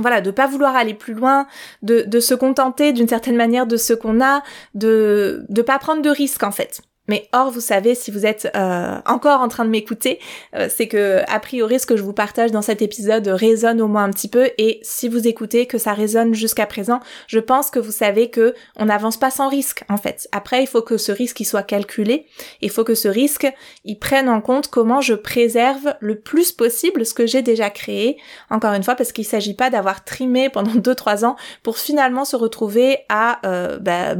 voilà, 0.00 0.20
de 0.20 0.30
pas 0.30 0.46
vouloir 0.46 0.74
aller 0.76 0.94
plus 0.94 1.14
loin, 1.14 1.46
de, 1.82 2.02
de 2.02 2.20
se 2.20 2.34
contenter 2.34 2.92
d'une 2.92 3.08
certaine 3.08 3.36
manière 3.36 3.66
de 3.66 3.76
ce 3.76 3.92
qu'on 3.92 4.20
a, 4.20 4.42
de 4.74 5.44
de 5.48 5.62
pas 5.62 5.78
prendre 5.78 6.02
de 6.02 6.10
risques 6.10 6.42
en 6.42 6.52
fait. 6.52 6.82
Mais 7.08 7.28
or, 7.32 7.50
vous 7.50 7.60
savez, 7.60 7.94
si 7.94 8.10
vous 8.10 8.24
êtes 8.24 8.50
euh, 8.56 8.98
encore 9.06 9.40
en 9.40 9.48
train 9.48 9.64
de 9.64 9.70
m'écouter, 9.70 10.18
euh, 10.54 10.68
c'est 10.74 10.88
que 10.88 11.22
a 11.28 11.38
priori 11.38 11.78
ce 11.78 11.86
que 11.86 11.96
je 11.96 12.02
vous 12.02 12.12
partage 12.12 12.50
dans 12.50 12.62
cet 12.62 12.80
épisode 12.80 13.28
résonne 13.28 13.80
au 13.80 13.88
moins 13.88 14.04
un 14.04 14.10
petit 14.10 14.28
peu. 14.28 14.50
Et 14.58 14.80
si 14.82 15.08
vous 15.08 15.28
écoutez 15.28 15.66
que 15.66 15.76
ça 15.76 15.92
résonne 15.92 16.34
jusqu'à 16.34 16.66
présent, 16.66 17.00
je 17.26 17.38
pense 17.38 17.70
que 17.70 17.78
vous 17.78 17.92
savez 17.92 18.30
que 18.30 18.54
on 18.76 18.86
n'avance 18.86 19.18
pas 19.18 19.30
sans 19.30 19.48
risque 19.48 19.84
en 19.88 19.98
fait. 19.98 20.28
Après, 20.32 20.62
il 20.62 20.66
faut 20.66 20.82
que 20.82 20.96
ce 20.96 21.12
risque 21.12 21.40
il 21.40 21.44
soit 21.44 21.62
calculé. 21.62 22.26
Il 22.62 22.70
faut 22.70 22.84
que 22.84 22.94
ce 22.94 23.08
risque 23.08 23.52
il 23.84 23.98
prenne 23.98 24.28
en 24.28 24.40
compte 24.40 24.68
comment 24.68 25.00
je 25.00 25.14
préserve 25.14 25.94
le 26.00 26.18
plus 26.18 26.52
possible 26.52 27.04
ce 27.04 27.14
que 27.14 27.26
j'ai 27.26 27.42
déjà 27.42 27.68
créé. 27.70 28.16
Encore 28.50 28.72
une 28.72 28.82
fois, 28.82 28.94
parce 28.94 29.12
qu'il 29.12 29.26
s'agit 29.26 29.54
pas 29.54 29.68
d'avoir 29.68 30.04
trimé 30.04 30.48
pendant 30.48 30.72
2-3 30.74 31.24
ans 31.24 31.36
pour 31.62 31.78
finalement 31.78 32.24
se 32.24 32.36
retrouver 32.36 32.98
à 33.08 33.46
euh, 33.46 33.78
bah, 33.78 34.14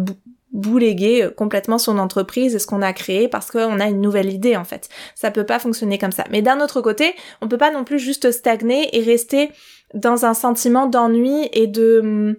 bouléguer 0.54 1.24
euh, 1.24 1.30
complètement 1.30 1.76
son 1.76 1.98
entreprise 1.98 2.54
et 2.54 2.58
ce 2.58 2.66
qu'on 2.66 2.80
a 2.80 2.92
créé 2.94 3.28
parce 3.28 3.50
qu'on 3.50 3.80
a 3.80 3.86
une 3.86 4.00
nouvelle 4.00 4.32
idée 4.32 4.56
en 4.56 4.64
fait. 4.64 4.88
Ça 5.14 5.30
peut 5.30 5.44
pas 5.44 5.58
fonctionner 5.58 5.98
comme 5.98 6.12
ça. 6.12 6.24
Mais 6.30 6.40
d'un 6.40 6.60
autre 6.60 6.80
côté, 6.80 7.14
on 7.42 7.48
peut 7.48 7.58
pas 7.58 7.72
non 7.72 7.84
plus 7.84 7.98
juste 7.98 8.30
stagner 8.30 8.96
et 8.96 9.02
rester 9.02 9.50
dans 9.92 10.24
un 10.24 10.32
sentiment 10.32 10.86
d'ennui 10.86 11.50
et 11.52 11.66
de 11.66 12.38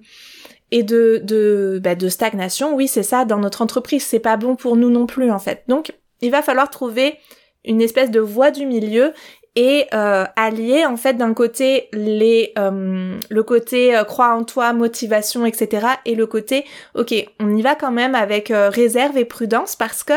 et 0.72 0.82
de 0.82 1.22
de, 1.24 1.80
bah, 1.84 1.96
de 1.96 2.10
stagnation. 2.10 2.76
Oui, 2.76 2.88
c'est 2.88 3.04
ça. 3.04 3.26
Dans 3.26 3.38
notre 3.38 3.62
entreprise, 3.62 4.04
c'est 4.04 4.20
pas 4.20 4.38
bon 4.38 4.56
pour 4.56 4.76
nous 4.78 4.90
non 4.90 5.06
plus 5.06 5.30
en 5.30 5.40
fait. 5.40 5.64
Donc, 5.68 5.94
il 6.22 6.32
va 6.32 6.42
falloir 6.42 6.70
trouver 6.70 7.20
une 7.66 7.82
espèce 7.82 8.12
de 8.12 8.20
voie 8.20 8.52
du 8.52 8.66
milieu 8.66 9.14
et 9.56 9.88
euh, 9.94 10.26
allier 10.36 10.86
en 10.86 10.98
fait 10.98 11.14
d'un 11.14 11.34
côté 11.34 11.88
les 11.94 12.52
euh, 12.58 13.18
le 13.30 13.44
côté 13.44 13.96
euh, 13.96 14.04
crois 14.04 14.36
en 14.36 14.44
toi 14.44 14.74
motivation 14.74 15.46
etc 15.46 15.88
et 16.06 16.16
le 16.16 16.28
côté 16.28 16.66
ok 16.94 17.14
on 17.40 17.56
y 17.56 17.62
va 17.62 17.76
quand 17.76 17.92
même 17.92 18.16
avec 18.16 18.52
euh, 18.52 18.70
réserve 18.70 19.18
et 19.18 19.26
prudence 19.26 19.76
parce 19.76 20.04
que 20.04 20.14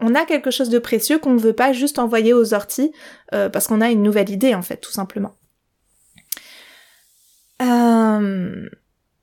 on 0.00 0.14
a 0.14 0.24
quelque 0.24 0.50
chose 0.50 0.70
de 0.70 0.78
précieux 0.78 1.18
qu'on 1.18 1.34
ne 1.34 1.40
veut 1.40 1.52
pas 1.52 1.72
juste 1.72 1.98
envoyer 1.98 2.32
aux 2.32 2.54
orties 2.54 2.92
parce 3.32 3.66
qu'on 3.66 3.80
a 3.80 3.90
une 3.90 4.04
nouvelle 4.04 4.30
idée 4.30 4.54
en 4.54 4.62
fait 4.62 4.76
tout 4.76 4.92
simplement. 4.92 5.34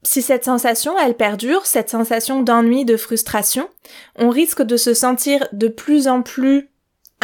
Si 0.04 0.22
cette 0.22 0.46
sensation, 0.46 1.00
elle 1.00 1.16
perdure, 1.16 1.66
cette 1.66 1.90
sensation 1.90 2.44
d'ennui, 2.44 2.84
de 2.84 2.98
frustration, 2.98 3.70
on 4.18 4.30
risque 4.30 4.62
de 4.62 4.78
se 4.78 4.94
sentir 4.94 5.48
de 5.54 5.68
plus 5.70 6.08
en 6.08 6.22
plus 6.22 6.70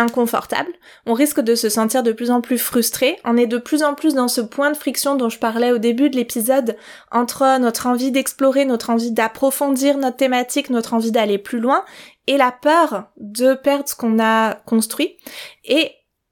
inconfortable, 0.01 0.71
on 1.05 1.13
risque 1.13 1.39
de 1.39 1.55
se 1.55 1.69
sentir 1.69 2.03
de 2.03 2.11
plus 2.11 2.31
en 2.31 2.41
plus 2.41 2.57
frustré, 2.57 3.17
on 3.23 3.37
est 3.37 3.47
de 3.47 3.57
plus 3.57 3.83
en 3.83 3.93
plus 3.93 4.13
dans 4.13 4.27
ce 4.27 4.41
point 4.41 4.71
de 4.71 4.77
friction 4.77 5.15
dont 5.15 5.29
je 5.29 5.39
parlais 5.39 5.71
au 5.71 5.77
début 5.77 6.09
de 6.09 6.15
l'épisode 6.15 6.75
entre 7.11 7.59
notre 7.59 7.87
envie 7.87 8.11
d'explorer, 8.11 8.65
notre 8.65 8.89
envie 8.89 9.11
d'approfondir 9.11 9.97
notre 9.97 10.17
thématique, 10.17 10.69
notre 10.69 10.93
envie 10.93 11.11
d'aller 11.11 11.37
plus 11.37 11.59
loin 11.59 11.83
et 12.27 12.37
la 12.37 12.51
peur 12.51 13.05
de 13.17 13.53
perdre 13.53 13.87
ce 13.87 13.95
qu'on 13.95 14.19
a 14.19 14.55
construit 14.65 15.17
et 15.63 15.91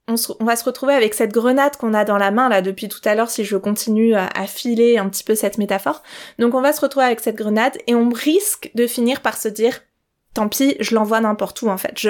on, 0.10 0.45
va 0.45 0.55
se 0.55 0.63
retrouver 0.63 0.93
avec 0.93 1.13
cette 1.13 1.32
grenade 1.32 1.77
qu'on 1.77 1.93
a 1.93 2.03
dans 2.03 2.17
la 2.17 2.32
main 2.32 2.49
là 2.49 2.62
depuis 2.62 2.89
tout 2.89 3.01
à 3.05 3.15
l'heure 3.15 3.29
si 3.29 3.45
je 3.45 3.58
continue 3.58 4.15
à, 4.15 4.29
filer 4.47 4.97
un 4.97 5.08
petit 5.08 5.23
peu 5.23 5.36
cette 5.36 5.58
métaphore. 5.58 6.01
Donc 6.39 6.55
on 6.55 6.62
va 6.62 6.73
se 6.73 6.82
retrouver 6.82 7.05
avec 7.05 7.19
cette 7.19 7.36
grenade 7.36 7.77
et 7.88 7.95
on 7.95 8.10
risque 8.10 8.71
de 8.75 8.88
finir 8.88 9.21
par 9.21 9.38
se 9.38 9.47
dire 9.47 9.82
tant 10.34 10.47
pis, 10.47 10.75
je 10.79 10.95
l'envoie 10.95 11.21
n'importe 11.21 11.62
où 11.62 11.69
en 11.69 11.77
fait. 11.77 11.93
je, 11.97 12.10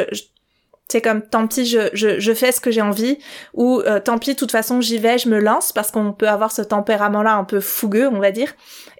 c'est 0.91 1.01
comme 1.01 1.21
tant 1.21 1.47
pis, 1.47 1.65
je, 1.65 1.89
je, 1.93 2.33
fais 2.33 2.51
ce 2.51 2.59
que 2.59 2.71
j'ai 2.71 2.81
envie, 2.81 3.19
ou 3.53 3.79
euh, 3.81 3.99
tant 3.99 4.17
pis, 4.17 4.33
de 4.33 4.39
toute 4.39 4.51
façon, 4.51 4.81
j'y 4.81 4.97
vais, 4.97 5.17
je 5.17 5.29
me 5.29 5.39
lance, 5.39 5.71
parce 5.71 5.91
qu'on 5.91 6.13
peut 6.13 6.27
avoir 6.27 6.51
ce 6.51 6.63
tempérament-là 6.63 7.35
un 7.35 7.43
peu 7.43 7.59
fougueux, 7.59 8.07
on 8.07 8.19
va 8.19 8.31
dire. 8.31 8.53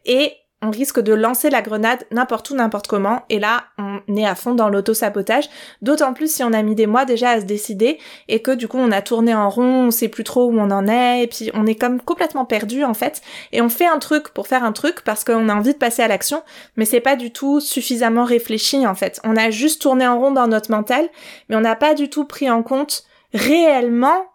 Et 0.05 0.33
on 0.61 0.71
risque 0.71 0.99
de 0.99 1.13
lancer 1.13 1.49
la 1.49 1.61
grenade 1.61 2.05
n'importe 2.11 2.49
où, 2.49 2.55
n'importe 2.55 2.87
comment, 2.87 3.23
et 3.29 3.39
là, 3.39 3.63
on 3.77 4.01
est 4.15 4.25
à 4.25 4.35
fond 4.35 4.55
dans 4.55 4.69
l'auto-sabotage, 4.69 5.49
d'autant 5.81 6.13
plus 6.13 6.33
si 6.33 6.43
on 6.43 6.51
a 6.51 6.61
mis 6.61 6.75
des 6.75 6.87
mois 6.87 7.05
déjà 7.05 7.31
à 7.31 7.41
se 7.41 7.45
décider, 7.45 7.97
et 8.27 8.41
que 8.41 8.51
du 8.51 8.67
coup, 8.67 8.77
on 8.77 8.91
a 8.91 9.01
tourné 9.01 9.33
en 9.33 9.49
rond, 9.49 9.87
on 9.87 9.91
sait 9.91 10.09
plus 10.09 10.23
trop 10.23 10.45
où 10.45 10.59
on 10.59 10.71
en 10.71 10.87
est, 10.87 11.23
et 11.23 11.27
puis 11.27 11.49
on 11.53 11.65
est 11.65 11.75
comme 11.75 12.01
complètement 12.01 12.45
perdu, 12.45 12.83
en 12.83 12.93
fait, 12.93 13.21
et 13.51 13.61
on 13.61 13.69
fait 13.69 13.87
un 13.87 13.99
truc 13.99 14.29
pour 14.29 14.47
faire 14.47 14.63
un 14.63 14.73
truc, 14.73 15.01
parce 15.01 15.23
qu'on 15.23 15.49
a 15.49 15.55
envie 15.55 15.73
de 15.73 15.77
passer 15.77 16.01
à 16.01 16.07
l'action, 16.07 16.43
mais 16.75 16.85
c'est 16.85 16.99
pas 16.99 17.15
du 17.15 17.31
tout 17.31 17.59
suffisamment 17.59 18.25
réfléchi, 18.25 18.85
en 18.85 18.95
fait. 18.95 19.21
On 19.23 19.37
a 19.37 19.51
juste 19.51 19.81
tourné 19.81 20.07
en 20.07 20.19
rond 20.19 20.31
dans 20.31 20.47
notre 20.47 20.71
mental, 20.71 21.07
mais 21.47 21.55
on 21.55 21.61
n'a 21.61 21.75
pas 21.75 21.93
du 21.93 22.09
tout 22.09 22.25
pris 22.25 22.49
en 22.49 22.63
compte 22.63 23.03
réellement 23.33 24.25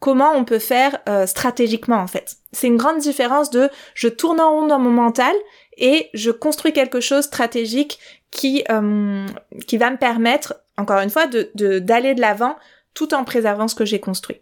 comment 0.00 0.32
on 0.34 0.44
peut 0.44 0.58
faire 0.58 0.98
euh, 1.08 1.26
stratégiquement 1.26 1.96
en 1.96 2.06
fait. 2.06 2.36
C'est 2.52 2.66
une 2.66 2.76
grande 2.76 2.98
différence 2.98 3.50
de 3.50 3.68
je 3.94 4.08
tourne 4.08 4.40
en 4.40 4.50
rond 4.50 4.66
dans 4.66 4.78
mon 4.78 4.90
mental 4.90 5.34
et 5.76 6.08
je 6.14 6.30
construis 6.30 6.72
quelque 6.72 7.00
chose 7.00 7.24
stratégique 7.24 7.98
qui 8.30 8.64
euh, 8.70 9.26
qui 9.66 9.76
va 9.76 9.90
me 9.90 9.96
permettre 9.96 10.54
encore 10.76 11.00
une 11.00 11.10
fois 11.10 11.26
de 11.26 11.50
d'aller 11.78 12.14
de 12.14 12.20
l'avant 12.20 12.56
tout 12.94 13.14
en 13.14 13.24
préservant 13.24 13.68
ce 13.68 13.74
que 13.74 13.84
j'ai 13.84 14.00
construit. 14.00 14.40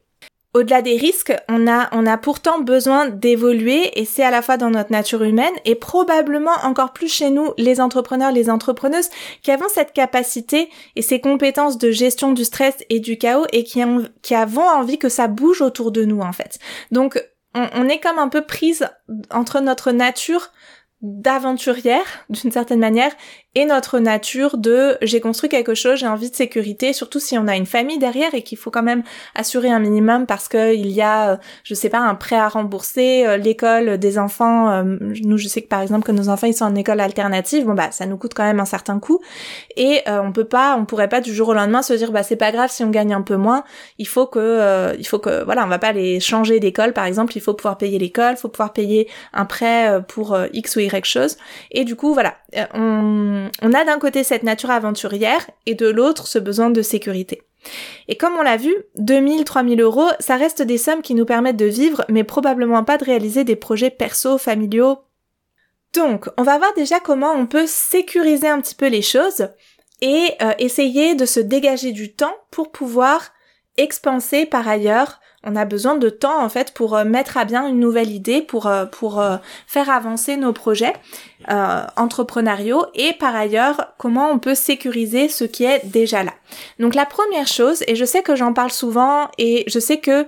Au-delà 0.56 0.80
des 0.80 0.96
risques, 0.96 1.36
on 1.50 1.68
a, 1.68 1.90
on 1.92 2.06
a 2.06 2.16
pourtant 2.16 2.60
besoin 2.60 3.10
d'évoluer 3.10 3.90
et 4.00 4.06
c'est 4.06 4.22
à 4.22 4.30
la 4.30 4.40
fois 4.40 4.56
dans 4.56 4.70
notre 4.70 4.90
nature 4.90 5.22
humaine 5.22 5.52
et 5.66 5.74
probablement 5.74 6.54
encore 6.62 6.94
plus 6.94 7.12
chez 7.12 7.28
nous, 7.28 7.52
les 7.58 7.78
entrepreneurs, 7.78 8.32
les 8.32 8.48
entrepreneuses, 8.48 9.10
qui 9.42 9.50
avons 9.50 9.68
cette 9.68 9.92
capacité 9.92 10.70
et 10.94 11.02
ces 11.02 11.20
compétences 11.20 11.76
de 11.76 11.90
gestion 11.90 12.32
du 12.32 12.46
stress 12.46 12.74
et 12.88 13.00
du 13.00 13.18
chaos 13.18 13.44
et 13.52 13.64
qui, 13.64 13.84
ont, 13.84 14.08
qui 14.22 14.34
avons 14.34 14.66
envie 14.66 14.98
que 14.98 15.10
ça 15.10 15.28
bouge 15.28 15.60
autour 15.60 15.92
de 15.92 16.06
nous 16.06 16.20
en 16.20 16.32
fait. 16.32 16.58
Donc 16.90 17.22
on, 17.54 17.68
on 17.74 17.86
est 17.90 18.00
comme 18.00 18.18
un 18.18 18.28
peu 18.28 18.40
prise 18.40 18.88
entre 19.30 19.60
notre 19.60 19.92
nature 19.92 20.52
d'aventurière 21.02 22.06
d'une 22.30 22.50
certaine 22.50 22.80
manière 22.80 23.12
et 23.56 23.64
notre 23.64 24.00
nature 24.00 24.58
de 24.58 24.98
j'ai 25.00 25.18
construit 25.18 25.48
quelque 25.48 25.74
chose, 25.74 26.00
j'ai 26.00 26.06
envie 26.06 26.30
de 26.30 26.36
sécurité, 26.36 26.92
surtout 26.92 27.18
si 27.18 27.38
on 27.38 27.48
a 27.48 27.56
une 27.56 27.64
famille 27.64 27.96
derrière 27.96 28.34
et 28.34 28.42
qu'il 28.42 28.58
faut 28.58 28.70
quand 28.70 28.82
même 28.82 29.02
assurer 29.34 29.70
un 29.70 29.78
minimum 29.78 30.26
parce 30.26 30.46
que 30.46 30.74
il 30.74 30.88
y 30.88 31.00
a, 31.00 31.30
euh, 31.30 31.36
je 31.64 31.72
sais 31.72 31.88
pas, 31.88 32.00
un 32.00 32.14
prêt 32.14 32.36
à 32.36 32.48
rembourser, 32.48 33.26
euh, 33.26 33.38
l'école 33.38 33.96
des 33.96 34.18
enfants. 34.18 34.70
Euh, 34.70 34.98
nous, 35.00 35.38
je 35.38 35.48
sais 35.48 35.62
que 35.62 35.68
par 35.68 35.80
exemple 35.80 36.04
que 36.04 36.12
nos 36.12 36.28
enfants 36.28 36.46
ils 36.46 36.52
sont 36.52 36.66
en 36.66 36.74
école 36.74 37.00
alternative, 37.00 37.64
bon 37.64 37.72
bah 37.72 37.90
ça 37.92 38.04
nous 38.04 38.18
coûte 38.18 38.34
quand 38.34 38.42
même 38.44 38.60
un 38.60 38.66
certain 38.66 38.98
coût 38.98 39.20
et 39.78 40.02
on 40.06 40.32
peut 40.32 40.44
pas, 40.44 40.76
on 40.78 40.84
pourrait 40.84 41.08
pas 41.08 41.22
du 41.22 41.34
jour 41.34 41.48
au 41.48 41.54
lendemain 41.54 41.80
se 41.80 41.94
dire 41.94 42.12
bah 42.12 42.22
c'est 42.22 42.36
pas 42.36 42.52
grave 42.52 42.70
si 42.70 42.84
on 42.84 42.90
gagne 42.90 43.14
un 43.14 43.22
peu 43.22 43.36
moins. 43.36 43.64
Il 43.96 44.06
faut 44.06 44.26
que, 44.26 44.94
il 44.98 45.06
faut 45.06 45.18
que, 45.18 45.44
voilà, 45.44 45.64
on 45.64 45.68
va 45.68 45.78
pas 45.78 45.92
les 45.92 46.20
changer 46.20 46.60
d'école 46.60 46.92
par 46.92 47.06
exemple. 47.06 47.34
Il 47.36 47.40
faut 47.40 47.54
pouvoir 47.54 47.78
payer 47.78 47.98
l'école, 47.98 48.32
il 48.32 48.36
faut 48.36 48.48
pouvoir 48.48 48.74
payer 48.74 49.08
un 49.32 49.46
prêt 49.46 50.02
pour 50.08 50.36
x 50.52 50.76
ou 50.76 50.80
y 50.80 51.04
chose. 51.04 51.38
Et 51.70 51.84
du 51.84 51.96
coup 51.96 52.12
voilà, 52.12 52.34
on 52.74 53.45
on 53.62 53.72
a 53.72 53.84
d'un 53.84 53.98
côté 53.98 54.24
cette 54.24 54.42
nature 54.42 54.70
aventurière 54.70 55.50
et 55.66 55.74
de 55.74 55.88
l'autre 55.88 56.26
ce 56.26 56.38
besoin 56.38 56.70
de 56.70 56.82
sécurité. 56.82 57.42
Et 58.08 58.16
comme 58.16 58.34
on 58.34 58.42
l'a 58.42 58.56
vu, 58.56 58.74
2000, 58.96 59.44
3000 59.44 59.80
euros, 59.80 60.08
ça 60.20 60.36
reste 60.36 60.62
des 60.62 60.78
sommes 60.78 61.02
qui 61.02 61.14
nous 61.14 61.24
permettent 61.24 61.56
de 61.56 61.66
vivre, 61.66 62.04
mais 62.08 62.24
probablement 62.24 62.84
pas 62.84 62.98
de 62.98 63.04
réaliser 63.04 63.44
des 63.44 63.56
projets 63.56 63.90
perso, 63.90 64.38
familiaux. 64.38 64.98
Donc, 65.94 66.28
on 66.36 66.42
va 66.42 66.58
voir 66.58 66.72
déjà 66.74 67.00
comment 67.00 67.32
on 67.32 67.46
peut 67.46 67.66
sécuriser 67.66 68.48
un 68.48 68.60
petit 68.60 68.74
peu 68.74 68.88
les 68.88 69.02
choses 69.02 69.48
et 70.00 70.32
euh, 70.42 70.52
essayer 70.58 71.14
de 71.14 71.24
se 71.24 71.40
dégager 71.40 71.92
du 71.92 72.14
temps 72.14 72.34
pour 72.50 72.70
pouvoir 72.70 73.32
expanser 73.76 74.46
par 74.46 74.68
ailleurs 74.68 75.20
on 75.46 75.54
a 75.56 75.64
besoin 75.64 75.94
de 75.94 76.10
temps 76.10 76.42
en 76.42 76.48
fait 76.48 76.74
pour 76.74 76.96
euh, 76.96 77.04
mettre 77.04 77.38
à 77.38 77.44
bien 77.44 77.66
une 77.66 77.78
nouvelle 77.78 78.10
idée, 78.10 78.42
pour 78.42 78.66
euh, 78.66 78.84
pour 78.84 79.20
euh, 79.20 79.36
faire 79.66 79.88
avancer 79.88 80.36
nos 80.36 80.52
projets 80.52 80.92
entrepreneuriaux 81.96 82.86
et 82.94 83.12
par 83.12 83.36
ailleurs 83.36 83.94
comment 83.98 84.30
on 84.32 84.40
peut 84.40 84.56
sécuriser 84.56 85.28
ce 85.28 85.44
qui 85.44 85.64
est 85.64 85.84
déjà 85.84 86.24
là. 86.24 86.32
Donc 86.80 86.96
la 86.96 87.06
première 87.06 87.46
chose, 87.46 87.84
et 87.86 87.94
je 87.94 88.04
sais 88.04 88.22
que 88.22 88.34
j'en 88.34 88.52
parle 88.52 88.72
souvent 88.72 89.28
et 89.38 89.62
je 89.68 89.78
sais 89.78 89.98
que 89.98 90.26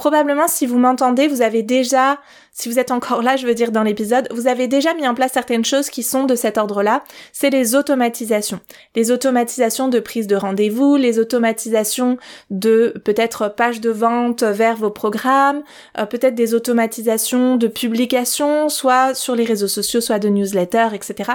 probablement 0.00 0.48
si 0.48 0.64
vous 0.64 0.78
m'entendez, 0.78 1.28
vous 1.28 1.42
avez 1.42 1.62
déjà, 1.62 2.20
si 2.52 2.70
vous 2.70 2.78
êtes 2.78 2.90
encore 2.90 3.20
là, 3.20 3.36
je 3.36 3.46
veux 3.46 3.52
dire 3.52 3.70
dans 3.70 3.82
l'épisode, 3.82 4.28
vous 4.30 4.46
avez 4.46 4.66
déjà 4.66 4.94
mis 4.94 5.06
en 5.06 5.14
place 5.14 5.32
certaines 5.32 5.66
choses 5.66 5.90
qui 5.90 6.02
sont 6.02 6.24
de 6.24 6.36
cet 6.36 6.56
ordre-là. 6.56 7.04
C'est 7.34 7.50
les 7.50 7.74
automatisations. 7.74 8.60
Les 8.96 9.10
automatisations 9.10 9.88
de 9.88 10.00
prise 10.00 10.26
de 10.26 10.36
rendez-vous, 10.36 10.96
les 10.96 11.18
automatisations 11.18 12.16
de 12.48 12.94
peut-être 13.04 13.54
pages 13.54 13.82
de 13.82 13.90
vente 13.90 14.42
vers 14.42 14.76
vos 14.76 14.88
programmes, 14.88 15.62
euh, 15.98 16.06
peut-être 16.06 16.34
des 16.34 16.54
automatisations 16.54 17.56
de 17.56 17.68
publication, 17.68 18.70
soit 18.70 19.14
sur 19.14 19.36
les 19.36 19.44
réseaux 19.44 19.68
sociaux, 19.68 20.00
soit 20.00 20.18
de 20.18 20.30
newsletters, 20.30 20.94
etc. 20.94 21.32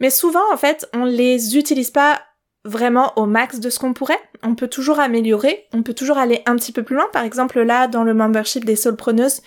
Mais 0.00 0.08
souvent, 0.08 0.54
en 0.54 0.56
fait, 0.56 0.88
on 0.94 1.04
les 1.04 1.58
utilise 1.58 1.90
pas 1.90 2.22
vraiment 2.64 3.12
au 3.16 3.26
max 3.26 3.60
de 3.60 3.70
ce 3.70 3.78
qu'on 3.78 3.92
pourrait. 3.92 4.18
On 4.42 4.54
peut 4.54 4.68
toujours 4.68 4.98
améliorer, 4.98 5.66
on 5.72 5.82
peut 5.82 5.94
toujours 5.94 6.18
aller 6.18 6.42
un 6.46 6.56
petit 6.56 6.72
peu 6.72 6.82
plus 6.82 6.96
loin. 6.96 7.06
Par 7.12 7.24
exemple, 7.24 7.60
là, 7.62 7.88
dans 7.88 8.04
le 8.04 8.14
membership 8.14 8.64
des 8.64 8.76
solopreneuses, 8.76 9.42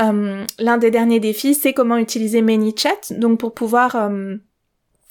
euh, 0.00 0.44
l'un 0.58 0.78
des 0.78 0.90
derniers 0.90 1.20
défis, 1.20 1.54
c'est 1.54 1.72
comment 1.72 1.96
utiliser 1.96 2.42
ManyChat. 2.42 3.12
Donc 3.18 3.38
pour 3.38 3.54
pouvoir... 3.54 3.96
Euh, 3.96 4.36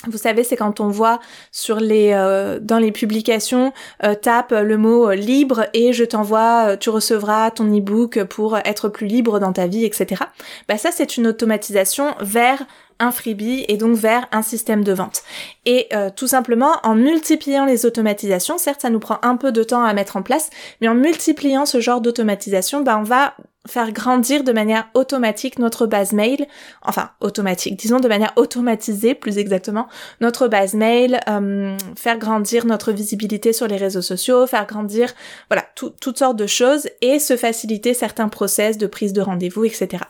vous 0.08 0.18
savez, 0.18 0.44
c'est 0.44 0.56
quand 0.56 0.80
on 0.80 0.88
voit 0.88 1.20
sur 1.52 1.80
les 1.80 2.12
euh, 2.14 2.60
dans 2.62 2.80
les 2.80 2.92
publications 2.92 3.74
tape 4.22 4.52
le 4.52 4.78
mot 4.78 5.12
libre 5.12 5.66
et 5.74 5.94
je 5.94 6.04
t'envoie, 6.04 6.78
tu 6.78 6.90
recevras 6.90 7.52
ton 7.52 7.66
e-book 7.66 8.24
pour 8.24 8.58
être 8.58 8.90
plus 8.90 9.08
libre 9.08 9.40
dans 9.40 9.54
ta 9.54 9.68
vie, 9.68 9.86
etc. 9.86 10.24
Bah 10.68 10.78
ça 10.78 10.90
c'est 10.92 11.18
une 11.18 11.28
automatisation 11.28 12.16
vers 12.20 12.66
un 13.02 13.12
freebie 13.12 13.66
et 13.68 13.78
donc 13.78 13.98
vers 13.98 14.28
un 14.32 14.42
système 14.42 14.84
de 14.84 14.94
vente. 14.94 15.24
Et 15.66 15.88
euh, 15.94 16.10
tout 16.16 16.28
simplement 16.28 16.74
en 16.84 16.96
multipliant 16.96 17.66
les 17.66 17.86
automatisations, 17.86 18.58
certes 18.58 18.82
ça 18.82 18.90
nous 18.90 19.00
prend 19.00 19.18
un 19.24 19.36
peu 19.36 19.52
de 19.52 19.64
temps 19.64 19.84
à 19.84 19.94
mettre 19.94 20.16
en 20.16 20.22
place, 20.22 20.50
mais 20.80 20.88
en 20.88 20.96
multipliant 20.96 21.66
ce 21.66 21.82
genre 21.82 22.00
d'automatisation, 22.00 22.82
ben 22.82 23.00
on 23.00 23.04
va 23.04 23.34
faire 23.68 23.92
grandir 23.92 24.44
de 24.44 24.52
manière 24.52 24.90
automatique 24.96 25.60
notre 25.60 25.86
base 25.86 26.14
mail, 26.14 26.48
enfin 26.82 27.12
automatique, 27.20 27.78
disons 27.78 28.00
de 28.00 28.08
manière 28.08 28.34
automatisée 28.36 29.14
plus 29.14 29.38
exactement, 29.38 29.88
notre 30.20 30.48
base 30.48 30.74
mail, 30.74 31.20
euh, 31.30 31.78
faire 31.96 32.18
grandir 32.18 32.66
notre 32.66 32.92
visibilité 32.92 33.54
sur 33.54 33.68
les 33.68 33.78
réseaux 33.78 34.02
sociaux, 34.02 34.48
faire 34.48 34.66
grandir, 34.66 35.14
voilà, 35.50 35.64
toutes 35.76 36.18
sortes 36.18 36.38
de 36.38 36.48
choses 36.48 36.90
et 37.02 37.20
se 37.20 37.38
faciliter 37.38 37.94
certains 37.94 38.30
process 38.30 38.80
de 38.80 38.88
prise 38.88 39.14
de 39.14 39.22
rendez-vous, 39.22 39.66
etc. 39.66 40.04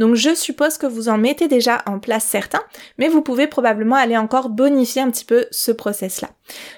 Donc 0.00 0.16
je 0.16 0.34
suppose 0.34 0.76
que 0.76 0.86
vous 0.86 1.08
en 1.08 1.18
mettez 1.18 1.46
déjà 1.46 1.82
en 1.86 2.00
place 2.00 2.24
certains, 2.24 2.62
mais 2.98 3.08
vous 3.08 3.22
pouvez 3.22 3.46
probablement 3.46 3.96
aller 3.96 4.16
encore 4.16 4.48
bonifier 4.48 5.02
un 5.02 5.10
petit 5.10 5.24
peu 5.24 5.46
ce 5.52 5.70
process-là. 5.70 6.30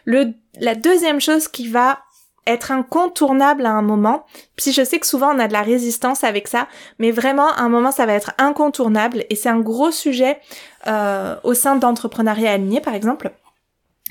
Le, 0.05 0.35
la 0.61 0.75
deuxième 0.75 1.21
chose 1.21 1.49
qui 1.49 1.69
va 1.69 2.01
être 2.49 2.73
incontournable 2.73 3.67
à 3.67 3.73
un 3.73 3.83
moment. 3.83 4.25
Puis 4.57 4.73
je 4.73 4.83
sais 4.83 4.99
que 4.99 5.07
souvent 5.07 5.35
on 5.35 5.39
a 5.39 5.49
de 5.49 5.53
la 5.53 5.63
résistance 5.63 6.25
avec 6.25 6.49
ça, 6.49 6.69
mais 6.99 7.11
vraiment 7.11 7.49
à 7.49 7.63
un 7.63 7.69
moment 7.69 7.93
ça 7.93 8.07
va 8.07 8.15
être 8.15 8.33
incontournable 8.39 9.25
et 9.31 9.37
c'est 9.37 9.49
un 9.49 9.61
gros 9.61 9.91
sujet 9.91 10.39
euh, 10.87 11.37
au 11.45 11.55
sein 11.55 11.77
d'entrepreneuriat 11.77 12.53
aligné 12.53 12.81
par 12.81 12.95
exemple 12.95 13.33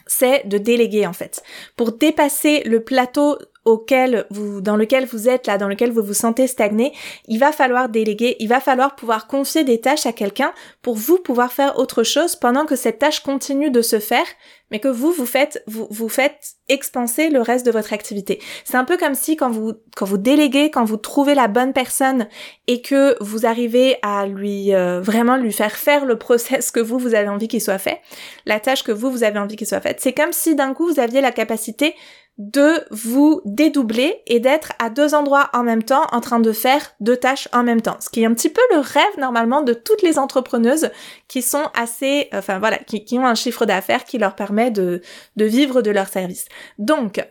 c'est 0.08 0.48
de 0.48 0.58
déléguer 0.58 1.06
en 1.06 1.14
fait. 1.14 1.44
Pour 1.76 1.92
dépasser 1.92 2.64
le 2.66 2.82
plateau 2.82 3.38
auquel 3.68 4.26
vous, 4.30 4.62
dans 4.62 4.78
lequel 4.78 5.06
vous 5.06 5.28
êtes 5.28 5.46
là, 5.46 5.58
dans 5.58 5.68
lequel 5.68 5.92
vous 5.92 6.02
vous 6.02 6.14
sentez 6.14 6.48
stagné, 6.48 6.94
il 7.28 7.38
va 7.38 7.52
falloir 7.52 7.90
déléguer, 7.90 8.38
il 8.40 8.48
va 8.48 8.62
falloir 8.62 8.96
pouvoir 8.96 9.28
confier 9.28 9.66
des 9.66 9.82
tâches 9.82 10.06
à 10.06 10.14
quelqu'un 10.14 10.54
pour 10.82 10.96
vous 10.96 11.18
pouvoir 11.18 11.52
faire 11.52 11.78
autre 11.78 12.04
chose 12.04 12.38
pendant 12.38 12.66
que 12.66 12.78
cette 12.78 13.00
tâche 13.00 13.20
continue 13.20 13.70
de 13.70 13.82
se 13.82 14.00
faire, 14.00 14.26
mais 14.72 14.80
que 14.80 14.88
vous 14.88 15.12
vous 15.12 15.26
faites 15.26 15.64
vous 15.68 15.88
vous 15.92 16.08
faites 16.08 16.56
expanser 16.70 17.30
le 17.30 17.42
reste 17.42 17.66
de 17.66 17.72
votre 17.72 17.92
activité. 17.92 18.40
C'est 18.64 18.78
un 18.78 18.86
peu 18.86 18.96
comme 18.96 19.16
si 19.16 19.36
quand 19.36 19.50
vous 19.50 19.74
quand 19.98 20.06
vous 20.06 20.18
déléguez, 20.18 20.72
quand 20.72 20.86
vous 20.86 20.98
trouvez 20.98 21.36
la 21.36 21.50
bonne 21.50 21.74
personne 21.74 22.28
et 22.68 22.82
que 22.82 23.22
vous 23.22 23.46
arrivez 23.46 23.98
à 24.02 24.28
lui 24.28 24.74
euh, 24.74 25.02
vraiment 25.02 25.36
lui 25.36 25.52
faire 25.52 25.76
faire 25.76 26.06
le 26.06 26.18
process 26.18 26.72
que 26.72 26.80
vous 26.80 27.00
vous 27.00 27.16
avez 27.16 27.28
envie 27.28 27.50
qu'il 27.50 27.62
soit 27.62 27.80
fait, 27.80 28.00
la 28.46 28.62
tâche 28.62 28.84
que 28.84 28.94
vous 28.94 29.12
vous 29.12 29.24
avez 29.26 29.40
envie 29.40 29.58
qu'il 29.58 29.68
soit 29.68 29.82
faite. 29.82 30.00
C'est 30.00 30.14
comme 30.14 30.32
si 30.32 30.56
d'un 30.56 30.74
coup 30.74 30.88
vous 30.88 31.02
aviez 31.02 31.20
la 31.20 31.32
capacité 31.34 31.96
de 32.38 32.86
vous 32.92 33.42
dédoubler 33.46 34.22
et 34.28 34.40
d'être 34.40 34.74
à 34.78 34.90
deux 34.90 35.16
endroits 35.16 35.50
en 35.54 35.64
même 35.64 35.82
temps 35.82 36.06
en 36.12 36.22
train 36.22 36.40
de 36.40 36.52
faire 36.52 36.94
deux 37.00 37.18
tâches 37.18 37.50
en 37.52 37.64
même 37.64 37.82
temps. 37.82 37.98
Ce 38.00 38.10
qui 38.10 38.22
est 38.22 38.26
un 38.26 38.34
petit 38.34 38.50
peu 38.50 38.62
le 38.72 38.80
rêve 38.80 39.18
normalement 39.18 39.64
de 39.64 39.74
toutes 39.74 40.04
les 40.04 40.20
entrepreneuses 40.20 40.92
qui 41.28 41.42
sont 41.42 41.66
assez, 41.74 42.30
enfin 42.34 42.60
voilà, 42.60 42.78
qui, 42.78 43.18
ont 43.18 43.26
un 43.26 43.36
chiffre 43.36 43.66
d'affaires 43.66 44.04
qui 44.04 44.20
leur 44.20 44.36
permet 44.36 44.70
de, 44.70 45.02
de 45.36 45.46
vivre 45.46 45.82
de 45.82 45.90
leur 45.90 46.08
service. 46.08 46.46
Donc, 46.78 47.26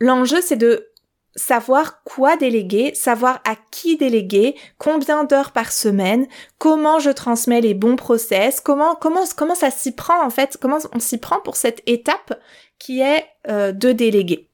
l'enjeu 0.00 0.40
c'est 0.40 0.56
de 0.56 0.88
savoir 1.36 2.02
quoi 2.02 2.36
déléguer, 2.36 2.94
savoir 2.94 3.40
à 3.46 3.54
qui 3.70 3.96
déléguer, 3.96 4.56
combien 4.76 5.22
d'heures 5.22 5.52
par 5.52 5.70
semaine, 5.70 6.26
comment 6.58 6.98
je 6.98 7.10
transmets 7.10 7.60
les 7.60 7.74
bons 7.74 7.94
process, 7.94 8.60
comment 8.60 8.96
comment 8.96 9.22
comment 9.36 9.54
ça 9.54 9.70
s'y 9.70 9.92
prend 9.92 10.24
en 10.24 10.30
fait, 10.30 10.58
comment 10.60 10.78
on 10.92 10.98
s'y 10.98 11.18
prend 11.18 11.40
pour 11.40 11.54
cette 11.56 11.82
étape 11.86 12.34
qui 12.78 13.00
est 13.00 13.24
euh, 13.48 13.72
de 13.72 13.92
déléguer. 13.92 14.48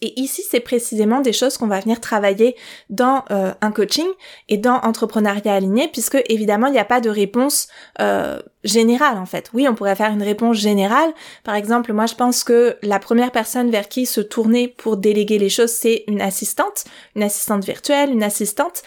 Et 0.00 0.20
ici, 0.20 0.42
c'est 0.46 0.60
précisément 0.60 1.20
des 1.20 1.32
choses 1.32 1.56
qu'on 1.56 1.66
va 1.66 1.80
venir 1.80 1.98
travailler 1.98 2.56
dans 2.90 3.24
euh, 3.30 3.54
un 3.62 3.70
coaching 3.70 4.06
et 4.50 4.58
dans 4.58 4.74
entrepreneuriat 4.80 5.54
aligné, 5.54 5.88
puisque 5.88 6.22
évidemment, 6.28 6.66
il 6.66 6.72
n'y 6.72 6.78
a 6.78 6.84
pas 6.84 7.00
de 7.00 7.08
réponse 7.08 7.68
euh, 8.00 8.38
générale 8.64 9.16
en 9.16 9.24
fait. 9.24 9.50
Oui, 9.54 9.66
on 9.66 9.74
pourrait 9.74 9.94
faire 9.94 10.10
une 10.10 10.22
réponse 10.22 10.58
générale. 10.58 11.10
Par 11.42 11.54
exemple, 11.54 11.92
moi, 11.94 12.04
je 12.04 12.16
pense 12.16 12.44
que 12.44 12.76
la 12.82 12.98
première 12.98 13.30
personne 13.30 13.70
vers 13.70 13.88
qui 13.88 14.04
se 14.04 14.20
tourner 14.20 14.68
pour 14.68 14.98
déléguer 14.98 15.38
les 15.38 15.48
choses, 15.48 15.70
c'est 15.70 16.04
une 16.06 16.20
assistante, 16.20 16.84
une 17.16 17.22
assistante 17.22 17.64
virtuelle, 17.64 18.10
une 18.10 18.22
assistante 18.22 18.82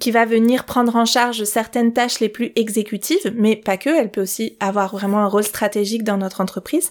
qui 0.00 0.10
va 0.10 0.24
venir 0.24 0.64
prendre 0.64 0.96
en 0.96 1.04
charge 1.04 1.44
certaines 1.44 1.92
tâches 1.92 2.18
les 2.18 2.28
plus 2.28 2.50
exécutives, 2.56 3.32
mais 3.36 3.54
pas 3.54 3.76
que. 3.76 3.90
Elle 3.90 4.10
peut 4.10 4.22
aussi 4.22 4.56
avoir 4.58 4.96
vraiment 4.96 5.18
un 5.18 5.28
rôle 5.28 5.44
stratégique 5.44 6.02
dans 6.02 6.16
notre 6.16 6.40
entreprise. 6.40 6.90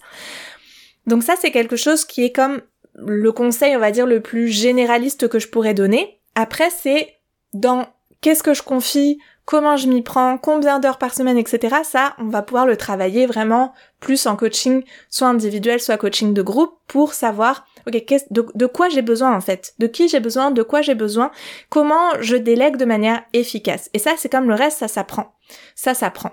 Donc 1.08 1.24
ça, 1.24 1.36
c'est 1.40 1.52
quelque 1.52 1.76
chose 1.76 2.06
qui 2.06 2.24
est 2.24 2.32
comme 2.32 2.62
le 2.96 3.32
conseil, 3.32 3.76
on 3.76 3.80
va 3.80 3.92
dire, 3.92 4.06
le 4.06 4.22
plus 4.22 4.48
généraliste 4.48 5.28
que 5.28 5.40
je 5.40 5.50
pourrais 5.50 5.74
donner. 5.74 6.20
Après, 6.36 6.70
c'est 6.70 7.16
dans 7.54 7.88
qu'est-ce 8.22 8.44
que 8.44 8.54
je 8.54 8.64
confie, 8.64 9.20
comment 9.46 9.78
je 9.78 9.88
m'y 9.88 10.02
prends, 10.02 10.38
combien 10.38 10.80
d'heures 10.80 10.98
par 10.98 11.14
semaine, 11.14 11.38
etc. 11.38 11.78
Ça, 11.84 12.16
on 12.18 12.26
va 12.26 12.42
pouvoir 12.42 12.66
le 12.66 12.78
travailler 12.78 13.26
vraiment 13.26 13.74
plus 14.00 14.26
en 14.26 14.36
coaching, 14.36 14.84
soit 15.10 15.28
individuel, 15.28 15.80
soit 15.80 15.98
coaching 15.98 16.34
de 16.34 16.42
groupe, 16.42 16.78
pour 16.88 17.14
savoir, 17.14 17.68
ok, 17.88 18.14
de, 18.32 18.46
de 18.54 18.66
quoi 18.66 18.90
j'ai 18.90 19.02
besoin 19.02 19.36
en 19.36 19.42
fait, 19.42 19.74
de 19.80 19.88
qui 19.88 20.08
j'ai 20.08 20.20
besoin, 20.20 20.52
de 20.52 20.64
quoi 20.64 20.82
j'ai 20.82 20.96
besoin, 20.96 21.32
comment 21.70 22.10
je 22.20 22.36
délègue 22.36 22.78
de 22.78 22.86
manière 22.86 23.24
efficace? 23.34 23.90
Et 23.94 24.00
ça, 24.00 24.14
c'est 24.18 24.30
comme 24.30 24.48
le 24.48 24.56
reste, 24.56 24.80
ça 24.80 24.88
s'apprend. 24.88 25.36
Ça 25.76 25.94
s'apprend 25.94 26.32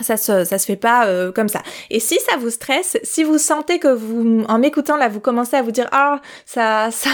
ça 0.00 0.16
se 0.16 0.44
ça 0.44 0.58
se 0.58 0.66
fait 0.66 0.76
pas 0.76 1.06
euh, 1.06 1.32
comme 1.32 1.48
ça. 1.48 1.62
Et 1.90 2.00
si 2.00 2.18
ça 2.28 2.36
vous 2.36 2.50
stresse, 2.50 2.98
si 3.02 3.22
vous 3.22 3.38
sentez 3.38 3.78
que 3.78 3.88
vous 3.88 4.44
en 4.48 4.58
m'écoutant 4.58 4.96
là 4.96 5.08
vous 5.08 5.20
commencez 5.20 5.56
à 5.56 5.62
vous 5.62 5.70
dire 5.70 5.88
ah 5.92 6.20
ça 6.46 6.90
ça 6.90 7.10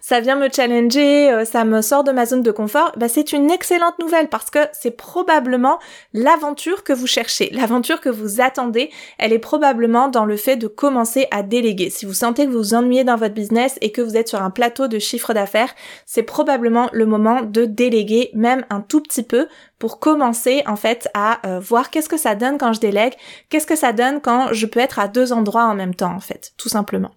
ça 0.00 0.20
vient 0.20 0.36
me 0.36 0.48
challenger, 0.50 1.30
euh, 1.30 1.44
ça 1.44 1.64
me 1.64 1.80
sort 1.80 2.04
de 2.04 2.12
ma 2.12 2.26
zone 2.26 2.42
de 2.42 2.50
confort, 2.50 2.92
bah 2.96 3.08
c'est 3.08 3.32
une 3.32 3.50
excellente 3.50 3.98
nouvelle 3.98 4.28
parce 4.28 4.50
que 4.50 4.60
c'est 4.72 4.90
probablement 4.90 5.78
l'aventure 6.12 6.84
que 6.84 6.92
vous 6.92 7.06
cherchez, 7.06 7.50
l'aventure 7.52 8.00
que 8.00 8.10
vous 8.10 8.40
attendez, 8.40 8.90
elle 9.18 9.32
est 9.32 9.38
probablement 9.38 10.08
dans 10.08 10.24
le 10.24 10.36
fait 10.36 10.56
de 10.56 10.66
commencer 10.66 11.26
à 11.30 11.42
déléguer. 11.42 11.90
Si 11.90 12.06
vous 12.06 12.14
sentez 12.14 12.46
que 12.46 12.50
vous 12.50 12.58
vous 12.58 12.74
ennuyez 12.74 13.04
dans 13.04 13.16
votre 13.16 13.34
business 13.34 13.78
et 13.80 13.90
que 13.90 14.02
vous 14.02 14.18
êtes 14.18 14.28
sur 14.28 14.42
un 14.42 14.50
plateau 14.50 14.86
de 14.86 14.98
chiffre 14.98 15.32
d'affaires, 15.32 15.74
c'est 16.04 16.22
probablement 16.22 16.90
le 16.92 17.06
moment 17.06 17.40
de 17.40 17.64
déléguer 17.64 18.30
même 18.34 18.66
un 18.68 18.82
tout 18.82 19.00
petit 19.00 19.22
peu 19.22 19.48
pour 19.80 19.98
commencer 19.98 20.62
en 20.66 20.76
fait 20.76 21.08
à 21.14 21.44
euh, 21.48 21.58
voir 21.58 21.90
qu'est-ce 21.90 22.08
que 22.08 22.18
ça 22.18 22.36
donne 22.36 22.58
quand 22.58 22.72
je 22.72 22.80
délègue, 22.80 23.14
qu'est-ce 23.48 23.66
que 23.66 23.74
ça 23.74 23.92
donne 23.92 24.20
quand 24.20 24.52
je 24.52 24.66
peux 24.66 24.78
être 24.78 25.00
à 25.00 25.08
deux 25.08 25.32
endroits 25.32 25.64
en 25.64 25.74
même 25.74 25.96
temps 25.96 26.14
en 26.14 26.20
fait, 26.20 26.52
tout 26.56 26.68
simplement. 26.68 27.10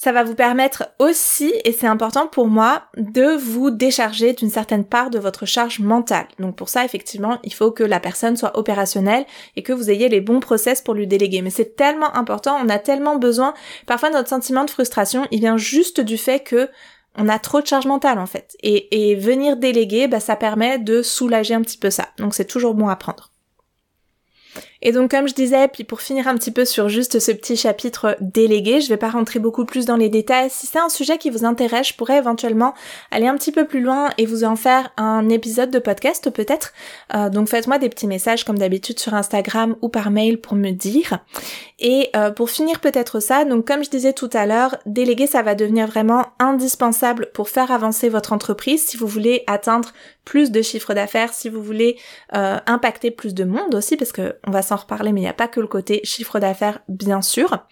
Ça 0.00 0.12
va 0.12 0.22
vous 0.22 0.36
permettre 0.36 0.94
aussi, 1.00 1.52
et 1.64 1.72
c'est 1.72 1.88
important 1.88 2.28
pour 2.28 2.46
moi, 2.46 2.84
de 2.96 3.36
vous 3.36 3.70
décharger 3.70 4.32
d'une 4.32 4.48
certaine 4.48 4.84
part 4.84 5.10
de 5.10 5.18
votre 5.18 5.44
charge 5.44 5.80
mentale. 5.80 6.28
Donc 6.38 6.54
pour 6.54 6.68
ça, 6.68 6.84
effectivement, 6.84 7.38
il 7.42 7.52
faut 7.52 7.72
que 7.72 7.82
la 7.82 7.98
personne 7.98 8.36
soit 8.36 8.56
opérationnelle 8.56 9.26
et 9.56 9.64
que 9.64 9.72
vous 9.72 9.90
ayez 9.90 10.08
les 10.08 10.20
bons 10.20 10.38
process 10.38 10.82
pour 10.82 10.94
lui 10.94 11.08
déléguer. 11.08 11.42
Mais 11.42 11.50
c'est 11.50 11.74
tellement 11.74 12.14
important, 12.14 12.56
on 12.64 12.68
a 12.68 12.78
tellement 12.78 13.16
besoin. 13.16 13.54
Parfois, 13.86 14.10
notre 14.10 14.28
sentiment 14.28 14.64
de 14.64 14.70
frustration, 14.70 15.26
il 15.32 15.40
vient 15.40 15.56
juste 15.56 16.00
du 16.00 16.16
fait 16.16 16.40
que 16.44 16.70
on 17.18 17.28
a 17.28 17.38
trop 17.38 17.60
de 17.60 17.66
charge 17.66 17.86
mentale 17.86 18.18
en 18.18 18.26
fait. 18.26 18.56
Et, 18.62 19.16
venir 19.16 19.56
déléguer, 19.56 20.08
bah, 20.08 20.20
ça 20.20 20.36
permet 20.36 20.78
de 20.78 21.02
soulager 21.02 21.54
un 21.54 21.62
petit 21.62 21.76
peu 21.76 21.90
ça. 21.90 22.08
Donc 22.16 22.34
c'est 22.34 22.46
toujours 22.46 22.74
bon 22.74 22.88
à 22.88 22.96
prendre. 22.96 23.32
Et 24.80 24.92
donc 24.92 25.10
comme 25.10 25.26
je 25.28 25.34
disais, 25.34 25.66
puis 25.68 25.84
pour 25.84 26.00
finir 26.00 26.28
un 26.28 26.36
petit 26.36 26.50
peu 26.50 26.64
sur 26.64 26.88
juste 26.88 27.18
ce 27.18 27.32
petit 27.32 27.56
chapitre 27.56 28.16
délégué, 28.20 28.80
je 28.80 28.88
vais 28.88 28.96
pas 28.96 29.08
rentrer 29.08 29.38
beaucoup 29.40 29.64
plus 29.64 29.86
dans 29.86 29.96
les 29.96 30.08
détails. 30.08 30.50
Si 30.50 30.66
c'est 30.66 30.78
un 30.78 30.88
sujet 30.88 31.18
qui 31.18 31.30
vous 31.30 31.44
intéresse, 31.44 31.88
je 31.88 31.94
pourrais 31.94 32.18
éventuellement 32.18 32.74
aller 33.10 33.26
un 33.26 33.36
petit 33.36 33.52
peu 33.52 33.66
plus 33.66 33.80
loin 33.80 34.10
et 34.18 34.26
vous 34.26 34.44
en 34.44 34.56
faire 34.56 34.90
un 34.96 35.28
épisode 35.28 35.70
de 35.70 35.78
podcast 35.78 36.30
peut-être. 36.30 36.72
Euh, 37.14 37.28
donc 37.28 37.48
faites-moi 37.48 37.78
des 37.78 37.88
petits 37.88 38.06
messages 38.06 38.44
comme 38.44 38.58
d'habitude 38.58 39.00
sur 39.00 39.14
Instagram 39.14 39.76
ou 39.82 39.88
par 39.88 40.10
mail 40.10 40.40
pour 40.40 40.54
me 40.54 40.70
dire. 40.70 41.18
Et 41.80 42.10
euh, 42.16 42.30
pour 42.30 42.50
finir 42.50 42.80
peut-être 42.80 43.20
ça, 43.20 43.44
donc 43.44 43.66
comme 43.66 43.84
je 43.84 43.90
disais 43.90 44.12
tout 44.12 44.30
à 44.32 44.46
l'heure, 44.46 44.76
déléguer 44.86 45.26
ça 45.26 45.42
va 45.42 45.54
devenir 45.54 45.86
vraiment 45.86 46.26
indispensable 46.38 47.28
pour 47.32 47.48
faire 47.48 47.70
avancer 47.70 48.08
votre 48.08 48.32
entreprise 48.32 48.84
si 48.84 48.96
vous 48.96 49.06
voulez 49.06 49.44
atteindre 49.46 49.92
plus 50.24 50.50
de 50.50 50.60
chiffre 50.60 50.92
d'affaires, 50.92 51.32
si 51.32 51.48
vous 51.48 51.62
voulez 51.62 51.96
euh, 52.34 52.58
impacter 52.66 53.10
plus 53.10 53.32
de 53.32 53.44
monde 53.44 53.74
aussi, 53.74 53.96
parce 53.96 54.12
que 54.12 54.36
on 54.46 54.50
va 54.50 54.60
s'en 54.68 54.76
reparler, 54.76 55.12
mais 55.12 55.20
il 55.20 55.24
n'y 55.24 55.28
a 55.28 55.34
pas 55.34 55.48
que 55.48 55.60
le 55.60 55.66
côté 55.66 56.00
chiffre 56.04 56.38
d'affaires, 56.38 56.80
bien 56.88 57.22
sûr. 57.22 57.66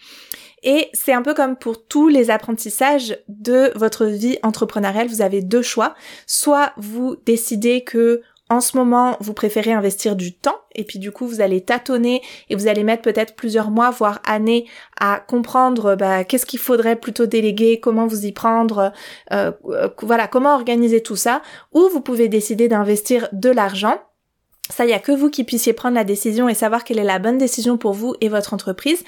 Et 0.62 0.88
c'est 0.92 1.12
un 1.12 1.22
peu 1.22 1.34
comme 1.34 1.56
pour 1.56 1.86
tous 1.86 2.08
les 2.08 2.30
apprentissages 2.30 3.18
de 3.28 3.72
votre 3.76 4.06
vie 4.06 4.38
entrepreneuriale, 4.42 5.08
vous 5.08 5.22
avez 5.22 5.42
deux 5.42 5.62
choix. 5.62 5.94
Soit 6.26 6.72
vous 6.76 7.16
décidez 7.24 7.84
que 7.84 8.22
en 8.48 8.60
ce 8.60 8.76
moment, 8.76 9.16
vous 9.20 9.34
préférez 9.34 9.72
investir 9.72 10.14
du 10.14 10.32
temps 10.32 10.60
et 10.76 10.84
puis 10.84 11.00
du 11.00 11.10
coup, 11.10 11.26
vous 11.26 11.40
allez 11.40 11.62
tâtonner 11.62 12.22
et 12.48 12.54
vous 12.54 12.68
allez 12.68 12.84
mettre 12.84 13.02
peut-être 13.02 13.34
plusieurs 13.34 13.72
mois, 13.72 13.90
voire 13.90 14.20
années 14.24 14.66
à 15.00 15.18
comprendre 15.18 15.96
bah, 15.96 16.22
qu'est-ce 16.22 16.46
qu'il 16.46 16.60
faudrait 16.60 16.94
plutôt 16.94 17.26
déléguer, 17.26 17.80
comment 17.80 18.06
vous 18.06 18.24
y 18.24 18.30
prendre, 18.30 18.92
euh, 19.32 19.50
euh, 19.66 19.88
voilà, 20.02 20.28
comment 20.28 20.54
organiser 20.54 21.02
tout 21.02 21.16
ça. 21.16 21.42
Ou 21.72 21.88
vous 21.88 22.00
pouvez 22.00 22.28
décider 22.28 22.68
d'investir 22.68 23.28
de 23.32 23.50
l'argent 23.50 24.00
ça, 24.70 24.84
il 24.84 24.90
y 24.90 24.94
a 24.94 24.98
que 24.98 25.12
vous 25.12 25.30
qui 25.30 25.44
puissiez 25.44 25.72
prendre 25.72 25.94
la 25.94 26.04
décision 26.04 26.48
et 26.48 26.54
savoir 26.54 26.84
quelle 26.84 26.98
est 26.98 27.04
la 27.04 27.18
bonne 27.18 27.38
décision 27.38 27.76
pour 27.76 27.92
vous 27.92 28.14
et 28.20 28.28
votre 28.28 28.52
entreprise. 28.52 29.04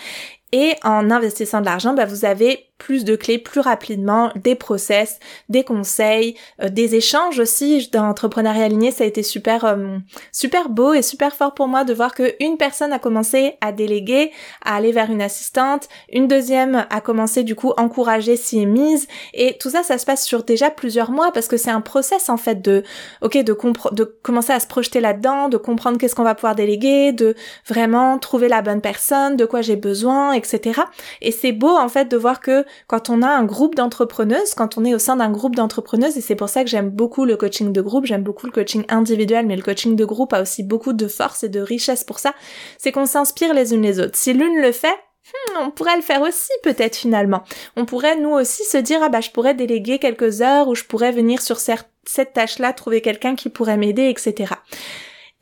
Et 0.52 0.74
en 0.82 1.10
investissant 1.10 1.60
de 1.60 1.66
l'argent, 1.66 1.94
bah, 1.94 2.06
vous 2.06 2.24
avez 2.24 2.68
plus 2.78 3.04
de 3.04 3.16
clés 3.16 3.38
plus 3.38 3.60
rapidement, 3.60 4.30
des 4.36 4.54
process, 4.54 5.18
des 5.48 5.64
conseils, 5.64 6.36
euh, 6.62 6.68
des 6.68 6.94
échanges 6.94 7.38
aussi. 7.40 7.88
Dans 7.92 8.04
Entrepreneuriat 8.04 8.64
Aligné, 8.64 8.92
ça 8.92 9.04
a 9.04 9.06
été 9.06 9.22
super 9.22 9.64
euh, 9.64 9.98
super 10.32 10.68
beau 10.68 10.94
et 10.94 11.02
super 11.02 11.34
fort 11.34 11.54
pour 11.54 11.68
moi 11.68 11.84
de 11.84 11.92
voir 11.92 12.14
que 12.14 12.34
une 12.40 12.56
personne 12.56 12.92
a 12.92 12.98
commencé 12.98 13.56
à 13.60 13.72
déléguer, 13.72 14.30
à 14.64 14.76
aller 14.76 14.92
vers 14.92 15.10
une 15.10 15.20
assistante, 15.20 15.88
une 16.12 16.28
deuxième 16.28 16.86
a 16.88 17.00
commencé 17.00 17.42
du 17.42 17.54
coup 17.56 17.72
encourager 17.76 18.34
est 18.34 18.66
mise 18.66 19.08
et 19.34 19.58
tout 19.58 19.70
ça 19.70 19.82
ça 19.82 19.98
se 19.98 20.06
passe 20.06 20.24
sur 20.24 20.44
déjà 20.44 20.70
plusieurs 20.70 21.10
mois 21.10 21.32
parce 21.32 21.48
que 21.48 21.56
c'est 21.56 21.70
un 21.70 21.80
process 21.80 22.28
en 22.28 22.36
fait 22.36 22.62
de 22.62 22.84
OK 23.22 23.36
de 23.38 23.56
de 23.92 24.04
commencer 24.22 24.52
à 24.52 24.60
se 24.60 24.66
projeter 24.66 25.00
là-dedans, 25.00 25.48
de 25.48 25.56
comprendre 25.56 25.98
qu'est-ce 25.98 26.14
qu'on 26.14 26.22
va 26.22 26.34
pouvoir 26.34 26.54
déléguer, 26.54 27.12
de 27.12 27.34
vraiment 27.66 28.18
trouver 28.18 28.48
la 28.48 28.62
bonne 28.62 28.80
personne, 28.80 29.36
de 29.36 29.44
quoi 29.44 29.62
j'ai 29.62 29.76
besoin, 29.76 30.32
etc. 30.38 30.80
Et 31.20 31.32
c'est 31.32 31.52
beau 31.52 31.76
en 31.76 31.88
fait 31.88 32.06
de 32.06 32.16
voir 32.16 32.40
que 32.40 32.64
quand 32.86 33.10
on 33.10 33.22
a 33.22 33.28
un 33.28 33.44
groupe 33.44 33.74
d'entrepreneuses, 33.74 34.54
quand 34.54 34.78
on 34.78 34.84
est 34.84 34.94
au 34.94 34.98
sein 34.98 35.16
d'un 35.16 35.30
groupe 35.30 35.56
d'entrepreneuses, 35.56 36.16
et 36.16 36.20
c'est 36.20 36.34
pour 36.34 36.48
ça 36.48 36.64
que 36.64 36.70
j'aime 36.70 36.90
beaucoup 36.90 37.24
le 37.24 37.36
coaching 37.36 37.72
de 37.72 37.80
groupe, 37.80 38.06
j'aime 38.06 38.22
beaucoup 38.22 38.46
le 38.46 38.52
coaching 38.52 38.84
individuel, 38.88 39.46
mais 39.46 39.56
le 39.56 39.62
coaching 39.62 39.96
de 39.96 40.04
groupe 40.04 40.32
a 40.32 40.40
aussi 40.40 40.62
beaucoup 40.62 40.92
de 40.92 41.08
force 41.08 41.44
et 41.44 41.48
de 41.48 41.60
richesse 41.60 42.04
pour 42.04 42.18
ça, 42.18 42.34
c'est 42.78 42.92
qu'on 42.92 43.06
s'inspire 43.06 43.52
les 43.52 43.74
unes 43.74 43.82
les 43.82 44.00
autres. 44.00 44.16
Si 44.16 44.32
l'une 44.32 44.60
le 44.60 44.72
fait, 44.72 44.88
hmm, 44.88 45.58
on 45.66 45.70
pourrait 45.70 45.96
le 45.96 46.02
faire 46.02 46.22
aussi 46.22 46.52
peut-être 46.62 46.96
finalement. 46.96 47.42
On 47.76 47.84
pourrait 47.84 48.16
nous 48.16 48.30
aussi 48.30 48.64
se 48.64 48.78
dire 48.78 49.00
ah 49.02 49.08
bah 49.08 49.20
je 49.20 49.30
pourrais 49.30 49.54
déléguer 49.54 49.98
quelques 49.98 50.40
heures 50.42 50.68
ou 50.68 50.74
je 50.74 50.84
pourrais 50.84 51.12
venir 51.12 51.42
sur 51.42 51.58
cette 51.58 52.32
tâche-là 52.32 52.72
trouver 52.72 53.00
quelqu'un 53.00 53.34
qui 53.34 53.48
pourrait 53.48 53.76
m'aider, 53.76 54.08
etc. 54.08 54.54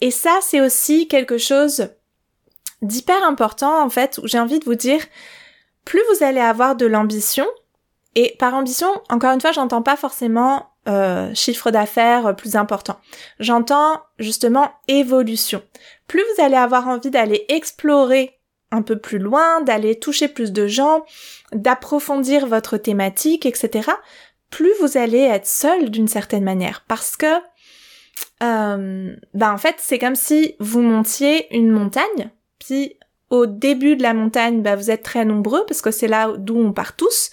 Et 0.01 0.11
ça 0.11 0.39
c'est 0.43 0.61
aussi 0.61 1.09
quelque 1.09 1.39
chose 1.39 1.89
d'hyper 2.83 3.23
important 3.25 3.83
en 3.83 3.91
fait 3.91 4.19
où 4.23 4.27
j'ai 4.27 4.39
envie 4.39 4.59
de 4.59 4.65
vous 4.65 4.75
dire 4.75 5.01
plus 5.85 6.03
vous 6.13 6.25
allez 6.25 6.41
avoir 6.41 6.77
de 6.77 6.87
l'ambition 6.87 7.47
et 8.15 8.35
par 8.39 8.55
ambition 8.55 8.89
encore 9.09 9.33
une 9.33 9.41
fois 9.41 9.53
j'entends 9.53 9.83
pas 9.83 9.97
forcément 9.97 10.67
euh, 10.89 11.35
chiffre 11.35 11.73
d'affaires 11.73 12.37
plus 12.37 12.55
important. 12.55 13.01
J'entends 13.41 14.01
justement 14.21 14.71
évolution. 14.87 15.61
Plus 16.07 16.23
vous 16.23 16.45
allez 16.45 16.55
avoir 16.55 16.87
envie 16.87 17.11
d'aller 17.11 17.45
explorer 17.49 18.39
un 18.71 18.83
peu 18.83 18.97
plus 18.97 19.19
loin, 19.19 19.63
d'aller 19.63 19.99
toucher 19.99 20.29
plus 20.29 20.53
de 20.53 20.69
gens, 20.69 21.05
d'approfondir 21.53 22.47
votre 22.47 22.77
thématique, 22.77 23.47
etc., 23.47 23.91
plus 24.51 24.71
vous 24.81 24.97
allez 24.97 25.23
être 25.23 25.47
seul 25.47 25.91
d'une 25.91 26.07
certaine 26.07 26.45
manière. 26.45 26.85
Parce 26.87 27.17
que, 27.17 27.35
euh, 28.45 29.17
ben 29.35 29.53
en 29.53 29.59
fait, 29.59 29.75
c'est 29.79 29.99
comme 29.99 30.15
si 30.15 30.55
vous 30.61 30.83
montiez 30.83 31.53
une 31.53 31.71
montagne, 31.71 32.31
puis 32.67 32.99
au 33.31 33.47
début 33.47 33.97
de 33.97 34.03
la 34.03 34.15
montagne, 34.15 34.63
ben 34.63 34.77
vous 34.77 34.91
êtes 34.91 35.03
très 35.03 35.25
nombreux, 35.25 35.65
parce 35.67 35.83
que 35.83 35.91
c'est 35.91 36.09
là 36.09 36.33
d'où 36.37 36.59
on 36.59 36.73
part 36.73 36.97
tous, 36.97 37.31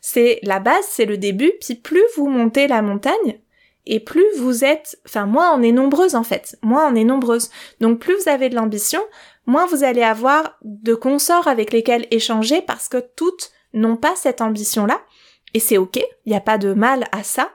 c'est 0.00 0.38
la 0.42 0.60
base, 0.60 0.84
c'est 0.88 1.04
le 1.04 1.18
début, 1.18 1.52
puis 1.60 1.74
plus 1.74 2.02
vous 2.16 2.28
montez 2.28 2.66
la 2.68 2.82
montagne, 2.82 3.40
et 3.86 4.00
plus 4.00 4.26
vous 4.38 4.64
êtes, 4.64 4.98
enfin 5.06 5.26
moins 5.26 5.52
on 5.56 5.62
est 5.62 5.72
nombreuses 5.72 6.14
en 6.14 6.24
fait, 6.24 6.56
moins 6.62 6.92
on 6.92 6.94
est 6.94 7.04
nombreuses. 7.04 7.50
Donc 7.80 8.00
plus 8.00 8.16
vous 8.16 8.28
avez 8.28 8.48
de 8.48 8.56
l'ambition, 8.56 9.00
moins 9.46 9.66
vous 9.66 9.84
allez 9.84 10.02
avoir 10.02 10.58
de 10.62 10.94
consorts 10.94 11.48
avec 11.48 11.72
lesquels 11.72 12.06
échanger 12.10 12.62
parce 12.62 12.88
que 12.88 13.02
toutes 13.14 13.52
n'ont 13.72 13.96
pas 13.96 14.16
cette 14.16 14.40
ambition-là. 14.40 15.00
Et 15.54 15.60
c'est 15.60 15.78
ok, 15.78 15.98
il 16.24 16.30
n'y 16.30 16.36
a 16.36 16.40
pas 16.40 16.58
de 16.58 16.74
mal 16.74 17.06
à 17.12 17.22
ça 17.22 17.50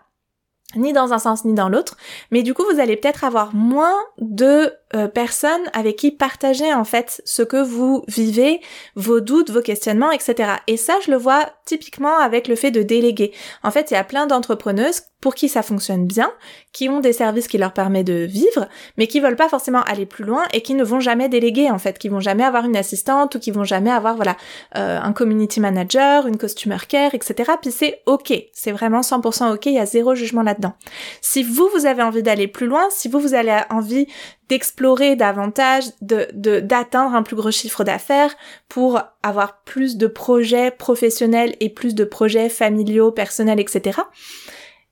ni 0.75 0.93
dans 0.93 1.13
un 1.13 1.19
sens 1.19 1.45
ni 1.45 1.53
dans 1.53 1.69
l'autre, 1.69 1.97
mais 2.31 2.43
du 2.43 2.53
coup 2.53 2.63
vous 2.71 2.79
allez 2.79 2.95
peut-être 2.95 3.23
avoir 3.23 3.53
moins 3.53 3.97
de 4.19 4.73
euh, 4.95 5.07
personnes 5.07 5.61
avec 5.73 5.95
qui 5.97 6.11
partager 6.11 6.73
en 6.73 6.83
fait 6.83 7.21
ce 7.25 7.43
que 7.43 7.61
vous 7.61 8.03
vivez, 8.07 8.61
vos 8.95 9.19
doutes, 9.19 9.51
vos 9.51 9.61
questionnements, 9.61 10.11
etc. 10.11 10.53
Et 10.67 10.77
ça, 10.77 10.95
je 11.05 11.11
le 11.11 11.17
vois 11.17 11.49
typiquement 11.65 12.17
avec 12.17 12.47
le 12.47 12.55
fait 12.55 12.71
de 12.71 12.83
déléguer. 12.83 13.31
En 13.63 13.71
fait, 13.71 13.91
il 13.91 13.93
y 13.93 13.97
a 13.97 14.03
plein 14.03 14.27
d'entrepreneuses 14.27 15.03
pour 15.21 15.35
qui 15.35 15.47
ça 15.47 15.61
fonctionne 15.61 16.05
bien, 16.05 16.31
qui 16.73 16.89
ont 16.89 16.99
des 16.99 17.13
services 17.13 17.47
qui 17.47 17.59
leur 17.59 17.73
permettent 17.73 18.07
de 18.07 18.25
vivre, 18.25 18.67
mais 18.97 19.07
qui 19.07 19.19
veulent 19.19 19.35
pas 19.35 19.47
forcément 19.47 19.83
aller 19.83 20.07
plus 20.07 20.25
loin 20.25 20.43
et 20.51 20.61
qui 20.61 20.73
ne 20.73 20.83
vont 20.83 20.99
jamais 20.99 21.29
déléguer 21.29 21.69
en 21.69 21.77
fait, 21.77 21.99
qui 21.99 22.09
vont 22.09 22.19
jamais 22.19 22.43
avoir 22.43 22.65
une 22.65 22.75
assistante 22.75 23.35
ou 23.35 23.39
qui 23.39 23.51
vont 23.51 23.63
jamais 23.63 23.91
avoir 23.91 24.15
voilà 24.15 24.35
euh, 24.75 24.99
un 24.99 25.13
community 25.13 25.59
manager, 25.59 26.27
une 26.27 26.37
customer 26.37 26.77
care, 26.87 27.13
etc. 27.13 27.51
Puis 27.61 27.71
c'est 27.71 28.01
ok, 28.07 28.33
c'est 28.51 28.71
vraiment 28.71 29.01
100% 29.01 29.53
ok, 29.53 29.67
il 29.67 29.73
y 29.73 29.79
a 29.79 29.85
zéro 29.85 30.15
jugement 30.15 30.41
là-dedans. 30.41 30.73
Si 31.21 31.43
vous 31.43 31.69
vous 31.73 31.85
avez 31.85 32.01
envie 32.01 32.23
d'aller 32.23 32.47
plus 32.47 32.65
loin, 32.65 32.83
si 32.89 33.07
vous 33.07 33.19
vous 33.19 33.35
avez 33.35 33.59
envie 33.69 34.07
d'explorer 34.49 35.15
davantage, 35.15 35.85
de 36.01 36.27
d'atteindre 36.59 37.15
un 37.15 37.23
plus 37.23 37.37
gros 37.37 37.51
chiffre 37.51 37.85
d'affaires 37.85 38.35
pour 38.67 38.99
avoir 39.23 39.61
plus 39.61 39.95
de 39.95 40.07
projets 40.07 40.71
professionnels 40.71 41.55
et 41.61 41.69
plus 41.69 41.95
de 41.95 42.03
projets 42.03 42.49
familiaux, 42.49 43.11
personnels, 43.11 43.61
etc. 43.61 44.01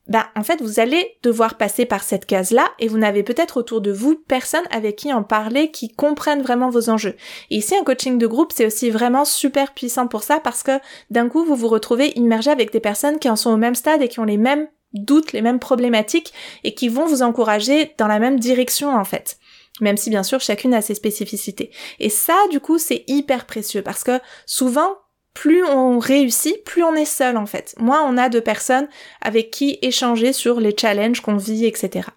Ben, 0.09 0.25
en 0.35 0.43
fait, 0.43 0.61
vous 0.61 0.79
allez 0.79 1.17
devoir 1.21 1.55
passer 1.55 1.85
par 1.85 2.03
cette 2.03 2.25
case-là 2.25 2.65
et 2.79 2.87
vous 2.87 2.97
n'avez 2.97 3.21
peut-être 3.21 3.57
autour 3.57 3.79
de 3.79 3.91
vous 3.91 4.15
personne 4.15 4.63
avec 4.71 4.95
qui 4.95 5.13
en 5.13 5.23
parler 5.23 5.69
qui 5.69 5.89
comprennent 5.89 6.41
vraiment 6.41 6.71
vos 6.71 6.89
enjeux. 6.89 7.15
Et 7.51 7.57
ici, 7.57 7.75
un 7.75 7.83
coaching 7.83 8.17
de 8.17 8.27
groupe, 8.27 8.51
c'est 8.53 8.65
aussi 8.65 8.89
vraiment 8.89 9.23
super 9.23 9.73
puissant 9.73 10.07
pour 10.07 10.23
ça 10.23 10.39
parce 10.39 10.63
que 10.63 10.79
d'un 11.11 11.29
coup, 11.29 11.45
vous 11.45 11.55
vous 11.55 11.67
retrouvez 11.67 12.11
immergé 12.17 12.49
avec 12.49 12.73
des 12.73 12.79
personnes 12.79 13.19
qui 13.19 13.29
en 13.29 13.35
sont 13.35 13.51
au 13.51 13.57
même 13.57 13.75
stade 13.75 14.01
et 14.01 14.07
qui 14.07 14.19
ont 14.19 14.25
les 14.25 14.37
mêmes 14.37 14.67
doutes, 14.93 15.31
les 15.31 15.43
mêmes 15.43 15.59
problématiques 15.59 16.33
et 16.63 16.73
qui 16.73 16.89
vont 16.89 17.05
vous 17.05 17.21
encourager 17.21 17.93
dans 17.99 18.07
la 18.07 18.17
même 18.17 18.39
direction, 18.39 18.95
en 18.95 19.05
fait 19.05 19.37
même 19.81 19.95
si 19.95 20.09
bien 20.09 20.23
sûr 20.23 20.41
chacune 20.41 20.73
a 20.73 20.81
ses 20.81 20.95
spécificités. 20.95 21.71
Et 21.99 22.09
ça, 22.09 22.35
du 22.51 22.59
coup, 22.59 22.77
c'est 22.77 23.05
hyper 23.07 23.45
précieux 23.45 23.81
parce 23.81 24.03
que 24.03 24.19
souvent, 24.45 24.97
plus 25.33 25.63
on 25.63 25.99
réussit, 25.99 26.63
plus 26.63 26.83
on 26.83 26.95
est 26.95 27.05
seul 27.05 27.37
en 27.37 27.45
fait. 27.45 27.75
Moins 27.77 28.03
on 28.03 28.17
a 28.17 28.29
de 28.29 28.39
personnes 28.39 28.87
avec 29.21 29.51
qui 29.51 29.79
échanger 29.81 30.33
sur 30.33 30.59
les 30.59 30.75
challenges 30.75 31.21
qu'on 31.21 31.37
vit, 31.37 31.65
etc. 31.65 32.09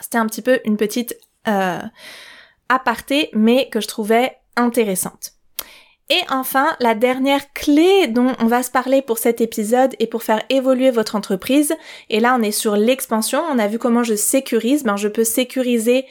C'était 0.00 0.18
un 0.18 0.26
petit 0.26 0.42
peu 0.42 0.60
une 0.64 0.76
petite 0.76 1.18
euh, 1.48 1.80
aparté, 2.68 3.30
mais 3.32 3.68
que 3.68 3.80
je 3.80 3.88
trouvais 3.88 4.36
intéressante. 4.56 5.32
Et 6.08 6.20
enfin, 6.28 6.74
la 6.80 6.96
dernière 6.96 7.52
clé 7.52 8.08
dont 8.08 8.32
on 8.40 8.46
va 8.46 8.64
se 8.64 8.70
parler 8.70 9.00
pour 9.00 9.18
cet 9.18 9.40
épisode 9.40 9.94
et 10.00 10.08
pour 10.08 10.24
faire 10.24 10.42
évoluer 10.48 10.90
votre 10.90 11.14
entreprise, 11.14 11.72
et 12.08 12.18
là 12.18 12.36
on 12.36 12.42
est 12.42 12.50
sur 12.50 12.76
l'expansion, 12.76 13.40
on 13.48 13.60
a 13.60 13.68
vu 13.68 13.78
comment 13.78 14.02
je 14.02 14.16
sécurise, 14.16 14.82
ben 14.82 14.96
je 14.96 15.06
peux 15.06 15.22
sécuriser 15.22 16.06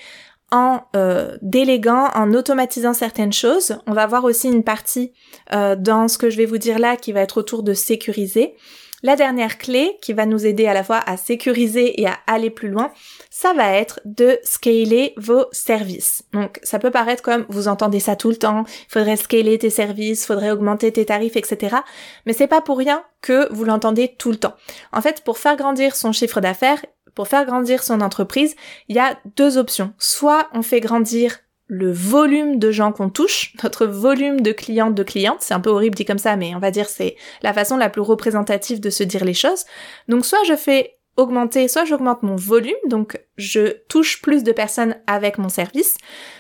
en 0.52 0.82
euh, 0.96 1.38
déléguant, 1.42 2.10
en 2.16 2.34
automatisant 2.34 2.94
certaines 2.94 3.34
choses. 3.34 3.78
On 3.88 3.94
va 3.94 4.08
voir 4.08 4.24
aussi 4.24 4.48
une 4.48 4.64
partie 4.64 5.14
euh, 5.54 5.76
dans 5.76 6.08
ce 6.08 6.18
que 6.18 6.30
je 6.30 6.38
vais 6.38 6.46
vous 6.46 6.58
dire 6.58 6.80
là 6.80 6.96
qui 6.96 7.12
va 7.12 7.22
être 7.22 7.38
autour 7.38 7.64
de 7.64 7.74
sécuriser. 7.74 8.56
La 9.02 9.16
dernière 9.16 9.58
clé 9.58 9.98
qui 10.02 10.12
va 10.12 10.26
nous 10.26 10.46
aider 10.46 10.68
à 10.68 10.74
la 10.74 10.84
fois 10.84 11.02
à 11.06 11.16
sécuriser 11.16 12.02
et 12.02 12.06
à 12.06 12.18
aller 12.28 12.50
plus 12.50 12.68
loin, 12.68 12.92
ça 13.30 13.54
va 13.54 13.72
être 13.72 14.02
de 14.04 14.38
scaler 14.44 15.14
vos 15.16 15.46
services. 15.54 16.24
Donc 16.34 16.60
ça 16.64 16.80
peut 16.80 16.92
paraître 16.92 17.24
comme 17.24 17.46
vous 17.48 17.70
entendez 17.70 18.02
ça 18.02 18.18
tout 18.18 18.30
le 18.30 18.36
temps, 18.36 18.66
faudrait 18.90 19.16
scaler 19.16 19.58
tes 19.58 19.70
services, 19.70 20.26
faudrait 20.26 20.52
augmenter 20.52 20.92
tes 20.92 21.06
tarifs, 21.06 21.38
etc. 21.38 21.78
Mais 22.26 22.34
c'est 22.34 22.48
pas 22.48 22.60
pour 22.60 22.78
rien 22.78 23.04
que 23.22 23.52
vous 23.54 23.64
l'entendez 23.64 24.16
tout 24.18 24.32
le 24.32 24.38
temps. 24.38 24.56
En 24.92 25.02
fait, 25.02 25.24
pour 25.24 25.38
faire 25.38 25.56
grandir 25.56 25.96
son 25.96 26.12
chiffre 26.12 26.42
d'affaires, 26.42 26.86
pour 27.20 27.28
faire 27.28 27.44
grandir 27.46 27.84
son 27.84 28.00
entreprise, 28.00 28.56
il 28.88 28.96
y 28.96 29.00
a 29.00 29.20
deux 29.36 29.58
options. 29.58 29.92
Soit 29.98 30.48
on 30.54 30.62
fait 30.62 30.80
grandir 30.80 31.40
le 31.68 31.92
volume 31.92 32.60
de 32.60 32.72
gens 32.72 32.94
qu'on 32.94 33.10
touche, 33.10 33.54
notre 33.62 33.86
volume 33.86 34.40
de 34.40 34.54
clientes 34.54 34.96
de 34.96 35.04
clientes, 35.04 35.42
c'est 35.42 35.54
un 35.54 35.60
peu 35.60 35.70
horrible 35.70 35.98
dit 35.98 36.06
comme 36.06 36.18
ça, 36.18 36.38
mais 36.38 36.56
on 36.56 36.60
va 36.60 36.72
dire 36.72 36.88
c'est 36.88 37.18
la 37.42 37.52
façon 37.52 37.76
la 37.76 37.90
plus 37.90 38.00
représentative 38.00 38.80
de 38.80 38.90
se 38.90 39.04
dire 39.04 39.26
les 39.26 39.34
choses. 39.34 39.66
Donc 40.08 40.26
soit 40.26 40.46
je 40.48 40.56
fais 40.56 40.96
augmenter, 41.18 41.68
soit 41.68 41.84
j'augmente 41.84 42.24
mon 42.24 42.38
volume, 42.38 42.72
donc 42.86 43.20
je 43.36 43.74
touche 43.90 44.22
plus 44.22 44.46
de 44.46 44.54
personnes 44.54 44.96
avec 45.06 45.40
mon 45.40 45.50
service, 45.50 45.98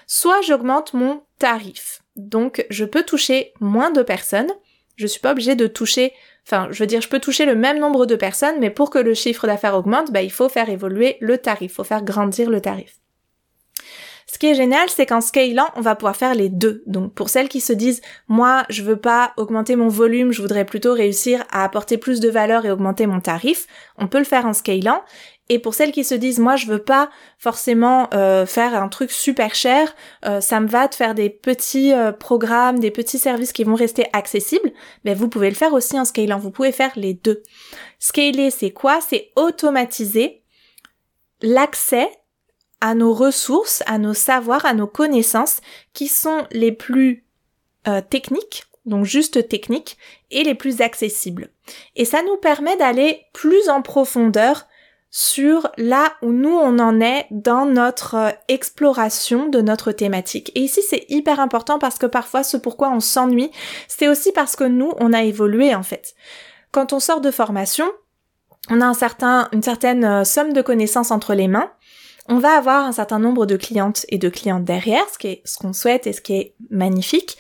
soit 0.07 0.39
j'augmente 0.43 0.93
mon 0.93 1.23
tarif. 1.39 2.03
Donc 2.15 2.65
je 2.69 2.85
peux 2.85 3.03
toucher 3.03 3.51
moins 3.59 3.91
de 3.91 4.01
personnes, 4.01 4.53
je 4.95 5.07
suis 5.07 5.19
pas 5.19 5.33
obligée 5.33 5.55
de 5.55 5.67
toucher 5.67 6.13
Enfin, 6.51 6.67
je 6.71 6.79
veux 6.81 6.87
dire, 6.87 7.01
je 7.01 7.09
peux 7.09 7.19
toucher 7.19 7.45
le 7.45 7.53
même 7.53 7.77
nombre 7.77 8.07
de 8.07 8.15
personnes, 8.15 8.55
mais 8.59 8.71
pour 8.71 8.89
que 8.89 8.97
le 8.97 9.13
chiffre 9.13 9.45
d'affaires 9.45 9.75
augmente, 9.75 10.11
bah, 10.11 10.23
il 10.23 10.31
faut 10.31 10.49
faire 10.49 10.67
évoluer 10.67 11.17
le 11.21 11.37
tarif, 11.37 11.71
il 11.71 11.75
faut 11.75 11.83
faire 11.83 12.03
grandir 12.03 12.49
le 12.49 12.59
tarif. 12.59 12.95
Ce 14.25 14.39
qui 14.39 14.47
est 14.47 14.55
génial, 14.55 14.89
c'est 14.89 15.05
qu'en 15.05 15.21
scalant, 15.21 15.67
on 15.75 15.81
va 15.81 15.95
pouvoir 15.95 16.15
faire 16.15 16.33
les 16.33 16.49
deux. 16.49 16.83
Donc 16.87 17.13
pour 17.13 17.29
celles 17.29 17.49
qui 17.49 17.61
se 17.61 17.73
disent 17.73 18.01
moi, 18.27 18.63
je 18.69 18.83
veux 18.83 18.95
pas 18.95 19.33
augmenter 19.37 19.75
mon 19.75 19.89
volume, 19.89 20.31
je 20.31 20.41
voudrais 20.41 20.65
plutôt 20.65 20.93
réussir 20.93 21.43
à 21.51 21.63
apporter 21.63 21.97
plus 21.97 22.19
de 22.19 22.29
valeur 22.29 22.65
et 22.65 22.71
augmenter 22.71 23.05
mon 23.05 23.21
tarif, 23.21 23.67
on 23.97 24.07
peut 24.07 24.19
le 24.19 24.23
faire 24.23 24.45
en 24.45 24.53
scalant. 24.53 25.03
Et 25.49 25.57
pour 25.57 25.73
celles 25.73 25.91
qui 25.91 26.03
se 26.03 26.13
disent 26.13 26.39
moi 26.39 26.55
je 26.55 26.67
veux 26.67 26.83
pas 26.83 27.09
forcément 27.39 28.07
euh, 28.13 28.45
faire 28.45 28.79
un 28.81 28.87
truc 28.87 29.11
super 29.11 29.55
cher, 29.55 29.93
euh, 30.25 30.41
ça 30.41 30.59
me 30.59 30.67
va 30.67 30.87
de 30.87 30.93
faire 30.93 31.15
des 31.15 31.31
petits 31.31 31.91
euh, 31.91 32.11
programmes, 32.11 32.79
des 32.79 32.91
petits 32.91 33.17
services 33.17 33.51
qui 33.51 33.63
vont 33.63 33.75
rester 33.75 34.05
accessibles, 34.13 34.71
mais 35.03 35.15
vous 35.15 35.27
pouvez 35.27 35.49
le 35.49 35.55
faire 35.55 35.73
aussi 35.73 35.99
en 35.99 36.05
scalant, 36.05 36.37
vous 36.37 36.51
pouvez 36.51 36.71
faire 36.71 36.91
les 36.95 37.15
deux. 37.15 37.41
Scaler 37.97 38.51
c'est 38.51 38.71
quoi? 38.71 38.99
C'est 39.01 39.31
automatiser 39.35 40.43
l'accès 41.41 42.09
à 42.79 42.93
nos 42.93 43.13
ressources, 43.13 43.83
à 43.87 43.97
nos 43.97 44.13
savoirs, 44.13 44.65
à 44.65 44.73
nos 44.73 44.87
connaissances 44.87 45.61
qui 45.93 46.07
sont 46.07 46.45
les 46.51 46.71
plus 46.71 47.25
techniques, 48.09 48.65
donc 48.85 49.03
juste 49.05 49.49
techniques, 49.49 49.97
et 50.31 50.43
les 50.43 50.53
plus 50.53 50.81
accessibles. 50.81 51.49
Et 51.95 52.05
ça 52.05 52.21
nous 52.21 52.37
permet 52.37 52.77
d'aller 52.77 53.25
plus 53.33 53.67
en 53.67 53.81
profondeur 53.81 54.68
sur 55.11 55.71
là 55.77 56.13
où 56.21 56.31
nous 56.31 56.55
on 56.55 56.77
en 56.79 57.01
est 57.01 57.25
dans 57.31 57.65
notre 57.65 58.15
euh, 58.15 58.31
exploration 58.47 59.47
de 59.47 59.61
notre 59.61 59.91
thématique. 59.91 60.51
Et 60.55 60.61
ici 60.61 60.81
c'est 60.87 61.05
hyper 61.09 61.39
important 61.39 61.79
parce 61.79 61.97
que 61.97 62.05
parfois 62.05 62.43
ce 62.43 62.57
pourquoi 62.57 62.91
on 62.91 62.99
s'ennuie, 62.99 63.51
c'est 63.87 64.07
aussi 64.07 64.31
parce 64.31 64.55
que 64.55 64.63
nous 64.63 64.93
on 64.99 65.13
a 65.13 65.23
évolué 65.23 65.73
en 65.73 65.83
fait. 65.83 66.13
Quand 66.71 66.93
on 66.93 66.99
sort 66.99 67.21
de 67.21 67.31
formation, 67.31 67.89
on 68.69 68.81
a 68.81 68.85
un 68.85 68.93
certain, 68.93 69.49
une 69.51 69.63
certaine 69.63 70.05
euh, 70.05 70.23
somme 70.23 70.53
de 70.53 70.61
connaissances 70.61 71.11
entre 71.11 71.33
les 71.33 71.47
mains. 71.47 71.71
On 72.27 72.37
va 72.37 72.51
avoir 72.51 72.85
un 72.85 72.91
certain 72.91 73.17
nombre 73.17 73.47
de 73.47 73.57
clientes 73.57 74.05
et 74.09 74.19
de 74.19 74.29
clientes 74.29 74.63
derrière, 74.63 75.07
ce 75.11 75.17
qui 75.17 75.27
est 75.27 75.41
ce 75.45 75.57
qu'on 75.57 75.73
souhaite 75.73 76.05
et 76.05 76.13
ce 76.13 76.21
qui 76.21 76.35
est 76.35 76.55
magnifique. 76.69 77.37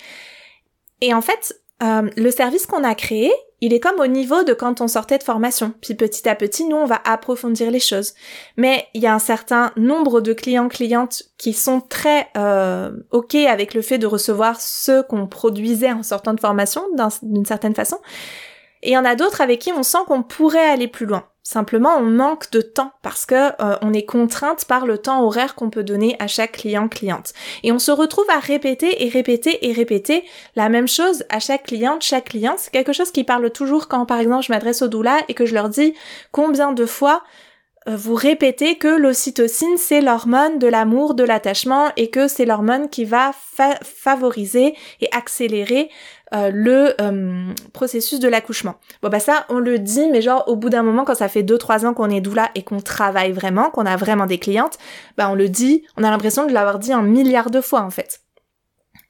Et 1.01 1.13
en 1.13 1.21
fait, 1.21 1.61
euh, 1.83 2.09
le 2.17 2.31
service 2.31 2.65
qu'on 2.65 2.83
a 2.83 2.95
créé, 2.95 3.31
il 3.61 3.73
est 3.73 3.79
comme 3.79 3.99
au 3.99 4.07
niveau 4.07 4.43
de 4.43 4.53
quand 4.53 4.81
on 4.81 4.87
sortait 4.87 5.17
de 5.17 5.23
formation. 5.23 5.73
Puis 5.81 5.95
petit 5.95 6.27
à 6.27 6.35
petit, 6.35 6.65
nous, 6.65 6.77
on 6.77 6.85
va 6.85 7.01
approfondir 7.05 7.71
les 7.71 7.79
choses. 7.79 8.13
Mais 8.57 8.87
il 8.93 9.01
y 9.01 9.07
a 9.07 9.13
un 9.13 9.19
certain 9.19 9.71
nombre 9.75 10.21
de 10.21 10.33
clients, 10.33 10.69
clientes 10.69 11.23
qui 11.37 11.53
sont 11.53 11.81
très 11.81 12.27
euh, 12.37 12.91
OK 13.11 13.35
avec 13.35 13.73
le 13.73 13.81
fait 13.81 13.97
de 13.97 14.07
recevoir 14.07 14.59
ce 14.61 15.01
qu'on 15.01 15.27
produisait 15.27 15.91
en 15.91 16.03
sortant 16.03 16.33
de 16.33 16.39
formation, 16.39 16.83
d'une 17.21 17.45
certaine 17.45 17.75
façon. 17.75 17.97
Et 18.81 18.91
il 18.91 18.93
y 18.93 18.97
en 18.97 19.05
a 19.05 19.15
d'autres 19.15 19.41
avec 19.41 19.59
qui 19.59 19.71
on 19.71 19.83
sent 19.83 19.99
qu'on 20.07 20.23
pourrait 20.23 20.69
aller 20.69 20.87
plus 20.87 21.05
loin. 21.05 21.25
Simplement, 21.43 21.97
on 21.97 22.03
manque 22.03 22.51
de 22.51 22.61
temps 22.61 22.91
parce 23.01 23.25
que 23.25 23.33
euh, 23.33 23.75
on 23.81 23.91
est 23.91 24.05
contrainte 24.05 24.65
par 24.65 24.85
le 24.85 24.99
temps 24.99 25.23
horaire 25.23 25.55
qu'on 25.55 25.71
peut 25.71 25.83
donner 25.83 26.15
à 26.19 26.27
chaque 26.27 26.51
client 26.51 26.87
cliente. 26.87 27.33
Et 27.63 27.71
on 27.71 27.79
se 27.79 27.89
retrouve 27.89 28.29
à 28.29 28.37
répéter 28.37 29.03
et 29.03 29.09
répéter 29.09 29.67
et 29.67 29.71
répéter 29.71 30.25
la 30.55 30.69
même 30.69 30.87
chose 30.87 31.23
à 31.29 31.39
chaque 31.39 31.63
cliente, 31.63 32.03
chaque 32.03 32.29
client. 32.29 32.53
C'est 32.57 32.71
quelque 32.71 32.93
chose 32.93 33.09
qui 33.09 33.23
parle 33.23 33.49
toujours 33.49 33.87
quand, 33.87 34.05
par 34.05 34.19
exemple, 34.19 34.45
je 34.45 34.51
m'adresse 34.51 34.83
au 34.83 34.87
doula 34.87 35.17
et 35.27 35.33
que 35.33 35.47
je 35.47 35.55
leur 35.55 35.69
dis 35.69 35.95
combien 36.31 36.71
de 36.71 36.85
fois 36.85 37.23
euh, 37.87 37.95
vous 37.95 38.13
répétez 38.13 38.77
que 38.77 38.87
l'ocytocine 38.87 39.77
c'est 39.77 40.01
l'hormone 40.01 40.59
de 40.59 40.67
l'amour, 40.67 41.13
de 41.13 41.23
l'attachement 41.23 41.91
et 41.95 42.09
que 42.09 42.27
c'est 42.27 42.45
l'hormone 42.45 42.89
qui 42.89 43.05
va 43.05 43.31
favoriser 43.81 44.75
et 45.01 45.07
accélérer 45.11 45.89
euh, 46.33 46.51
le 46.53 46.93
euh, 47.01 47.53
processus 47.73 48.19
de 48.19 48.27
l'accouchement. 48.27 48.75
Bon 49.01 49.09
bah 49.09 49.19
ça 49.19 49.45
on 49.49 49.57
le 49.57 49.79
dit 49.79 50.07
mais 50.09 50.21
genre 50.21 50.43
au 50.47 50.55
bout 50.55 50.69
d'un 50.69 50.83
moment 50.83 51.03
quand 51.03 51.15
ça 51.15 51.27
fait 51.27 51.41
2-3 51.41 51.87
ans 51.87 51.93
qu'on 51.95 52.09
est 52.09 52.21
doula 52.21 52.51
et 52.53 52.61
qu'on 52.61 52.81
travaille 52.81 53.31
vraiment, 53.31 53.71
qu'on 53.71 53.87
a 53.87 53.97
vraiment 53.97 54.27
des 54.27 54.37
clientes, 54.37 54.77
bah 55.17 55.29
on 55.31 55.35
le 55.35 55.49
dit, 55.49 55.85
on 55.97 56.03
a 56.03 56.11
l'impression 56.11 56.45
de 56.45 56.53
l'avoir 56.53 56.77
dit 56.77 56.93
un 56.93 57.01
milliard 57.01 57.49
de 57.49 57.61
fois 57.61 57.81
en 57.81 57.89
fait. 57.89 58.21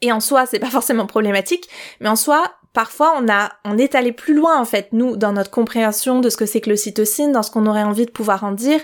Et 0.01 0.13
en 0.13 0.21
soi 0.21 0.45
c'est 0.45 0.59
pas 0.59 0.67
forcément 0.69 1.07
problématique, 1.07 1.67
mais 1.99 2.07
en 2.07 2.15
soi 2.15 2.53
parfois 2.73 3.13
on 3.19 3.27
a 3.29 3.51
on 3.65 3.77
est 3.77 3.95
allé 3.95 4.13
plus 4.13 4.33
loin 4.33 4.57
en 4.57 4.65
fait 4.65 4.89
nous 4.93 5.17
dans 5.17 5.33
notre 5.33 5.51
compréhension 5.51 6.21
de 6.21 6.29
ce 6.29 6.37
que 6.37 6.45
c'est 6.45 6.61
que 6.61 6.69
l'ocytocine, 6.69 7.33
dans 7.33 7.43
ce 7.43 7.51
qu'on 7.51 7.65
aurait 7.65 7.83
envie 7.83 8.05
de 8.05 8.11
pouvoir 8.11 8.45
en 8.45 8.53
dire, 8.53 8.79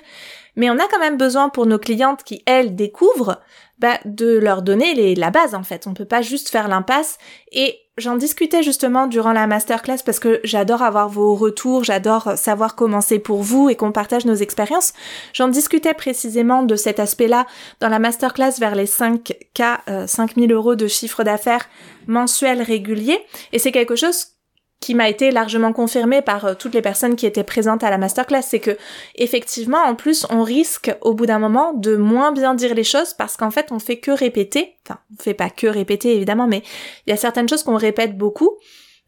mais 0.57 0.69
on 0.69 0.77
a 0.77 0.87
quand 0.91 0.99
même 0.99 1.17
besoin 1.17 1.47
pour 1.47 1.65
nos 1.65 1.79
clientes 1.79 2.23
qui 2.23 2.43
elles 2.45 2.75
découvrent 2.75 3.39
bah, 3.79 3.99
de 4.05 4.37
leur 4.37 4.61
donner 4.61 5.15
la 5.15 5.31
base 5.31 5.55
en 5.55 5.63
fait. 5.63 5.87
On 5.87 5.93
peut 5.93 6.05
pas 6.05 6.21
juste 6.21 6.49
faire 6.49 6.67
l'impasse 6.67 7.17
et 7.51 7.79
j'en 7.97 8.15
discutais 8.15 8.63
justement 8.63 9.07
durant 9.07 9.33
la 9.33 9.47
masterclass 9.47 9.99
parce 10.05 10.19
que 10.19 10.39
j'adore 10.43 10.81
avoir 10.81 11.09
vos 11.09 11.35
retours, 11.35 11.83
j'adore 11.83 12.37
savoir 12.37 12.75
comment 12.75 13.01
c'est 13.01 13.19
pour 13.19 13.41
vous 13.41 13.69
et 13.69 13.75
qu'on 13.75 13.91
partage 13.91 14.25
nos 14.25 14.35
expériences. 14.35 14.93
J'en 15.33 15.47
discutais 15.47 15.93
précisément 15.93 16.63
de 16.63 16.75
cet 16.75 16.99
aspect-là 16.99 17.45
dans 17.79 17.89
la 17.89 17.99
masterclass 17.99 18.59
vers 18.59 18.75
les 18.75 18.85
5K, 18.85 19.79
euh, 19.89 20.07
5000 20.07 20.51
euros 20.51 20.75
de 20.75 20.87
chiffre 20.87 21.23
d'affaires 21.23 21.67
mensuel 22.07 22.61
régulier 22.61 23.19
et 23.51 23.59
c'est 23.59 23.71
quelque 23.71 23.95
chose 23.95 24.34
qui 24.79 24.93
m'a 24.93 25.09
été 25.09 25.31
largement 25.31 25.73
confirmé 25.73 26.21
par 26.21 26.45
euh, 26.45 26.53
toutes 26.53 26.73
les 26.73 26.81
personnes 26.81 27.15
qui 27.15 27.25
étaient 27.25 27.43
présentes 27.43 27.83
à 27.83 27.89
la 27.89 27.97
masterclass, 27.97 28.43
c'est 28.43 28.59
que 28.59 28.77
effectivement, 29.15 29.79
en 29.79 29.95
plus, 29.95 30.27
on 30.29 30.43
risque 30.43 30.95
au 31.01 31.13
bout 31.13 31.25
d'un 31.25 31.39
moment 31.39 31.73
de 31.73 31.95
moins 31.95 32.31
bien 32.31 32.53
dire 32.53 32.75
les 32.75 32.83
choses 32.83 33.13
parce 33.13 33.37
qu'en 33.37 33.51
fait, 33.51 33.71
on 33.71 33.79
fait 33.79 33.97
que 33.97 34.11
répéter. 34.11 34.75
Enfin, 34.85 34.99
on 35.11 35.21
fait 35.21 35.33
pas 35.33 35.49
que 35.49 35.67
répéter 35.67 36.15
évidemment, 36.15 36.47
mais 36.47 36.61
il 37.07 37.09
y 37.09 37.13
a 37.13 37.17
certaines 37.17 37.49
choses 37.49 37.63
qu'on 37.63 37.77
répète 37.77 38.17
beaucoup, 38.17 38.57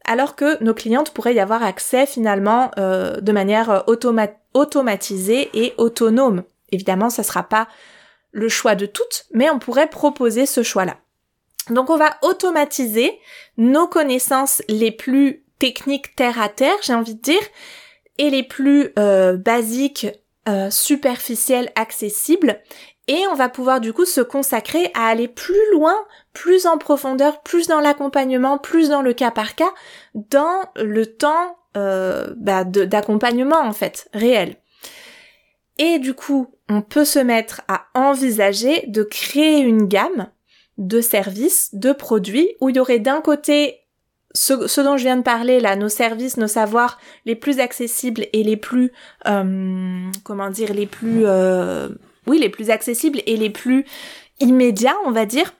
alors 0.04 0.36
que 0.36 0.62
nos 0.62 0.74
clientes 0.74 1.10
pourraient 1.10 1.34
y 1.34 1.40
avoir 1.40 1.62
accès 1.62 2.06
finalement 2.06 2.70
euh, 2.78 3.20
de 3.20 3.32
manière 3.32 3.70
euh, 3.70 3.80
automatisée 4.54 5.50
et 5.54 5.74
autonome. 5.76 6.44
Évidemment, 6.72 7.10
ça 7.10 7.22
sera 7.22 7.42
pas 7.42 7.68
le 8.32 8.48
choix 8.48 8.74
de 8.74 8.86
toutes, 8.86 9.26
mais 9.32 9.50
on 9.50 9.58
pourrait 9.58 9.88
proposer 9.88 10.46
ce 10.46 10.62
choix-là. 10.62 10.96
Donc 11.70 11.90
on 11.90 11.96
va 11.96 12.16
automatiser 12.22 13.18
nos 13.56 13.86
connaissances 13.86 14.62
les 14.68 14.90
plus 14.90 15.44
techniques 15.58 16.14
terre 16.16 16.40
à 16.40 16.48
terre, 16.48 16.76
j'ai 16.82 16.94
envie 16.94 17.14
de 17.14 17.20
dire, 17.20 17.42
et 18.18 18.30
les 18.30 18.42
plus 18.42 18.92
euh, 18.98 19.36
basiques, 19.36 20.06
euh, 20.48 20.70
superficielles, 20.70 21.70
accessibles. 21.74 22.60
Et 23.06 23.26
on 23.30 23.34
va 23.34 23.48
pouvoir 23.48 23.80
du 23.80 23.92
coup 23.92 24.04
se 24.04 24.20
consacrer 24.20 24.90
à 24.94 25.06
aller 25.06 25.28
plus 25.28 25.72
loin, 25.72 25.94
plus 26.34 26.66
en 26.66 26.76
profondeur, 26.76 27.42
plus 27.42 27.66
dans 27.66 27.80
l'accompagnement, 27.80 28.58
plus 28.58 28.90
dans 28.90 29.02
le 29.02 29.14
cas 29.14 29.30
par 29.30 29.54
cas, 29.54 29.72
dans 30.14 30.60
le 30.76 31.06
temps 31.06 31.56
euh, 31.76 32.34
bah, 32.36 32.64
d'accompagnement 32.64 33.60
en 33.60 33.72
fait, 33.72 34.08
réel. 34.12 34.56
Et 35.78 35.98
du 35.98 36.12
coup, 36.12 36.48
on 36.68 36.82
peut 36.82 37.04
se 37.04 37.18
mettre 37.18 37.62
à 37.68 37.86
envisager 37.94 38.84
de 38.88 39.02
créer 39.02 39.60
une 39.60 39.86
gamme 39.86 40.28
de 40.76 41.00
services, 41.00 41.74
de 41.74 41.92
produits, 41.92 42.56
où 42.60 42.68
il 42.68 42.76
y 42.76 42.80
aurait 42.80 42.98
d'un 42.98 43.20
côté 43.20 43.87
ce, 44.34 44.80
dont 44.80 44.96
je 44.96 45.04
viens 45.04 45.16
de 45.16 45.22
parler 45.22 45.60
là, 45.60 45.76
nos 45.76 45.88
services, 45.88 46.36
nos 46.36 46.48
savoirs 46.48 46.98
les 47.24 47.34
plus 47.34 47.60
accessibles 47.60 48.26
et 48.32 48.42
les 48.42 48.56
plus, 48.56 48.92
euh, 49.26 50.10
comment 50.24 50.50
dire, 50.50 50.72
les 50.74 50.86
plus, 50.86 51.22
euh, 51.24 51.88
oui, 52.26 52.38
les 52.38 52.50
plus 52.50 52.70
accessibles 52.70 53.20
et 53.26 53.36
les 53.36 53.50
plus 53.50 53.84
immédiats, 54.40 54.96
on 55.06 55.10
va 55.10 55.26
dire. 55.26 55.54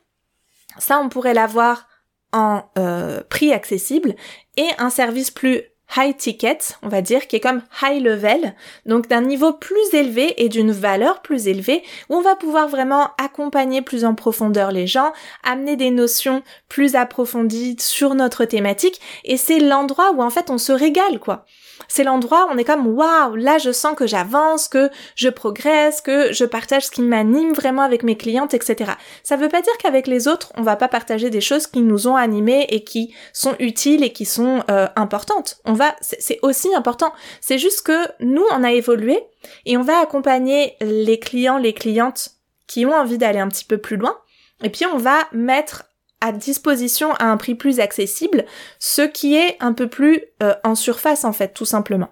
Ça, 0.79 1.01
on 1.01 1.09
pourrait 1.09 1.35
l'avoir 1.35 1.89
en 2.33 2.64
euh, 2.77 3.23
prix 3.29 3.53
accessible 3.53 4.14
et 4.57 4.69
un 4.79 4.91
service 4.91 5.31
plus 5.31 5.62
high 5.97 6.16
ticket, 6.16 6.59
on 6.82 6.89
va 6.89 7.03
dire, 7.03 7.26
qui 7.26 7.36
est 7.36 7.41
comme 7.41 7.62
high 7.82 8.03
level, 8.03 8.55
donc 8.86 9.09
d'un 9.09 9.22
niveau 9.22 9.53
plus 9.53 9.95
élevé 9.95 10.43
et 10.43 10.49
d'une 10.49 10.72
valeur 10.72 11.22
plus 11.22 11.49
élevée, 11.49 11.82
où 12.09 12.16
on 12.16 12.20
va 12.20 12.36
pouvoir 12.36 12.68
vraiment 12.68 13.11
accompagner 13.18 13.82
plus 13.82 14.05
en 14.05 14.14
profondeur 14.14 14.70
les 14.70 14.86
gens, 14.86 15.12
amener 15.43 15.76
des 15.76 15.91
notions 15.91 16.43
plus 16.68 16.95
approfondies 16.95 17.76
sur 17.78 18.14
notre 18.14 18.45
thématique, 18.45 19.01
et 19.24 19.36
c'est 19.36 19.61
l'endroit 19.61 20.12
où 20.12 20.22
en 20.22 20.30
fait 20.30 20.51
on 20.51 20.59
se 20.59 20.72
régale, 20.72 21.18
quoi 21.18 21.47
c'est 21.87 22.05
l'endroit 22.05 22.47
où 22.47 22.49
on 22.53 22.59
est 22.59 22.64
comme 22.64 22.87
waouh, 22.87 23.37
là 23.37 23.59
je 23.59 23.70
sens 23.70 23.95
que 23.95 24.07
j'avance, 24.07 24.68
que 24.68 24.91
je 25.14 25.29
progresse, 25.29 26.01
que 26.01 26.33
je 26.33 26.45
partage 26.45 26.87
ce 26.87 26.91
qui 26.91 27.03
m'anime 27.03 27.53
vraiment 27.53 27.83
avec 27.83 28.03
mes 28.03 28.16
clientes, 28.16 28.55
etc. 28.55 28.93
Ça 29.22 29.37
veut 29.37 29.49
pas 29.49 29.62
dire 29.62 29.76
qu'avec 29.79 30.07
les 30.07 30.29
autres, 30.29 30.53
on 30.57 30.62
va 30.62 30.76
pas 30.76 30.89
partager 30.89 31.31
des 31.31 31.41
choses 31.41 31.66
qui 31.66 31.81
nous 31.81 32.09
ont 32.09 32.16
animés 32.16 32.66
et 32.70 32.85
qui 32.85 33.14
sont 33.33 33.55
utiles 33.59 34.03
et 34.03 34.12
qui 34.12 34.24
sont 34.24 34.62
euh, 34.70 34.89
importantes. 34.97 35.59
On 35.64 35.72
va, 35.72 35.95
c'est 36.01 36.39
aussi 36.43 36.74
important. 36.74 37.12
C'est 37.41 37.59
juste 37.59 37.83
que 37.83 37.99
nous, 38.20 38.45
on 38.53 38.64
a 38.64 38.72
évolué 38.72 39.20
et 39.66 39.76
on 39.76 39.83
va 39.83 40.01
accompagner 40.01 40.76
les 40.81 41.18
clients, 41.18 41.59
les 41.59 41.74
clientes 41.74 42.31
qui 42.66 42.87
ont 42.87 42.95
envie 42.95 43.18
d'aller 43.18 43.39
un 43.39 43.49
petit 43.49 43.64
peu 43.64 43.79
plus 43.79 43.97
loin. 43.97 44.16
Et 44.62 44.70
puis 44.70 44.87
on 44.87 44.99
va 44.99 45.29
mettre 45.33 45.85
à 46.21 46.33
disposition 46.33 47.12
à 47.14 47.25
un 47.25 47.37
prix 47.37 47.55
plus 47.55 47.81
accessible, 47.81 48.45
ce 48.79 49.03
qui 49.03 49.37
est 49.37 49.57
un 49.61 49.73
peu 49.73 49.89
plus 49.89 50.23
euh, 50.43 50.55
en 50.64 50.75
surface 50.75 51.25
en 51.25 51.33
fait, 51.33 51.55
tout 51.55 51.64
simplement. 51.64 52.11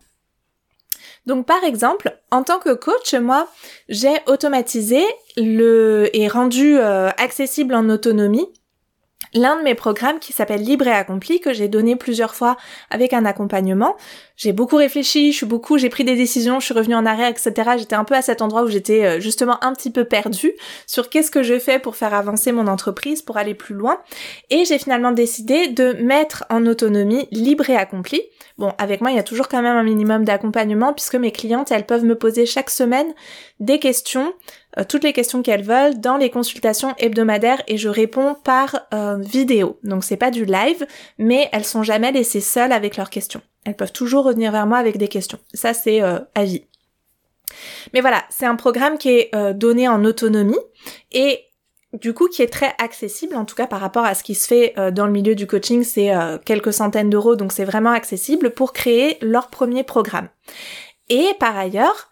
Donc 1.27 1.45
par 1.45 1.65
exemple, 1.65 2.17
en 2.31 2.45
tant 2.45 2.59
que 2.59 2.73
coach, 2.73 3.15
moi, 3.15 3.49
j'ai 3.89 4.15
automatisé 4.27 5.03
le 5.37 6.09
et 6.13 6.29
rendu 6.29 6.79
euh, 6.79 7.09
accessible 7.19 7.75
en 7.75 7.89
autonomie 7.89 8.49
l'un 9.35 9.57
de 9.57 9.63
mes 9.63 9.75
programmes 9.75 10.19
qui 10.19 10.33
s'appelle 10.33 10.63
Libre 10.63 10.87
et 10.87 10.93
Accompli, 10.93 11.41
que 11.41 11.53
j'ai 11.53 11.69
donné 11.69 11.97
plusieurs 11.97 12.35
fois 12.35 12.57
avec 12.91 13.13
un 13.13 13.25
accompagnement. 13.25 13.97
J'ai 14.37 14.53
beaucoup 14.53 14.77
réfléchi, 14.77 15.33
je 15.33 15.39
suis 15.39 15.47
beaucoup, 15.47 15.79
j'ai 15.79 15.89
pris 15.89 16.05
des 16.05 16.17
décisions, 16.17 16.61
je 16.61 16.67
suis 16.67 16.75
revenue 16.75 16.95
en 16.95 17.07
arrière, 17.07 17.29
etc. 17.29 17.53
J'étais 17.79 17.95
un 17.95 18.05
peu 18.05 18.15
à 18.15 18.23
cet 18.23 18.43
endroit 18.43 18.63
où 18.63 18.69
j'étais 18.69 19.05
euh, 19.05 19.21
justement 19.21 19.63
un 19.65 19.73
petit 19.73 19.91
peu 19.91 20.05
perdue 20.05 20.53
sur 20.87 21.09
qu'est-ce 21.09 21.31
que 21.31 21.43
je 21.43 21.59
fais 21.59 21.79
pour 21.79 21.97
faire 21.97 22.15
avancer 22.15 22.53
mon 22.53 22.67
entreprise, 22.67 23.23
pour 23.23 23.37
aller 23.37 23.55
plus 23.55 23.75
loin. 23.75 23.99
Et 24.51 24.65
j'ai 24.65 24.79
finalement 24.79 25.13
décidé 25.13 25.69
de 25.69 25.95
mettre 25.95 26.45
en 26.51 26.67
autonomie 26.67 27.29
Libre 27.31 27.71
et 27.71 27.77
Accompli. 27.77 28.23
Bon, 28.59 28.73
avec 28.79 29.03
moi, 29.03 29.11
il 29.11 29.17
y 29.17 29.21
a 29.21 29.23
toujours 29.23 29.49
quand 29.49 29.61
même 29.61 29.77
un 29.77 29.83
minimum 29.83 30.25
d'accompagnement 30.25 30.95
puisque 30.95 31.17
mes 31.17 31.33
clientes, 31.33 31.71
elles 31.71 31.85
peuvent 31.85 32.05
me 32.05 32.17
poser 32.17 32.47
chaque 32.47 32.71
semaine 32.71 33.13
des 33.61 33.79
questions 33.79 34.33
euh, 34.79 34.85
toutes 34.89 35.05
les 35.05 35.13
questions 35.13 35.43
qu'elles 35.43 35.63
veulent 35.63 36.01
dans 36.01 36.17
les 36.17 36.31
consultations 36.31 36.95
hebdomadaires 36.99 37.63
et 37.67 37.77
je 37.77 37.89
réponds 37.89 38.35
par 38.45 38.87
euh, 38.93 39.17
vidéo. 39.19 39.79
Donc 39.83 40.05
c'est 40.05 40.17
pas 40.17 40.31
du 40.31 40.45
live, 40.45 40.87
mais 41.19 41.49
elles 41.53 41.65
sont 41.65 41.83
jamais 41.83 42.13
laissées 42.13 42.41
seules 42.41 42.73
avec 42.73 42.97
leurs 42.97 43.11
questions. 43.11 43.41
Elles 43.65 43.77
peuvent 43.77 43.93
toujours 43.93 44.25
revenir 44.25 44.53
vers 44.53 44.67
moi 44.67 44.79
avec 44.79 44.99
des 44.99 45.09
questions. 45.09 45.39
Ça 45.55 45.75
c'est 45.75 46.03
euh, 46.03 46.19
à 46.35 46.45
vie. 46.45 46.67
Mais 47.95 48.01
voilà, 48.01 48.25
c'est 48.29 48.47
un 48.47 48.57
programme 48.57 48.99
qui 48.99 49.11
est 49.11 49.55
donné 49.55 49.87
en 49.87 50.05
autonomie 50.05 50.59
et 51.13 51.45
du 51.93 52.13
coup 52.13 52.29
qui 52.29 52.43
est 52.43 52.53
très 52.53 52.75
accessible, 52.79 53.37
en 53.37 53.45
tout 53.45 53.55
cas 53.55 53.69
par 53.69 53.81
rapport 53.81 54.05
à 54.05 54.17
ce 54.17 54.25
qui 54.25 54.35
se 54.35 54.49
fait 54.49 54.75
dans 54.93 55.07
le 55.07 55.13
milieu 55.13 55.37
du 55.37 55.47
coaching, 55.47 55.85
c'est 55.85 56.11
quelques 56.45 56.73
centaines 56.73 57.09
d'euros, 57.09 57.37
donc 57.37 57.53
c'est 57.53 57.65
vraiment 57.65 57.93
accessible 57.93 58.51
pour 58.51 58.73
créer 58.73 59.17
leur 59.23 59.47
premier 59.47 59.85
programme. 59.85 60.29
Et 61.09 61.29
par 61.39 61.57
ailleurs, 61.57 62.11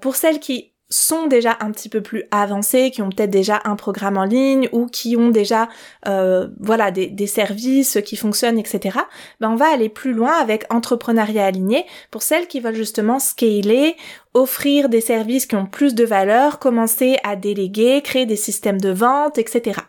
pour 0.00 0.14
celles 0.14 0.38
qui 0.38 0.71
sont 0.92 1.26
déjà 1.26 1.56
un 1.60 1.70
petit 1.70 1.88
peu 1.88 2.02
plus 2.02 2.24
avancés, 2.30 2.90
qui 2.90 3.02
ont 3.02 3.10
peut-être 3.10 3.30
déjà 3.30 3.60
un 3.64 3.76
programme 3.76 4.16
en 4.16 4.24
ligne 4.24 4.68
ou 4.72 4.86
qui 4.86 5.16
ont 5.16 5.30
déjà 5.30 5.68
euh, 6.06 6.48
voilà 6.60 6.90
des, 6.90 7.26
services 7.26 7.98
qui 8.04 8.16
fonctionnent, 8.16 8.58
etc. 8.58 8.98
Ben 9.40 9.50
on 9.50 9.56
va 9.56 9.72
aller 9.72 9.88
plus 9.88 10.12
loin 10.12 10.32
avec 10.32 10.66
entrepreneuriat 10.72 11.46
aligné 11.46 11.86
pour 12.10 12.22
celles 12.22 12.46
qui 12.46 12.60
veulent 12.60 12.74
justement 12.74 13.18
scaler, 13.18 13.96
offrir 14.34 14.88
des 14.88 15.00
services 15.00 15.46
qui 15.46 15.56
ont 15.56 15.66
plus 15.66 15.94
de 15.94 16.04
valeur, 16.04 16.58
commencer 16.58 17.16
à 17.24 17.36
déléguer, 17.36 18.02
créer 18.02 18.26
des 18.26 18.36
systèmes 18.36 18.80
de 18.80 18.90
vente, 18.90 19.38
etc. 19.38 19.80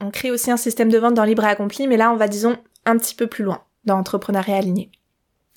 On 0.00 0.10
crée 0.10 0.32
aussi 0.32 0.50
un 0.50 0.56
système 0.56 0.90
de 0.90 0.98
vente 0.98 1.14
dans 1.14 1.24
Libre 1.24 1.44
Accompli, 1.44 1.86
mais 1.86 1.96
là 1.96 2.12
on 2.12 2.16
va 2.16 2.26
disons 2.26 2.56
un 2.86 2.98
petit 2.98 3.14
peu 3.14 3.28
plus 3.28 3.44
loin 3.44 3.62
dans 3.84 3.98
entrepreneuriat 3.98 4.56
aligné. 4.56 4.90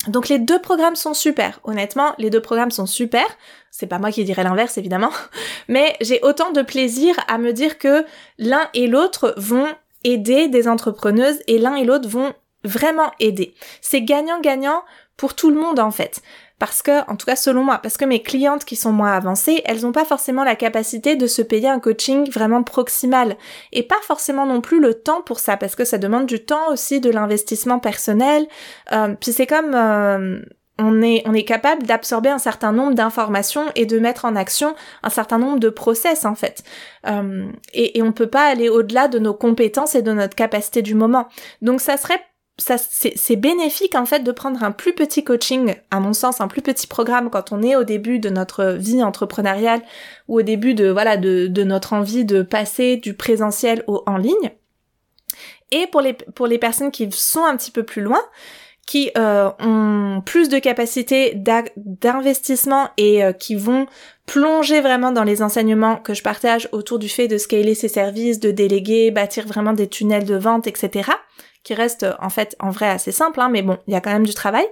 Donc 0.08 0.28
les 0.28 0.38
deux 0.38 0.60
programmes 0.60 0.96
sont 0.96 1.14
super. 1.14 1.60
Honnêtement, 1.64 2.14
les 2.18 2.30
deux 2.30 2.40
programmes 2.40 2.70
sont 2.70 2.86
super. 2.86 3.24
C'est 3.70 3.86
pas 3.86 3.98
moi 3.98 4.10
qui 4.10 4.24
dirais 4.24 4.44
l'inverse 4.44 4.78
évidemment, 4.78 5.10
mais 5.68 5.96
j'ai 6.00 6.20
autant 6.22 6.52
de 6.52 6.62
plaisir 6.62 7.14
à 7.28 7.38
me 7.38 7.52
dire 7.52 7.78
que 7.78 8.04
l'un 8.38 8.68
et 8.74 8.86
l'autre 8.86 9.34
vont 9.36 9.68
aider 10.04 10.48
des 10.48 10.68
entrepreneuses 10.68 11.40
et 11.46 11.58
l'un 11.58 11.74
et 11.74 11.84
l'autre 11.84 12.08
vont 12.08 12.32
vraiment 12.64 13.10
aider. 13.20 13.54
C'est 13.80 14.02
gagnant-gagnant 14.02 14.82
pour 15.16 15.34
tout 15.34 15.50
le 15.50 15.60
monde 15.60 15.78
en 15.78 15.90
fait. 15.90 16.22
Parce 16.58 16.82
que, 16.82 17.08
en 17.10 17.16
tout 17.16 17.26
cas 17.26 17.36
selon 17.36 17.64
moi, 17.64 17.78
parce 17.82 17.96
que 17.96 18.04
mes 18.04 18.22
clientes 18.22 18.64
qui 18.64 18.76
sont 18.76 18.92
moins 18.92 19.12
avancées, 19.12 19.62
elles 19.66 19.82
n'ont 19.82 19.92
pas 19.92 20.04
forcément 20.04 20.44
la 20.44 20.56
capacité 20.56 21.14
de 21.16 21.26
se 21.26 21.42
payer 21.42 21.68
un 21.68 21.80
coaching 21.80 22.30
vraiment 22.30 22.62
proximal. 22.62 23.36
Et 23.72 23.82
pas 23.82 24.00
forcément 24.02 24.46
non 24.46 24.60
plus 24.60 24.80
le 24.80 24.94
temps 24.94 25.22
pour 25.22 25.38
ça, 25.38 25.56
parce 25.56 25.74
que 25.74 25.84
ça 25.84 25.98
demande 25.98 26.26
du 26.26 26.44
temps 26.44 26.72
aussi, 26.72 27.00
de 27.00 27.10
l'investissement 27.10 27.78
personnel. 27.78 28.46
Euh, 28.92 29.14
puis 29.20 29.32
c'est 29.32 29.46
comme... 29.46 29.74
Euh, 29.74 30.40
on 30.78 31.00
est, 31.00 31.22
on 31.24 31.32
est 31.32 31.44
capable 31.44 31.84
d'absorber 31.84 32.28
un 32.28 32.38
certain 32.38 32.72
nombre 32.72 32.94
d'informations 32.94 33.64
et 33.76 33.86
de 33.86 33.98
mettre 33.98 34.26
en 34.26 34.36
action 34.36 34.74
un 35.02 35.08
certain 35.08 35.38
nombre 35.38 35.58
de 35.58 35.70
process 35.70 36.24
en 36.26 36.34
fait. 36.34 36.62
Euh, 37.06 37.46
et, 37.72 37.98
et 37.98 38.02
on 38.02 38.12
peut 38.12 38.26
pas 38.26 38.44
aller 38.44 38.68
au-delà 38.68 39.08
de 39.08 39.18
nos 39.18 39.32
compétences 39.32 39.94
et 39.94 40.02
de 40.02 40.12
notre 40.12 40.36
capacité 40.36 40.82
du 40.82 40.94
moment. 40.94 41.28
Donc 41.62 41.80
ça 41.80 41.96
serait 41.96 42.20
ça 42.58 42.78
c'est 42.78 43.36
bénéfique 43.36 43.94
en 43.94 44.06
fait 44.06 44.20
de 44.20 44.32
prendre 44.32 44.62
un 44.64 44.72
plus 44.72 44.94
petit 44.94 45.22
coaching, 45.22 45.74
à 45.90 46.00
mon 46.00 46.14
sens, 46.14 46.40
un 46.40 46.48
plus 46.48 46.62
petit 46.62 46.86
programme 46.86 47.28
quand 47.28 47.52
on 47.52 47.62
est 47.62 47.76
au 47.76 47.84
début 47.84 48.18
de 48.18 48.30
notre 48.30 48.72
vie 48.72 49.02
entrepreneuriale 49.02 49.82
ou 50.28 50.38
au 50.38 50.42
début 50.42 50.74
de 50.74 50.88
voilà 50.88 51.18
de, 51.18 51.64
notre 51.64 51.92
envie 51.92 52.24
de 52.24 52.40
passer 52.42 52.96
du 52.96 53.12
présentiel 53.14 53.84
au 53.86 54.02
en 54.06 54.16
ligne. 54.16 54.52
Et 55.70 55.86
pour 55.88 56.00
les 56.00 56.14
pour 56.14 56.46
les 56.46 56.58
personnes 56.58 56.90
qui 56.90 57.10
sont 57.12 57.44
un 57.44 57.56
petit 57.58 57.70
peu 57.70 57.82
plus 57.82 58.00
loin, 58.00 58.22
qui 58.86 59.10
euh, 59.18 59.50
ont 59.58 60.22
plus 60.24 60.48
de 60.48 60.58
capacité 60.58 61.34
d'investissement 61.34 62.88
et 62.96 63.22
euh, 63.22 63.32
qui 63.32 63.54
vont 63.54 63.86
plonger 64.24 64.80
vraiment 64.80 65.12
dans 65.12 65.24
les 65.24 65.42
enseignements 65.42 65.96
que 65.96 66.14
je 66.14 66.22
partage 66.22 66.70
autour 66.72 66.98
du 66.98 67.10
fait 67.10 67.28
de 67.28 67.36
scaler 67.36 67.74
ses 67.74 67.88
services, 67.88 68.40
de 68.40 68.50
déléguer, 68.50 69.10
bâtir 69.10 69.46
vraiment 69.46 69.74
des 69.74 69.88
tunnels 69.88 70.24
de 70.24 70.36
vente, 70.36 70.66
etc 70.66 71.10
qui 71.66 71.74
reste 71.74 72.06
en 72.20 72.30
fait 72.30 72.54
en 72.60 72.70
vrai 72.70 72.88
assez 72.88 73.10
simple, 73.10 73.40
hein, 73.40 73.48
mais 73.50 73.62
bon, 73.62 73.76
il 73.88 73.92
y 73.92 73.96
a 73.96 74.00
quand 74.00 74.12
même 74.12 74.24
du 74.24 74.34
travail. 74.34 74.66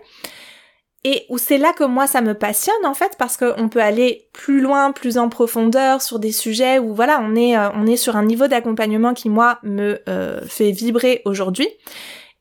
Et 1.02 1.26
où 1.28 1.36
c'est 1.36 1.58
là 1.58 1.72
que 1.72 1.84
moi 1.84 2.06
ça 2.06 2.22
me 2.22 2.34
passionne 2.34 2.86
en 2.86 2.94
fait 2.94 3.16
parce 3.18 3.36
qu'on 3.36 3.68
peut 3.68 3.82
aller 3.82 4.28
plus 4.32 4.60
loin, 4.60 4.92
plus 4.92 5.18
en 5.18 5.28
profondeur 5.28 6.00
sur 6.00 6.18
des 6.18 6.32
sujets 6.32 6.78
où 6.78 6.94
voilà 6.94 7.20
on 7.20 7.34
est 7.34 7.58
euh, 7.58 7.68
on 7.74 7.86
est 7.86 7.96
sur 7.96 8.16
un 8.16 8.24
niveau 8.24 8.46
d'accompagnement 8.46 9.12
qui 9.12 9.28
moi 9.28 9.58
me 9.64 10.00
euh, 10.08 10.40
fait 10.46 10.70
vibrer 10.70 11.20
aujourd'hui. 11.26 11.68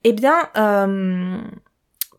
Eh 0.05 0.13
bien 0.13 0.35
euh, 0.55 1.37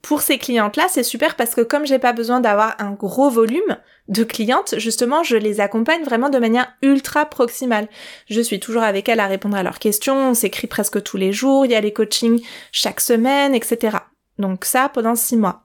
pour 0.05 0.21
ces 0.21 0.37
clientes-là, 0.37 0.87
c'est 0.91 1.03
super 1.03 1.35
parce 1.35 1.55
que 1.55 1.63
comme 1.63 1.87
j'ai 1.87 1.99
pas 1.99 2.13
besoin 2.13 2.41
d'avoir 2.41 2.77
un 2.79 2.93
gros 2.93 3.31
volume 3.31 3.79
de 4.09 4.23
clientes, 4.23 4.75
justement, 4.77 5.23
je 5.23 5.37
les 5.37 5.61
accompagne 5.61 6.05
vraiment 6.05 6.29
de 6.29 6.39
manière 6.39 6.71
ultra 6.83 7.25
proximale. 7.25 7.89
Je 8.29 8.43
suis 8.43 8.61
toujours 8.61 8.83
avec 8.83 9.09
elles 9.09 9.19
à 9.19 9.27
répondre 9.27 9.57
à 9.57 9.63
leurs 9.63 9.79
questions, 9.79 10.31
on 10.31 10.35
s'écrit 10.35 10.67
presque 10.67 11.03
tous 11.03 11.17
les 11.17 11.33
jours, 11.33 11.65
il 11.65 11.73
y 11.73 11.75
a 11.75 11.81
les 11.81 11.95
coachings 11.95 12.45
chaque 12.71 13.01
semaine, 13.01 13.55
etc. 13.55 13.97
Donc 14.39 14.67
ça 14.67 14.91
pendant 14.91 15.15
six 15.15 15.39
mois. 15.39 15.63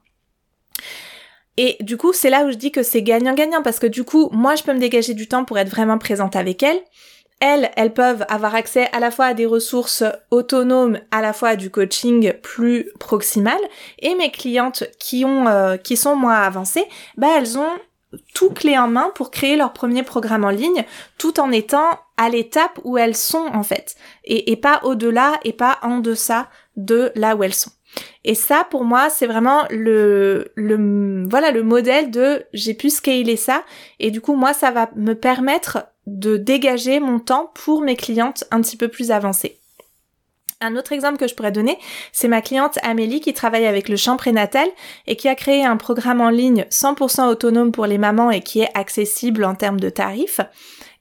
Et 1.58 1.76
du 1.80 1.98
coup, 1.98 2.14
c'est 2.14 2.30
là 2.30 2.46
où 2.46 2.50
je 2.50 2.56
dis 2.56 2.72
que 2.72 2.82
c'est 2.82 3.02
gagnant-gagnant 3.02 3.62
parce 3.62 3.78
que 3.78 3.86
du 3.86 4.04
coup, 4.04 4.30
moi, 4.32 4.54
je 4.54 4.62
peux 4.62 4.72
me 4.72 4.80
dégager 4.80 5.12
du 5.12 5.28
temps 5.28 5.44
pour 5.44 5.58
être 5.58 5.68
vraiment 5.68 5.98
présente 5.98 6.34
avec 6.34 6.62
elles 6.62 6.80
elles, 7.40 7.70
elles 7.76 7.94
peuvent 7.94 8.24
avoir 8.28 8.54
accès 8.54 8.88
à 8.92 9.00
la 9.00 9.10
fois 9.10 9.26
à 9.26 9.34
des 9.34 9.46
ressources 9.46 10.04
autonomes, 10.30 11.00
à 11.10 11.22
la 11.22 11.32
fois 11.32 11.50
à 11.50 11.56
du 11.56 11.70
coaching 11.70 12.34
plus 12.42 12.90
proximal, 13.00 13.58
et 13.98 14.14
mes 14.14 14.30
clientes 14.30 14.84
qui 14.98 15.24
ont, 15.24 15.48
euh, 15.48 15.76
qui 15.76 15.96
sont 15.96 16.16
moins 16.16 16.42
avancées, 16.42 16.86
bah 17.16 17.28
elles 17.36 17.58
ont 17.58 17.72
tout 18.34 18.50
clé 18.50 18.76
en 18.76 18.88
main 18.88 19.10
pour 19.14 19.30
créer 19.30 19.56
leur 19.56 19.72
premier 19.72 20.02
programme 20.02 20.44
en 20.44 20.50
ligne, 20.50 20.84
tout 21.16 21.40
en 21.40 21.50
étant 21.50 21.98
à 22.16 22.28
l'étape 22.28 22.78
où 22.84 22.98
elles 22.98 23.16
sont 23.16 23.46
en 23.54 23.62
fait, 23.62 23.96
et, 24.24 24.56
pas 24.56 24.80
au-delà 24.82 25.38
et 25.44 25.52
pas 25.52 25.78
en 25.82 25.98
deçà 25.98 26.48
de 26.76 27.12
là 27.14 27.36
où 27.36 27.42
elles 27.42 27.54
sont. 27.54 27.70
Et 28.24 28.34
ça, 28.34 28.66
pour 28.70 28.84
moi, 28.84 29.10
c'est 29.10 29.26
vraiment 29.26 29.64
le, 29.70 30.52
le, 30.54 31.26
voilà, 31.28 31.50
le 31.50 31.62
modèle 31.62 32.10
de 32.10 32.44
j'ai 32.52 32.74
pu 32.74 32.90
scaler 32.90 33.36
ça, 33.36 33.62
et 33.98 34.10
du 34.10 34.20
coup, 34.20 34.34
moi, 34.34 34.52
ça 34.52 34.70
va 34.70 34.90
me 34.96 35.14
permettre 35.14 35.86
de 36.18 36.36
dégager 36.36 37.00
mon 37.00 37.18
temps 37.18 37.50
pour 37.54 37.82
mes 37.82 37.96
clientes 37.96 38.44
un 38.50 38.60
petit 38.60 38.76
peu 38.76 38.88
plus 38.88 39.10
avancées. 39.10 39.60
Un 40.62 40.76
autre 40.76 40.92
exemple 40.92 41.16
que 41.16 41.26
je 41.26 41.34
pourrais 41.34 41.52
donner, 41.52 41.78
c'est 42.12 42.28
ma 42.28 42.42
cliente 42.42 42.78
Amélie 42.82 43.20
qui 43.20 43.32
travaille 43.32 43.66
avec 43.66 43.88
le 43.88 43.96
champ 43.96 44.18
prénatal 44.18 44.68
et 45.06 45.16
qui 45.16 45.26
a 45.26 45.34
créé 45.34 45.64
un 45.64 45.78
programme 45.78 46.20
en 46.20 46.28
ligne 46.28 46.66
100% 46.70 47.28
autonome 47.28 47.72
pour 47.72 47.86
les 47.86 47.96
mamans 47.96 48.30
et 48.30 48.42
qui 48.42 48.60
est 48.60 48.70
accessible 48.76 49.44
en 49.44 49.54
termes 49.54 49.80
de 49.80 49.88
tarifs 49.88 50.42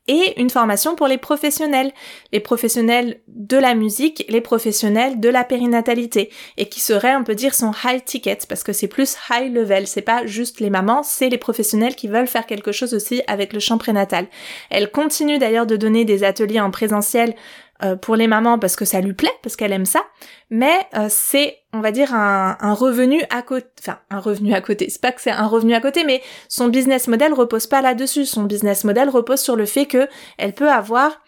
et 0.10 0.42
une 0.42 0.50
formation 0.50 0.96
pour 0.96 1.08
les 1.08 1.20
professionnels, 1.20 1.92
les 2.34 2.40
professionnels 2.40 3.22
de 3.28 3.58
la 3.58 3.76
musique, 3.76 4.26
les 4.28 4.42
professionnels 4.42 5.20
de 5.20 5.30
la 5.30 5.44
périnatalité, 5.44 6.32
et 6.58 6.68
qui 6.68 6.80
serait, 6.80 7.16
on 7.16 7.24
peut 7.24 7.36
dire, 7.36 7.54
son 7.54 7.72
high 7.86 8.04
ticket, 8.04 8.40
parce 8.50 8.64
que 8.64 8.74
c'est 8.74 8.88
plus 8.88 9.16
high 9.30 9.54
level, 9.54 9.86
c'est 9.86 10.02
pas 10.02 10.26
juste 10.26 10.60
les 10.62 10.72
mamans, 10.72 11.04
c'est 11.04 11.30
les 11.30 11.38
professionnels 11.38 11.96
qui 11.96 12.08
veulent 12.08 12.28
faire 12.28 12.48
quelque 12.48 12.72
chose 12.72 12.96
aussi 12.96 13.22
avec 13.28 13.54
le 13.54 13.60
champ 13.60 13.78
prénatal. 13.78 14.26
Elle 14.72 14.92
continue 14.92 15.38
d'ailleurs 15.38 15.68
de 15.68 15.76
donner 15.76 16.06
des 16.06 16.24
ateliers 16.24 16.60
en 16.60 16.72
présentiel 16.72 17.36
euh, 17.82 17.96
pour 17.96 18.18
les 18.18 18.28
mamans 18.28 18.60
parce 18.60 18.76
que 18.76 18.84
ça 18.84 19.00
lui 19.00 19.14
plaît, 19.14 19.32
parce 19.42 19.56
qu'elle 19.56 19.72
aime 19.72 19.86
ça, 19.86 20.02
mais 20.50 20.86
euh, 20.98 21.08
c'est, 21.10 21.60
on 21.72 21.80
va 21.80 21.92
dire, 21.92 22.14
un, 22.14 22.74
revenu 22.74 23.22
à 23.30 23.42
côté, 23.42 23.68
enfin 23.80 24.00
un 24.10 24.20
revenu 24.20 24.54
à 24.54 24.60
côté, 24.60 24.90
c'est 24.90 25.00
pas 25.00 25.14
que 25.14 25.22
c'est 25.22 25.32
un 25.32 25.48
revenu 25.48 25.74
à 25.74 25.80
côté, 25.80 26.04
mais 26.04 26.22
son 26.50 26.68
business 26.68 27.08
model 27.08 27.34
repose 27.34 27.68
pas 27.68 27.82
là-dessus, 27.82 28.26
son 28.26 28.44
business 28.44 28.84
model 28.84 29.08
repose 29.08 29.40
sur 29.40 29.56
le 29.56 29.66
fait 29.66 29.86
que 29.86 30.10
elle 30.38 30.54
peut 30.54 30.70
avoir 30.70 31.22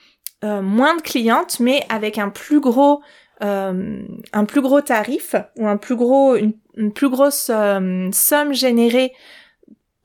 euh, 0.43 0.61
moins 0.61 0.97
de 0.97 1.01
clientes, 1.01 1.61
mais 1.61 1.85
avec 1.87 2.17
un 2.17 2.29
plus 2.29 2.59
gros 2.59 3.01
un 3.43 4.45
plus 4.45 4.61
gros 4.61 4.81
tarif 4.81 5.33
ou 5.57 5.67
un 5.67 5.77
plus 5.77 5.95
gros 5.95 6.35
une, 6.35 6.53
une 6.77 6.93
plus 6.93 7.09
grosse 7.09 7.49
somme 8.11 8.53
générée 8.53 9.13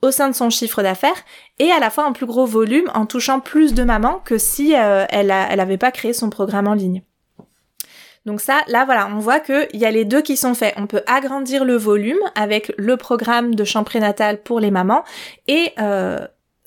au 0.01 0.11
sein 0.11 0.29
de 0.29 0.35
son 0.35 0.49
chiffre 0.49 0.83
d'affaires 0.83 1.23
et 1.59 1.71
à 1.71 1.79
la 1.79 1.89
fois 1.89 2.05
un 2.05 2.11
plus 2.11 2.25
gros 2.25 2.45
volume 2.45 2.89
en 2.93 3.05
touchant 3.05 3.39
plus 3.39 3.73
de 3.73 3.83
mamans 3.83 4.21
que 4.23 4.37
si 4.37 4.75
euh, 4.75 5.05
elle, 5.09 5.31
a, 5.31 5.47
elle 5.51 5.59
avait 5.59 5.77
pas 5.77 5.91
créé 5.91 6.13
son 6.13 6.29
programme 6.29 6.67
en 6.67 6.73
ligne. 6.73 7.01
Donc 8.25 8.41
ça, 8.41 8.61
là 8.67 8.83
voilà, 8.83 9.07
on 9.07 9.19
voit 9.19 9.39
qu'il 9.39 9.67
y 9.73 9.85
a 9.85 9.91
les 9.91 10.03
deux 10.03 10.21
qui 10.21 10.35
sont 10.35 10.53
faits. 10.53 10.73
On 10.75 10.85
peut 10.85 11.01
agrandir 11.07 11.63
le 11.63 11.77
volume 11.77 12.19
avec 12.35 12.73
le 12.77 12.97
programme 12.97 13.55
de 13.55 13.63
champ 13.63 13.85
prénatal 13.85 14.41
pour 14.43 14.59
les 14.59 14.69
mamans 14.69 15.05
et 15.47 15.71
euh, 15.79 16.19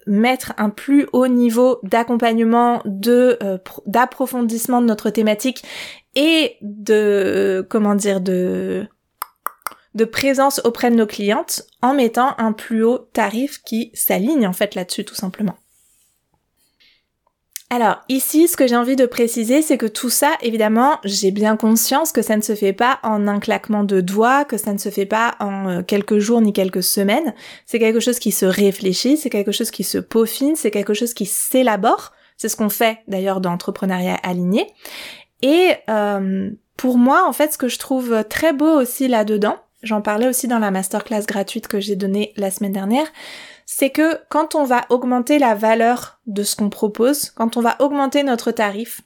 mettre 0.06 0.54
un 0.56 0.70
plus 0.70 1.06
haut 1.12 1.28
niveau 1.28 1.78
d'accompagnement, 1.82 2.80
de 2.86 3.36
euh, 3.42 3.58
d'approfondissement 3.86 4.80
de 4.80 4.86
notre 4.86 5.10
thématique 5.10 5.62
et 6.14 6.56
de 6.62 7.66
comment 7.68 7.94
dire 7.94 8.22
de 8.22 8.88
de 9.94 10.04
présence 10.04 10.60
auprès 10.64 10.90
de 10.90 10.96
nos 10.96 11.06
clientes 11.06 11.62
en 11.82 11.94
mettant 11.94 12.34
un 12.38 12.52
plus 12.52 12.84
haut 12.84 12.98
tarif 13.12 13.62
qui 13.64 13.90
s'aligne 13.94 14.46
en 14.46 14.52
fait 14.52 14.74
là-dessus 14.74 15.04
tout 15.04 15.14
simplement. 15.14 15.56
Alors 17.72 18.00
ici, 18.08 18.48
ce 18.48 18.56
que 18.56 18.66
j'ai 18.66 18.74
envie 18.74 18.96
de 18.96 19.06
préciser, 19.06 19.62
c'est 19.62 19.78
que 19.78 19.86
tout 19.86 20.10
ça, 20.10 20.32
évidemment, 20.42 20.98
j'ai 21.04 21.30
bien 21.30 21.56
conscience 21.56 22.10
que 22.10 22.20
ça 22.20 22.36
ne 22.36 22.42
se 22.42 22.56
fait 22.56 22.72
pas 22.72 22.98
en 23.04 23.28
un 23.28 23.38
claquement 23.38 23.84
de 23.84 24.00
doigts, 24.00 24.44
que 24.44 24.56
ça 24.56 24.72
ne 24.72 24.78
se 24.78 24.88
fait 24.88 25.06
pas 25.06 25.36
en 25.38 25.68
euh, 25.68 25.82
quelques 25.82 26.18
jours 26.18 26.40
ni 26.40 26.52
quelques 26.52 26.82
semaines. 26.82 27.32
C'est 27.66 27.78
quelque 27.78 28.00
chose 28.00 28.18
qui 28.18 28.32
se 28.32 28.44
réfléchit, 28.44 29.16
c'est 29.16 29.30
quelque 29.30 29.52
chose 29.52 29.70
qui 29.70 29.84
se 29.84 29.98
peaufine, 29.98 30.56
c'est 30.56 30.72
quelque 30.72 30.94
chose 30.94 31.14
qui 31.14 31.26
s'élabore. 31.26 32.10
C'est 32.36 32.48
ce 32.48 32.56
qu'on 32.56 32.70
fait 32.70 32.98
d'ailleurs 33.06 33.40
dans 33.40 33.52
Entrepreneuriat 33.52 34.18
Aligné. 34.24 34.66
Et 35.42 35.74
euh, 35.88 36.50
pour 36.76 36.98
moi, 36.98 37.24
en 37.28 37.32
fait, 37.32 37.52
ce 37.52 37.58
que 37.58 37.68
je 37.68 37.78
trouve 37.78 38.24
très 38.28 38.52
beau 38.52 38.80
aussi 38.80 39.06
là-dedans, 39.06 39.58
j'en 39.82 40.02
parlais 40.02 40.28
aussi 40.28 40.48
dans 40.48 40.58
la 40.58 40.70
masterclass 40.70 41.24
gratuite 41.26 41.68
que 41.68 41.80
j'ai 41.80 41.96
donnée 41.96 42.32
la 42.36 42.50
semaine 42.50 42.72
dernière, 42.72 43.06
c'est 43.66 43.90
que 43.90 44.18
quand 44.28 44.54
on 44.54 44.64
va 44.64 44.84
augmenter 44.88 45.38
la 45.38 45.54
valeur 45.54 46.20
de 46.26 46.42
ce 46.42 46.56
qu'on 46.56 46.70
propose, 46.70 47.30
quand 47.30 47.56
on 47.56 47.60
va 47.60 47.76
augmenter 47.78 48.22
notre 48.22 48.50
tarif, 48.50 49.00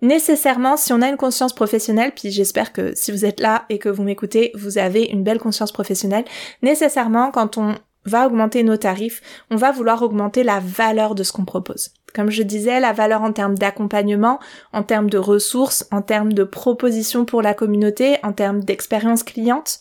nécessairement, 0.00 0.76
si 0.76 0.92
on 0.92 1.02
a 1.02 1.08
une 1.08 1.16
conscience 1.16 1.52
professionnelle, 1.52 2.12
puis 2.14 2.30
j'espère 2.30 2.72
que 2.72 2.94
si 2.94 3.12
vous 3.12 3.24
êtes 3.24 3.40
là 3.40 3.64
et 3.68 3.78
que 3.78 3.88
vous 3.88 4.02
m'écoutez, 4.02 4.50
vous 4.54 4.78
avez 4.78 5.04
une 5.04 5.24
belle 5.24 5.38
conscience 5.38 5.72
professionnelle, 5.72 6.24
nécessairement, 6.62 7.30
quand 7.30 7.58
on 7.58 7.74
va 8.04 8.26
augmenter 8.26 8.62
nos 8.62 8.76
tarifs, 8.76 9.20
on 9.50 9.56
va 9.56 9.70
vouloir 9.70 10.02
augmenter 10.02 10.42
la 10.42 10.60
valeur 10.60 11.14
de 11.14 11.22
ce 11.22 11.32
qu'on 11.32 11.44
propose. 11.44 11.90
Comme 12.14 12.30
je 12.30 12.42
disais, 12.42 12.80
la 12.80 12.92
valeur 12.92 13.22
en 13.22 13.32
termes 13.32 13.56
d'accompagnement, 13.56 14.38
en 14.72 14.82
termes 14.82 15.10
de 15.10 15.18
ressources, 15.18 15.86
en 15.92 16.00
termes 16.00 16.32
de 16.32 16.44
propositions 16.44 17.24
pour 17.24 17.42
la 17.42 17.54
communauté, 17.54 18.16
en 18.22 18.32
termes 18.32 18.64
d'expérience 18.64 19.22
cliente. 19.22 19.80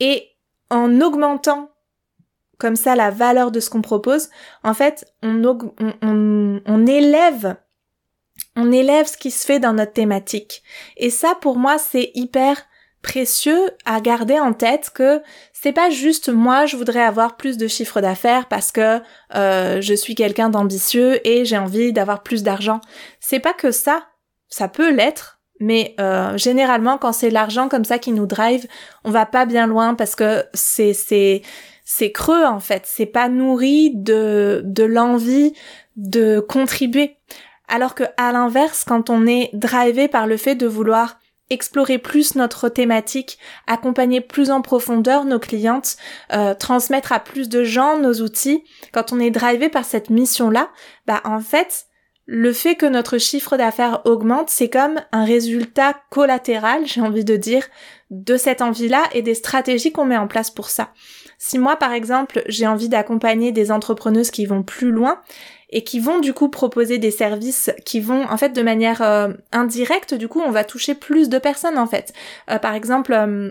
Et 0.00 0.28
en 0.70 1.00
augmentant 1.00 1.70
comme 2.58 2.76
ça 2.76 2.96
la 2.96 3.10
valeur 3.10 3.50
de 3.50 3.60
ce 3.60 3.68
qu'on 3.68 3.82
propose, 3.82 4.30
en 4.62 4.74
fait, 4.74 5.12
on, 5.22 5.42
on, 6.02 6.62
on, 6.64 6.86
élève 6.86 7.56
on 8.54 8.72
élève 8.72 9.06
ce 9.06 9.16
qui 9.16 9.30
se 9.30 9.44
fait 9.44 9.60
dans 9.60 9.74
notre 9.74 9.92
thématique. 9.92 10.62
Et 10.96 11.10
ça, 11.10 11.34
pour 11.40 11.58
moi, 11.58 11.78
c'est 11.78 12.10
hyper 12.14 12.56
précieux 13.02 13.70
à 13.84 14.00
garder 14.00 14.40
en 14.40 14.52
tête 14.52 14.90
que 14.92 15.22
c'est 15.52 15.72
pas 15.72 15.90
juste 15.90 16.28
moi 16.28 16.66
je 16.66 16.76
voudrais 16.76 17.04
avoir 17.04 17.36
plus 17.36 17.56
de 17.56 17.68
chiffre 17.68 18.00
d'affaires 18.00 18.48
parce 18.48 18.72
que 18.72 19.00
euh, 19.36 19.80
je 19.80 19.94
suis 19.94 20.16
quelqu'un 20.16 20.48
d'ambitieux 20.48 21.24
et 21.24 21.44
j'ai 21.44 21.56
envie 21.56 21.92
d'avoir 21.92 22.24
plus 22.24 22.42
d'argent. 22.42 22.80
C'est 23.20 23.38
pas 23.38 23.52
que 23.52 23.70
ça. 23.70 24.08
Ça 24.48 24.66
peut 24.66 24.92
l'être, 24.92 25.35
mais 25.60 25.94
euh, 26.00 26.36
généralement 26.36 26.98
quand 26.98 27.12
c'est 27.12 27.30
l'argent 27.30 27.68
comme 27.68 27.84
ça 27.84 27.98
qui 27.98 28.12
nous 28.12 28.26
drive, 28.26 28.66
on 29.04 29.10
va 29.10 29.26
pas 29.26 29.46
bien 29.46 29.66
loin 29.66 29.94
parce 29.94 30.14
que 30.14 30.44
c'est 30.54 30.92
c'est 30.92 31.42
c'est 31.84 32.12
creux 32.12 32.44
en 32.44 32.60
fait. 32.60 32.82
C'est 32.86 33.06
pas 33.06 33.28
nourri 33.28 33.92
de 33.94 34.62
de 34.64 34.84
l'envie 34.84 35.52
de 35.96 36.40
contribuer. 36.40 37.16
Alors 37.68 37.94
que 37.94 38.04
à 38.16 38.32
l'inverse, 38.32 38.84
quand 38.84 39.10
on 39.10 39.26
est 39.26 39.50
drivé 39.52 40.08
par 40.08 40.26
le 40.26 40.36
fait 40.36 40.54
de 40.54 40.66
vouloir 40.66 41.18
explorer 41.50 41.98
plus 41.98 42.34
notre 42.34 42.68
thématique, 42.68 43.38
accompagner 43.66 44.20
plus 44.20 44.50
en 44.50 44.62
profondeur 44.62 45.24
nos 45.24 45.38
clientes, 45.38 45.96
euh, 46.32 46.54
transmettre 46.54 47.12
à 47.12 47.20
plus 47.20 47.48
de 47.48 47.62
gens 47.62 47.98
nos 47.98 48.14
outils, 48.14 48.64
quand 48.92 49.12
on 49.12 49.20
est 49.20 49.30
drivé 49.30 49.68
par 49.68 49.84
cette 49.84 50.10
mission-là, 50.10 50.70
bah 51.06 51.20
en 51.24 51.40
fait, 51.40 51.85
le 52.26 52.52
fait 52.52 52.74
que 52.74 52.86
notre 52.86 53.18
chiffre 53.18 53.56
d'affaires 53.56 54.02
augmente, 54.04 54.50
c'est 54.50 54.68
comme 54.68 55.00
un 55.12 55.24
résultat 55.24 55.94
collatéral, 56.10 56.82
j'ai 56.84 57.00
envie 57.00 57.24
de 57.24 57.36
dire, 57.36 57.64
de 58.10 58.36
cette 58.36 58.62
envie-là 58.62 59.02
et 59.12 59.22
des 59.22 59.34
stratégies 59.34 59.92
qu'on 59.92 60.04
met 60.04 60.16
en 60.16 60.26
place 60.26 60.50
pour 60.50 60.68
ça. 60.68 60.92
Si 61.38 61.58
moi, 61.58 61.76
par 61.76 61.92
exemple, 61.92 62.42
j'ai 62.48 62.66
envie 62.66 62.88
d'accompagner 62.88 63.52
des 63.52 63.70
entrepreneuses 63.70 64.30
qui 64.30 64.46
vont 64.46 64.62
plus 64.62 64.90
loin, 64.90 65.20
et 65.70 65.82
qui 65.82 65.98
vont 65.98 66.20
du 66.20 66.32
coup 66.32 66.48
proposer 66.48 66.98
des 66.98 67.10
services 67.10 67.70
qui 67.84 68.00
vont 68.00 68.24
en 68.30 68.36
fait 68.36 68.50
de 68.50 68.62
manière 68.62 69.02
euh, 69.02 69.32
indirecte 69.52 70.14
du 70.14 70.28
coup 70.28 70.40
on 70.40 70.52
va 70.52 70.64
toucher 70.64 70.94
plus 70.94 71.28
de 71.28 71.38
personnes 71.38 71.78
en 71.78 71.86
fait. 71.86 72.12
Euh, 72.50 72.58
par 72.58 72.74
exemple 72.74 73.12
euh, 73.12 73.50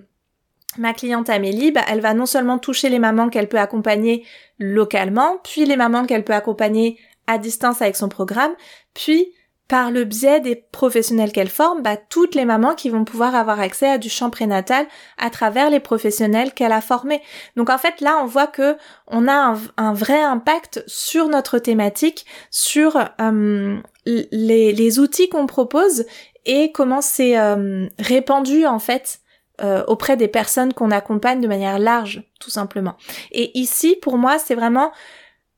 ma 0.77 0.93
cliente 0.93 1.29
Amélie, 1.29 1.71
bah, 1.71 1.81
elle 1.89 2.01
va 2.01 2.13
non 2.13 2.25
seulement 2.25 2.57
toucher 2.57 2.89
les 2.89 2.99
mamans 2.99 3.29
qu'elle 3.29 3.47
peut 3.47 3.59
accompagner 3.59 4.25
localement, 4.59 5.37
puis 5.43 5.65
les 5.65 5.77
mamans 5.77 6.05
qu'elle 6.05 6.23
peut 6.23 6.33
accompagner 6.33 6.97
à 7.27 7.37
distance 7.37 7.81
avec 7.81 7.95
son 7.95 8.09
programme, 8.09 8.53
puis 8.93 9.33
par 9.67 9.89
le 9.89 10.03
biais 10.03 10.39
des 10.41 10.55
professionnels 10.55 11.31
qu'elle 11.31 11.49
forme, 11.49 11.81
bah, 11.81 11.97
toutes 11.97 12.35
les 12.35 12.45
mamans 12.45 12.75
qui 12.75 12.89
vont 12.89 13.03
pouvoir 13.03 13.33
avoir 13.33 13.59
accès 13.59 13.89
à 13.89 13.97
du 13.97 14.09
champ 14.09 14.29
prénatal 14.29 14.85
à 15.17 15.31
travers 15.31 15.71
les 15.71 15.79
professionnels 15.79 16.53
qu'elle 16.53 16.71
a 16.71 16.81
formés. 16.81 17.21
Donc 17.55 17.69
en 17.71 17.77
fait 17.77 17.99
là 17.99 18.19
on 18.21 18.25
voit 18.25 18.47
que 18.47 18.77
on 19.07 19.27
a 19.27 19.55
un, 19.77 19.93
vrai 19.93 20.21
impact 20.21 20.83
sur 20.85 21.29
notre 21.29 21.57
thématique, 21.57 22.27
sur 22.51 22.97
euh, 23.19 23.77
les, 24.05 24.99
outils 24.99 25.29
qu'on 25.29 25.47
propose 25.47 26.05
et 26.45 26.71
comment 26.71 27.01
c'est 27.01 27.39
euh, 27.39 27.87
répandu 27.97 28.67
en 28.67 28.77
fait 28.77 29.19
euh, 29.63 29.83
auprès 29.87 30.15
des 30.15 30.27
personnes 30.27 30.73
qu'on 30.73 30.91
accompagne 30.91 31.41
de 31.41 31.47
manière 31.47 31.79
large, 31.79 32.23
tout 32.39 32.49
simplement. 32.49 32.95
Et 33.31 33.57
ici, 33.57 33.97
pour 34.01 34.17
moi, 34.17 34.37
c'est 34.37 34.53
vraiment 34.53 34.91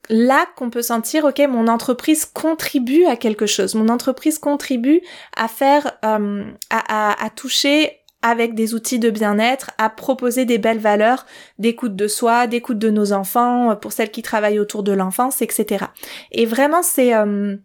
là 0.10 0.45
qu'on 0.55 0.70
peut 0.70 0.82
sentir, 0.82 1.26
ok, 1.26 1.39
mon 1.49 1.68
entreprise 1.68 2.26
contribue 2.26 3.05
à 3.05 3.16
quelque 3.16 3.45
chose, 3.45 3.76
mon 3.76 3.89
entreprise 3.89 4.39
contribue 4.39 5.01
à 5.36 5.47
faire, 5.47 5.93
euh, 6.05 6.43
à, 6.70 7.30
toucher 7.36 7.91
avec 8.22 8.55
des 8.55 8.74
outils 8.74 8.99
de 8.99 9.10
bien-être, 9.10 9.72
à 9.78 9.89
proposer 9.89 10.45
des 10.45 10.58
belles 10.58 10.80
valeurs 10.80 11.26
d'écoute 11.60 11.95
de 11.95 12.08
soi, 12.08 12.47
d'écoute 12.47 12.80
de 12.80 12.89
nos 12.89 13.14
enfants, 13.14 13.72
euh, 13.72 13.76
pour 13.76 13.91
celles 13.91 14.12
qui 14.12 14.22
travaillent 14.22 14.60
autour 14.60 14.84
de 14.84 14.91
l'enfance, 14.91 15.41
etc. 15.41 15.86
Et 16.32 16.45
vraiment, 16.45 16.82
c'est 16.82 17.14
euh, 17.14 17.58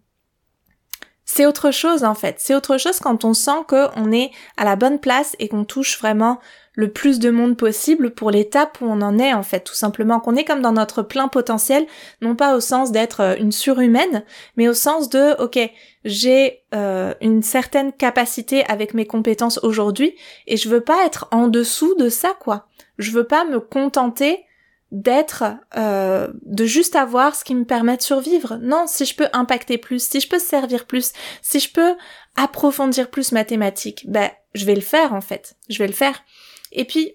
c'est 1.24 1.46
autre 1.46 1.70
chose 1.70 2.04
en 2.04 2.14
fait. 2.14 2.36
C'est 2.38 2.54
autre 2.54 2.78
chose 2.78 2.98
quand 2.98 3.24
on 3.24 3.34
sent 3.34 3.64
qu'on 3.68 4.12
est 4.12 4.30
à 4.56 4.64
la 4.64 4.76
bonne 4.76 4.98
place 4.98 5.36
et 5.38 5.48
qu'on 5.48 5.64
touche 5.64 5.98
vraiment 5.98 6.38
le 6.74 6.90
plus 6.90 7.18
de 7.18 7.30
monde 7.30 7.56
possible 7.56 8.10
pour 8.10 8.30
l'étape 8.30 8.78
où 8.80 8.86
on 8.86 9.02
en 9.02 9.18
est 9.18 9.34
en 9.34 9.42
fait, 9.42 9.60
tout 9.60 9.74
simplement 9.74 10.20
qu'on 10.20 10.36
est 10.36 10.44
comme 10.44 10.62
dans 10.62 10.72
notre 10.72 11.02
plein 11.02 11.28
potentiel, 11.28 11.86
non 12.22 12.34
pas 12.34 12.56
au 12.56 12.60
sens 12.60 12.92
d'être 12.92 13.20
euh, 13.20 13.36
une 13.38 13.52
surhumaine, 13.52 14.24
mais 14.56 14.68
au 14.68 14.74
sens 14.74 15.10
de 15.10 15.40
ok, 15.42 15.58
j'ai 16.04 16.62
euh, 16.74 17.14
une 17.20 17.42
certaine 17.42 17.92
capacité 17.92 18.64
avec 18.66 18.94
mes 18.94 19.06
compétences 19.06 19.60
aujourd'hui 19.62 20.14
et 20.46 20.56
je 20.56 20.68
veux 20.68 20.80
pas 20.80 21.04
être 21.04 21.28
en 21.30 21.48
dessous 21.48 21.94
de 21.96 22.08
ça 22.08 22.34
quoi. 22.40 22.66
Je 22.98 23.10
veux 23.10 23.24
pas 23.24 23.44
me 23.44 23.60
contenter 23.60 24.44
d'être, 24.92 25.44
euh, 25.76 26.28
de 26.42 26.64
juste 26.66 26.94
avoir 26.96 27.34
ce 27.34 27.44
qui 27.44 27.54
me 27.54 27.64
permet 27.64 27.96
de 27.96 28.02
survivre. 28.02 28.58
Non, 28.60 28.84
si 28.86 29.06
je 29.06 29.16
peux 29.16 29.28
impacter 29.32 29.78
plus, 29.78 30.06
si 30.06 30.20
je 30.20 30.28
peux 30.28 30.38
servir 30.38 30.86
plus, 30.86 31.12
si 31.40 31.58
je 31.58 31.72
peux 31.72 31.96
approfondir 32.36 33.10
plus 33.10 33.32
ma 33.32 33.44
thématique, 33.44 34.04
ben 34.06 34.30
je 34.54 34.66
vais 34.66 34.74
le 34.74 34.82
faire 34.82 35.14
en 35.14 35.22
fait. 35.22 35.56
Je 35.70 35.78
vais 35.78 35.86
le 35.86 35.94
faire. 35.94 36.22
Et 36.70 36.84
puis, 36.84 37.14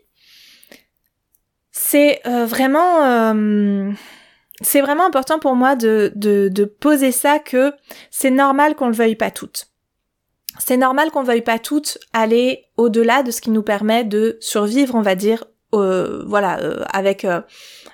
c'est 1.71 2.19
euh, 2.27 2.45
vraiment... 2.45 3.05
Euh, 3.05 3.91
c'est 4.61 4.81
vraiment 4.81 5.05
important 5.05 5.37
pour 5.37 5.55
moi 5.55 5.75
de, 5.75 6.11
de, 6.15 6.49
de 6.51 6.65
poser 6.65 7.11
ça 7.11 7.37
que 7.37 7.73
c'est 8.09 8.31
normal 8.31 8.75
qu'on 8.75 8.87
le 8.87 8.93
veuille 8.93 9.15
pas 9.15 9.29
toutes. 9.29 9.67
C'est 10.57 10.77
normal 10.77 11.11
qu'on 11.11 11.21
veuille 11.21 11.43
pas 11.43 11.59
toutes 11.59 11.99
aller 12.11 12.65
au-delà 12.75 13.21
de 13.21 13.29
ce 13.29 13.39
qui 13.39 13.51
nous 13.51 13.61
permet 13.61 14.03
de 14.03 14.37
survivre, 14.41 14.95
on 14.95 15.03
va 15.03 15.13
dire, 15.13 15.43
euh, 15.75 16.23
voilà, 16.25 16.59
euh, 16.59 16.85
avec 16.93 17.25
euh, 17.25 17.41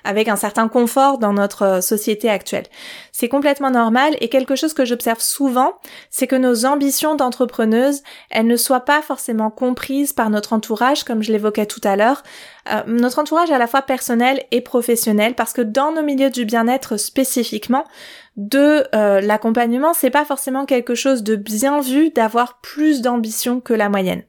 avec 0.04 0.28
un 0.28 0.36
certain 0.36 0.68
confort 0.68 1.18
dans 1.18 1.32
notre 1.32 1.82
société 1.82 2.28
actuelle. 2.28 2.66
C'est 3.10 3.28
complètement 3.28 3.70
normal 3.70 4.16
et 4.20 4.28
quelque 4.28 4.54
chose 4.54 4.74
que 4.74 4.84
j'observe 4.84 5.20
souvent, 5.20 5.72
c'est 6.08 6.28
que 6.28 6.36
nos 6.36 6.66
ambitions 6.66 7.16
d'entrepreneuse, 7.16 8.02
elles 8.30 8.46
ne 8.46 8.56
soient 8.56 8.84
pas 8.84 9.02
forcément 9.02 9.50
comprises 9.50 10.12
par 10.12 10.30
notre 10.30 10.52
entourage, 10.52 11.02
comme 11.02 11.22
je 11.22 11.32
l'évoquais 11.32 11.66
tout 11.66 11.80
à 11.84 11.96
l'heure, 11.96 12.22
notre 12.86 13.18
entourage 13.18 13.50
à 13.50 13.58
la 13.58 13.66
fois 13.66 13.82
personnel 13.82 14.42
et 14.50 14.60
professionnel, 14.60 15.34
parce 15.34 15.52
que 15.54 15.62
dans 15.62 15.92
nos 15.92 16.02
milieux 16.02 16.30
du 16.30 16.44
bien-être 16.44 16.98
spécifiquement, 16.98 17.84
de 18.36 18.84
l'accompagnement, 19.20 19.94
c'est 19.94 20.10
pas 20.10 20.24
forcément 20.24 20.66
quelque 20.66 20.94
chose 20.94 21.22
de 21.22 21.36
bien 21.36 21.80
vu 21.80 22.10
d'avoir 22.10 22.60
plus 22.60 23.00
d'ambition 23.00 23.60
que 23.60 23.74
la 23.74 23.88
moyenne. 23.88 24.24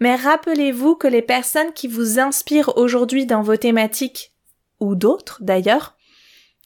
Mais 0.00 0.14
rappelez-vous 0.14 0.96
que 0.96 1.08
les 1.08 1.22
personnes 1.22 1.72
qui 1.74 1.88
vous 1.88 2.18
inspirent 2.18 2.76
aujourd'hui 2.76 3.26
dans 3.26 3.42
vos 3.42 3.56
thématiques, 3.56 4.32
ou 4.80 4.94
d'autres 4.94 5.38
d'ailleurs, 5.40 5.96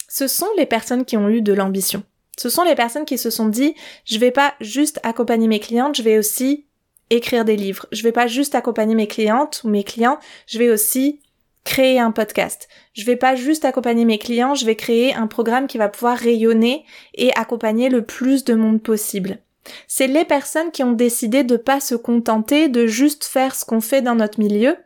ce 0.09 0.27
sont 0.27 0.49
les 0.57 0.67
personnes 0.67 1.05
qui 1.05 1.17
ont 1.17 1.29
eu 1.29 1.43
de 1.43 1.53
l'ambition. 1.53 2.03
Ce 2.39 2.49
sont 2.49 2.63
les 2.63 2.77
personnes 2.77 3.05
qui 3.05 3.19
se 3.19 3.31
sont 3.31 3.49
dit, 3.49 3.75
je 4.05 4.19
vais 4.19 4.31
pas 4.31 4.55
juste 4.61 5.01
accompagner 5.03 5.49
mes 5.49 5.61
clientes, 5.61 5.97
je 5.97 6.03
vais 6.03 6.19
aussi 6.19 6.67
écrire 7.11 7.45
des 7.45 7.57
livres. 7.57 7.87
Je 7.91 8.03
vais 8.03 8.13
pas 8.13 8.27
juste 8.27 8.55
accompagner 8.55 8.95
mes 8.95 9.09
clientes 9.09 9.63
ou 9.65 9.69
mes 9.69 9.83
clients, 9.83 10.19
je 10.47 10.59
vais 10.59 10.71
aussi 10.71 11.21
créer 11.65 11.99
un 11.99 12.11
podcast. 12.11 12.69
Je 12.95 13.05
vais 13.05 13.17
pas 13.17 13.35
juste 13.35 13.65
accompagner 13.65 14.05
mes 14.05 14.19
clients, 14.19 14.55
je 14.55 14.67
vais 14.67 14.77
créer 14.77 15.15
un 15.15 15.27
programme 15.27 15.67
qui 15.67 15.79
va 15.79 15.89
pouvoir 15.89 16.17
rayonner 16.17 16.85
et 17.15 17.33
accompagner 17.35 17.89
le 17.89 18.03
plus 18.03 18.45
de 18.45 18.55
monde 18.55 18.83
possible. 18.83 19.39
C'est 19.87 20.07
les 20.07 20.25
personnes 20.25 20.71
qui 20.71 20.83
ont 20.83 20.93
décidé 20.93 21.45
de 21.45 21.57
pas 21.57 21.81
se 21.81 21.95
contenter 21.95 22.69
de 22.69 22.87
juste 22.87 23.25
faire 23.25 23.55
ce 23.55 23.65
qu'on 23.65 23.81
fait 23.81 24.03
dans 24.03 24.15
notre 24.15 24.41
milieu, 24.41 24.77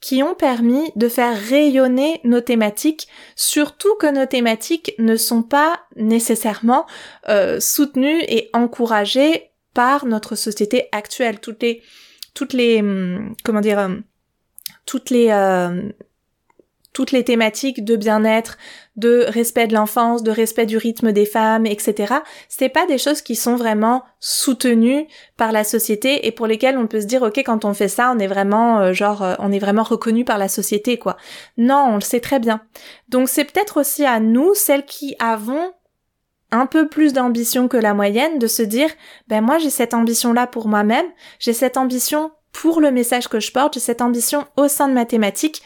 qui 0.00 0.22
ont 0.22 0.34
permis 0.34 0.92
de 0.96 1.08
faire 1.08 1.34
rayonner 1.34 2.20
nos 2.24 2.42
thématiques, 2.42 3.08
surtout 3.36 3.94
que 3.96 4.10
nos 4.10 4.26
thématiques 4.26 4.94
ne 4.98 5.16
sont 5.16 5.42
pas 5.42 5.80
nécessairement 5.96 6.84
euh, 7.30 7.58
soutenues 7.58 8.22
et 8.28 8.50
encouragées 8.52 9.50
par 9.72 10.04
notre 10.04 10.36
société 10.36 10.88
actuelle. 10.92 11.40
Toutes 11.40 11.62
les, 11.62 11.82
toutes 12.34 12.52
les, 12.52 12.80
hum, 12.80 13.34
comment 13.44 13.62
dire, 13.62 13.78
hum, 13.78 14.02
toutes 14.86 15.10
les 15.10 15.30
euh, 15.30 15.90
toutes 16.94 17.10
les 17.10 17.24
thématiques 17.24 17.84
de 17.84 17.96
bien-être, 17.96 18.56
de 18.96 19.26
respect 19.28 19.66
de 19.66 19.74
l'enfance, 19.74 20.22
de 20.22 20.30
respect 20.30 20.64
du 20.64 20.78
rythme 20.78 21.10
des 21.12 21.26
femmes, 21.26 21.66
etc. 21.66 22.14
C'est 22.48 22.68
pas 22.68 22.86
des 22.86 22.98
choses 22.98 23.20
qui 23.20 23.34
sont 23.34 23.56
vraiment 23.56 24.04
soutenues 24.20 25.06
par 25.36 25.50
la 25.50 25.64
société 25.64 26.26
et 26.26 26.30
pour 26.30 26.46
lesquelles 26.46 26.78
on 26.78 26.86
peut 26.86 27.00
se 27.00 27.06
dire 27.06 27.22
ok 27.22 27.38
quand 27.38 27.64
on 27.64 27.74
fait 27.74 27.88
ça 27.88 28.12
on 28.14 28.18
est 28.20 28.28
vraiment 28.28 28.78
euh, 28.78 28.92
genre 28.92 29.22
euh, 29.22 29.34
on 29.40 29.50
est 29.50 29.58
vraiment 29.58 29.82
reconnu 29.82 30.24
par 30.24 30.38
la 30.38 30.48
société 30.48 30.96
quoi. 30.96 31.16
Non, 31.58 31.84
on 31.90 31.94
le 31.96 32.00
sait 32.00 32.20
très 32.20 32.38
bien. 32.38 32.62
Donc 33.08 33.28
c'est 33.28 33.44
peut-être 33.44 33.78
aussi 33.78 34.06
à 34.06 34.20
nous 34.20 34.54
celles 34.54 34.86
qui 34.86 35.16
avons 35.18 35.72
un 36.52 36.66
peu 36.66 36.88
plus 36.88 37.12
d'ambition 37.12 37.66
que 37.66 37.76
la 37.76 37.94
moyenne 37.94 38.38
de 38.38 38.46
se 38.46 38.62
dire 38.62 38.88
ben 39.26 39.40
moi 39.40 39.58
j'ai 39.58 39.70
cette 39.70 39.94
ambition 39.94 40.32
là 40.32 40.46
pour 40.46 40.68
moi-même, 40.68 41.06
j'ai 41.40 41.52
cette 41.52 41.76
ambition 41.76 42.30
pour 42.54 42.80
le 42.80 42.92
message 42.92 43.28
que 43.28 43.40
je 43.40 43.52
porte, 43.52 43.74
j'ai 43.74 43.80
cette 43.80 44.00
ambition 44.00 44.46
au 44.56 44.68
sein 44.68 44.88
de 44.88 44.94
ma 44.94 45.04
thématique 45.04 45.60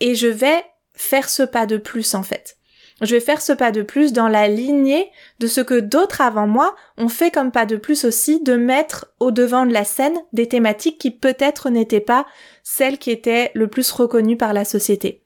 et 0.00 0.14
je 0.14 0.28
vais 0.28 0.62
faire 0.94 1.28
ce 1.28 1.42
pas 1.42 1.66
de 1.66 1.78
plus 1.78 2.14
en 2.14 2.22
fait. 2.22 2.58
Je 3.02 3.14
vais 3.14 3.20
faire 3.20 3.42
ce 3.42 3.52
pas 3.52 3.72
de 3.72 3.82
plus 3.82 4.12
dans 4.12 4.28
la 4.28 4.46
lignée 4.46 5.10
de 5.38 5.46
ce 5.46 5.60
que 5.60 5.80
d'autres 5.80 6.20
avant 6.20 6.46
moi 6.46 6.76
ont 6.98 7.08
fait 7.08 7.30
comme 7.30 7.52
pas 7.52 7.66
de 7.66 7.76
plus 7.76 8.04
aussi, 8.04 8.42
de 8.42 8.54
mettre 8.54 9.12
au 9.18 9.30
devant 9.30 9.66
de 9.66 9.72
la 9.72 9.84
scène 9.84 10.16
des 10.32 10.46
thématiques 10.46 10.98
qui 10.98 11.10
peut-être 11.10 11.68
n'étaient 11.68 12.00
pas 12.00 12.26
celles 12.62 12.98
qui 12.98 13.10
étaient 13.10 13.50
le 13.54 13.68
plus 13.68 13.90
reconnues 13.90 14.38
par 14.38 14.52
la 14.52 14.64
société. 14.64 15.22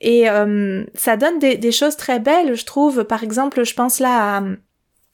Et 0.00 0.28
euh, 0.28 0.84
ça 0.94 1.16
donne 1.16 1.38
des, 1.38 1.56
des, 1.56 1.72
choses 1.72 1.96
très 1.96 2.20
belles, 2.20 2.54
je 2.54 2.64
trouve. 2.64 3.04
Par 3.04 3.24
exemple, 3.24 3.64
je 3.64 3.74
pense 3.74 3.98
là 3.98 4.38
à 4.38 4.42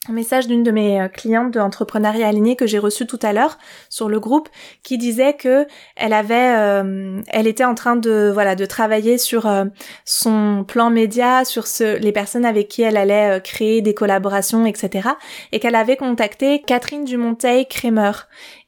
un 0.07 0.13
message 0.13 0.47
d'une 0.47 0.63
de 0.63 0.71
mes 0.71 1.01
euh, 1.01 1.07
clientes 1.07 1.51
de 1.51 1.59
entrepreneuriat 1.59 2.27
aligné 2.27 2.55
que 2.55 2.67
j'ai 2.67 2.79
reçu 2.79 3.07
tout 3.07 3.19
à 3.21 3.33
l'heure 3.33 3.57
sur 3.89 4.09
le 4.09 4.19
groupe 4.19 4.49
qui 4.83 4.97
disait 4.97 5.33
que 5.33 5.65
elle 5.95 6.13
avait 6.13 6.55
euh, 6.55 7.21
elle 7.27 7.47
était 7.47 7.65
en 7.65 7.75
train 7.75 7.95
de 7.95 8.31
voilà 8.33 8.55
de 8.55 8.65
travailler 8.65 9.17
sur 9.17 9.47
euh, 9.47 9.65
son 10.03 10.63
plan 10.67 10.89
média 10.89 11.45
sur 11.45 11.67
ce 11.67 11.97
les 11.97 12.11
personnes 12.11 12.45
avec 12.45 12.67
qui 12.67 12.81
elle 12.81 12.97
allait 12.97 13.41
créer 13.41 13.81
des 13.81 13.93
collaborations 13.93 14.65
etc 14.65 15.09
et 15.51 15.59
qu'elle 15.59 15.75
avait 15.75 15.97
contacté 15.97 16.61
Catherine 16.61 17.05
Dumonteil 17.05 17.67
Kramer 17.67 18.11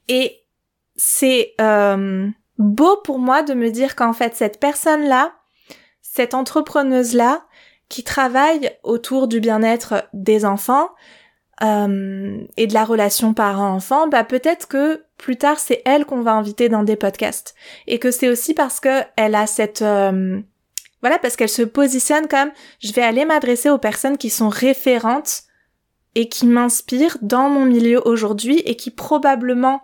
et 0.08 0.44
c'est 0.96 1.54
beau 2.58 2.96
pour 3.04 3.18
moi 3.18 3.42
de 3.42 3.54
me 3.54 3.70
dire 3.70 3.94
qu'en 3.94 4.12
fait 4.12 4.34
cette 4.34 4.58
personne 4.58 5.04
là 5.04 5.32
cette 6.02 6.34
entrepreneuse 6.34 7.14
là 7.14 7.44
qui 7.88 8.04
travaille 8.04 8.70
autour 8.82 9.28
du 9.28 9.40
bien-être 9.40 10.08
des 10.12 10.44
enfants 10.44 10.90
euh, 11.62 12.38
et 12.56 12.66
de 12.66 12.74
la 12.74 12.84
relation 12.84 13.34
parent-enfant, 13.34 14.06
bah 14.08 14.24
peut-être 14.24 14.68
que 14.68 15.02
plus 15.16 15.36
tard 15.36 15.58
c'est 15.58 15.82
elle 15.84 16.04
qu'on 16.04 16.22
va 16.22 16.32
inviter 16.34 16.68
dans 16.68 16.84
des 16.84 16.94
podcasts 16.94 17.54
et 17.86 17.98
que 17.98 18.12
c'est 18.12 18.28
aussi 18.28 18.54
parce 18.54 18.78
que 18.78 19.02
elle 19.16 19.34
a 19.34 19.46
cette 19.48 19.82
euh, 19.82 20.40
voilà 21.00 21.18
parce 21.18 21.34
qu'elle 21.34 21.48
se 21.48 21.62
positionne 21.62 22.28
comme 22.28 22.50
je 22.80 22.92
vais 22.92 23.02
aller 23.02 23.24
m'adresser 23.24 23.70
aux 23.70 23.78
personnes 23.78 24.18
qui 24.18 24.30
sont 24.30 24.48
référentes 24.48 25.42
et 26.14 26.28
qui 26.28 26.46
m'inspirent 26.46 27.18
dans 27.22 27.48
mon 27.48 27.64
milieu 27.64 28.06
aujourd'hui 28.06 28.60
et 28.64 28.76
qui 28.76 28.90
probablement 28.90 29.82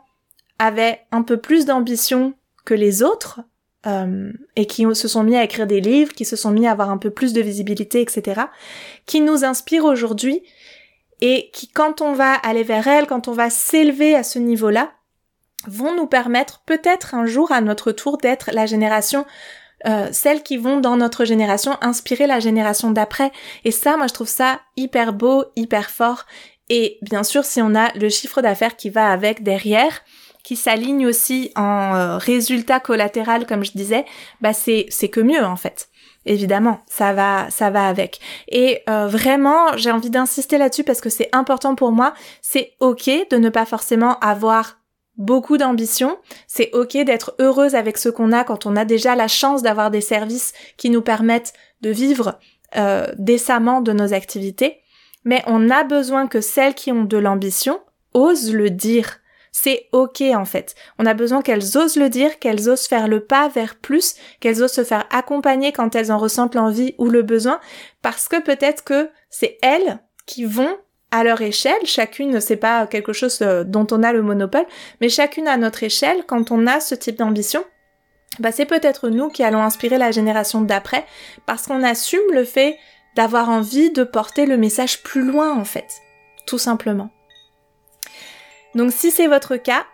avaient 0.60 1.00
un 1.10 1.22
peu 1.22 1.38
plus 1.38 1.66
d'ambition 1.66 2.34
que 2.64 2.74
les 2.74 3.02
autres 3.02 3.40
euh, 3.86 4.32
et 4.56 4.66
qui 4.66 4.86
se 4.94 5.08
sont 5.08 5.22
mis 5.24 5.36
à 5.36 5.44
écrire 5.44 5.66
des 5.66 5.80
livres, 5.80 6.12
qui 6.12 6.24
se 6.24 6.36
sont 6.36 6.50
mis 6.50 6.66
à 6.66 6.70
avoir 6.70 6.90
un 6.90 6.98
peu 6.98 7.10
plus 7.10 7.32
de 7.32 7.42
visibilité, 7.42 8.00
etc., 8.00 8.42
qui 9.04 9.20
nous 9.20 9.44
inspirent 9.44 9.84
aujourd'hui 9.84 10.42
et 11.26 11.48
qui, 11.54 11.68
quand 11.68 12.02
on 12.02 12.12
va 12.12 12.34
aller 12.34 12.62
vers 12.62 12.86
elles, 12.86 13.06
quand 13.06 13.28
on 13.28 13.32
va 13.32 13.48
s'élever 13.48 14.14
à 14.14 14.22
ce 14.22 14.38
niveau-là, 14.38 14.92
vont 15.66 15.96
nous 15.96 16.06
permettre 16.06 16.60
peut-être 16.66 17.14
un 17.14 17.24
jour 17.24 17.50
à 17.50 17.62
notre 17.62 17.92
tour 17.92 18.18
d'être 18.18 18.50
la 18.52 18.66
génération 18.66 19.24
euh, 19.86 20.08
celles 20.12 20.42
qui 20.42 20.58
vont 20.58 20.80
dans 20.80 20.98
notre 20.98 21.24
génération 21.24 21.78
inspirer 21.80 22.26
la 22.26 22.40
génération 22.40 22.90
d'après. 22.90 23.32
Et 23.64 23.70
ça, 23.70 23.96
moi, 23.96 24.06
je 24.06 24.12
trouve 24.12 24.28
ça 24.28 24.60
hyper 24.76 25.14
beau, 25.14 25.46
hyper 25.56 25.88
fort. 25.88 26.26
Et 26.68 26.98
bien 27.00 27.22
sûr, 27.22 27.44
si 27.46 27.62
on 27.62 27.74
a 27.74 27.90
le 27.94 28.10
chiffre 28.10 28.42
d'affaires 28.42 28.76
qui 28.76 28.90
va 28.90 29.10
avec 29.10 29.42
derrière, 29.42 30.02
qui 30.42 30.56
s'aligne 30.56 31.06
aussi 31.06 31.52
en 31.56 31.94
euh, 31.94 32.18
résultat 32.18 32.80
collatéral, 32.80 33.46
comme 33.46 33.64
je 33.64 33.72
disais, 33.72 34.04
bah 34.42 34.52
c'est 34.52 34.84
c'est 34.90 35.08
que 35.08 35.20
mieux 35.20 35.42
en 35.42 35.56
fait 35.56 35.88
évidemment, 36.26 36.80
ça 36.86 37.12
va, 37.12 37.50
ça 37.50 37.70
va 37.70 37.86
avec. 37.86 38.20
Et 38.48 38.82
euh, 38.88 39.06
vraiment, 39.06 39.76
j'ai 39.76 39.90
envie 39.90 40.10
d'insister 40.10 40.58
là-dessus 40.58 40.84
parce 40.84 41.00
que 41.00 41.10
c'est 41.10 41.28
important 41.32 41.74
pour 41.74 41.92
moi. 41.92 42.14
C'est 42.42 42.72
ok 42.80 43.10
de 43.30 43.36
ne 43.36 43.48
pas 43.48 43.66
forcément 43.66 44.18
avoir 44.20 44.78
beaucoup 45.16 45.58
d'ambition. 45.58 46.18
C'est 46.46 46.70
ok 46.72 47.04
d'être 47.04 47.34
heureuse 47.38 47.74
avec 47.74 47.98
ce 47.98 48.08
qu'on 48.08 48.32
a 48.32 48.44
quand 48.44 48.66
on 48.66 48.76
a 48.76 48.84
déjà 48.84 49.14
la 49.14 49.28
chance 49.28 49.62
d'avoir 49.62 49.90
des 49.90 50.00
services 50.00 50.52
qui 50.76 50.90
nous 50.90 51.02
permettent 51.02 51.52
de 51.82 51.90
vivre 51.90 52.38
euh, 52.76 53.06
décemment 53.18 53.80
de 53.80 53.92
nos 53.92 54.12
activités. 54.12 54.78
Mais 55.24 55.42
on 55.46 55.70
a 55.70 55.84
besoin 55.84 56.26
que 56.26 56.40
celles 56.40 56.74
qui 56.74 56.92
ont 56.92 57.04
de 57.04 57.16
l'ambition 57.16 57.80
osent 58.12 58.52
le 58.52 58.70
dire 58.70 59.20
c'est 59.56 59.88
ok 59.92 60.20
en 60.34 60.44
fait. 60.44 60.74
On 60.98 61.06
a 61.06 61.14
besoin 61.14 61.40
qu'elles 61.40 61.78
osent 61.78 61.96
le 61.96 62.10
dire, 62.10 62.40
qu'elles 62.40 62.68
osent 62.68 62.88
faire 62.88 63.06
le 63.06 63.20
pas 63.20 63.48
vers 63.48 63.76
plus, 63.76 64.16
qu'elles 64.40 64.62
osent 64.64 64.72
se 64.72 64.82
faire 64.82 65.06
accompagner 65.10 65.70
quand 65.70 65.94
elles 65.94 66.10
en 66.10 66.18
ressentent 66.18 66.56
l'envie 66.56 66.96
ou 66.98 67.08
le 67.08 67.22
besoin, 67.22 67.60
parce 68.02 68.26
que 68.26 68.42
peut-être 68.42 68.82
que 68.82 69.10
c'est 69.30 69.56
elles 69.62 70.00
qui 70.26 70.44
vont 70.44 70.76
à 71.12 71.22
leur 71.22 71.40
échelle, 71.40 71.84
chacune, 71.84 72.40
c'est 72.40 72.56
pas 72.56 72.88
quelque 72.88 73.12
chose 73.12 73.38
euh, 73.42 73.62
dont 73.62 73.86
on 73.92 74.02
a 74.02 74.12
le 74.12 74.22
monopole, 74.22 74.66
mais 75.00 75.08
chacune 75.08 75.46
à 75.46 75.56
notre 75.56 75.84
échelle, 75.84 76.24
quand 76.26 76.50
on 76.50 76.66
a 76.66 76.80
ce 76.80 76.96
type 76.96 77.18
d'ambition, 77.18 77.64
bah 78.40 78.50
c'est 78.50 78.66
peut-être 78.66 79.08
nous 79.08 79.28
qui 79.28 79.44
allons 79.44 79.62
inspirer 79.62 79.98
la 79.98 80.10
génération 80.10 80.62
d'après, 80.62 81.06
parce 81.46 81.68
qu'on 81.68 81.84
assume 81.84 82.32
le 82.32 82.44
fait 82.44 82.76
d'avoir 83.14 83.50
envie 83.50 83.92
de 83.92 84.02
porter 84.02 84.46
le 84.46 84.56
message 84.56 85.04
plus 85.04 85.22
loin 85.22 85.56
en 85.56 85.64
fait, 85.64 86.00
tout 86.44 86.58
simplement. 86.58 87.13
Donc 88.74 88.92
si 88.92 89.10
c'est 89.10 89.26
votre 89.26 89.56
cas, 89.56 89.84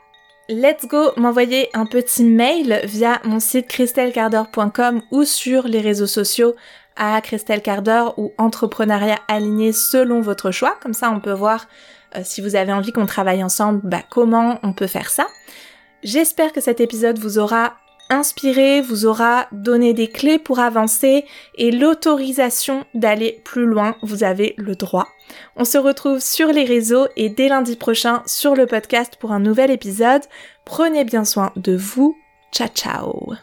let's 0.49 0.87
go 0.87 1.11
m'envoyer 1.17 1.69
un 1.75 1.87
petit 1.87 2.25
mail 2.25 2.81
via 2.85 3.21
mon 3.25 3.41
site 3.41 3.69
christelcarder.com 3.69 5.03
ou 5.11 5.25
sur 5.25 5.69
les 5.69 5.81
réseaux 5.81 6.07
sociaux 6.07 6.57
à 6.97 7.21
Christelle 7.21 7.63
Carder 7.63 8.05
ou 8.17 8.33
entrepreneuriat 8.37 9.19
aligné 9.29 9.73
selon 9.73 10.21
votre 10.21 10.51
choix. 10.51 10.77
Comme 10.83 10.95
ça, 10.95 11.11
on 11.11 11.21
peut 11.21 11.33
voir 11.33 11.67
euh, 12.17 12.21
si 12.25 12.41
vous 12.41 12.57
avez 12.57 12.73
envie 12.73 12.93
qu'on 12.93 13.07
travaille 13.07 13.45
ensemble, 13.45 13.81
bah, 13.85 14.03
comment 14.09 14.59
on 14.63 14.73
peut 14.73 14.87
faire 14.87 15.11
ça. 15.11 15.27
J'espère 16.03 16.53
que 16.53 16.61
cet 16.61 16.81
épisode 16.81 17.19
vous 17.19 17.39
aura 17.39 17.77
inspiré, 18.11 18.81
vous 18.81 19.07
aura 19.07 19.47
donné 19.53 19.95
des 19.95 20.09
clés 20.09 20.39
pour 20.39 20.59
avancer 20.59 21.25
et 21.57 21.71
l'autorisation 21.71 22.85
d'aller 22.95 23.41
plus 23.45 23.67
loin. 23.67 23.97
Vous 24.03 24.25
avez 24.25 24.55
le 24.59 24.75
droit. 24.75 25.07
On 25.57 25.65
se 25.65 25.79
retrouve 25.79 26.21
sur 26.21 26.49
les 26.49 26.65
réseaux 26.65 27.07
et 27.17 27.29
dès 27.29 27.49
lundi 27.49 27.77
prochain 27.77 28.23
sur 28.27 28.55
le 28.55 28.67
podcast 28.67 29.17
pour 29.19 29.33
un 29.33 29.41
nouvel 29.41 29.71
épisode. 29.71 30.23
Prenez 30.65 31.05
bien 31.05 31.25
soin 31.25 31.53
de 31.57 31.77
vous. 31.77 32.17
Ciao 32.53 32.69
ciao 32.69 33.35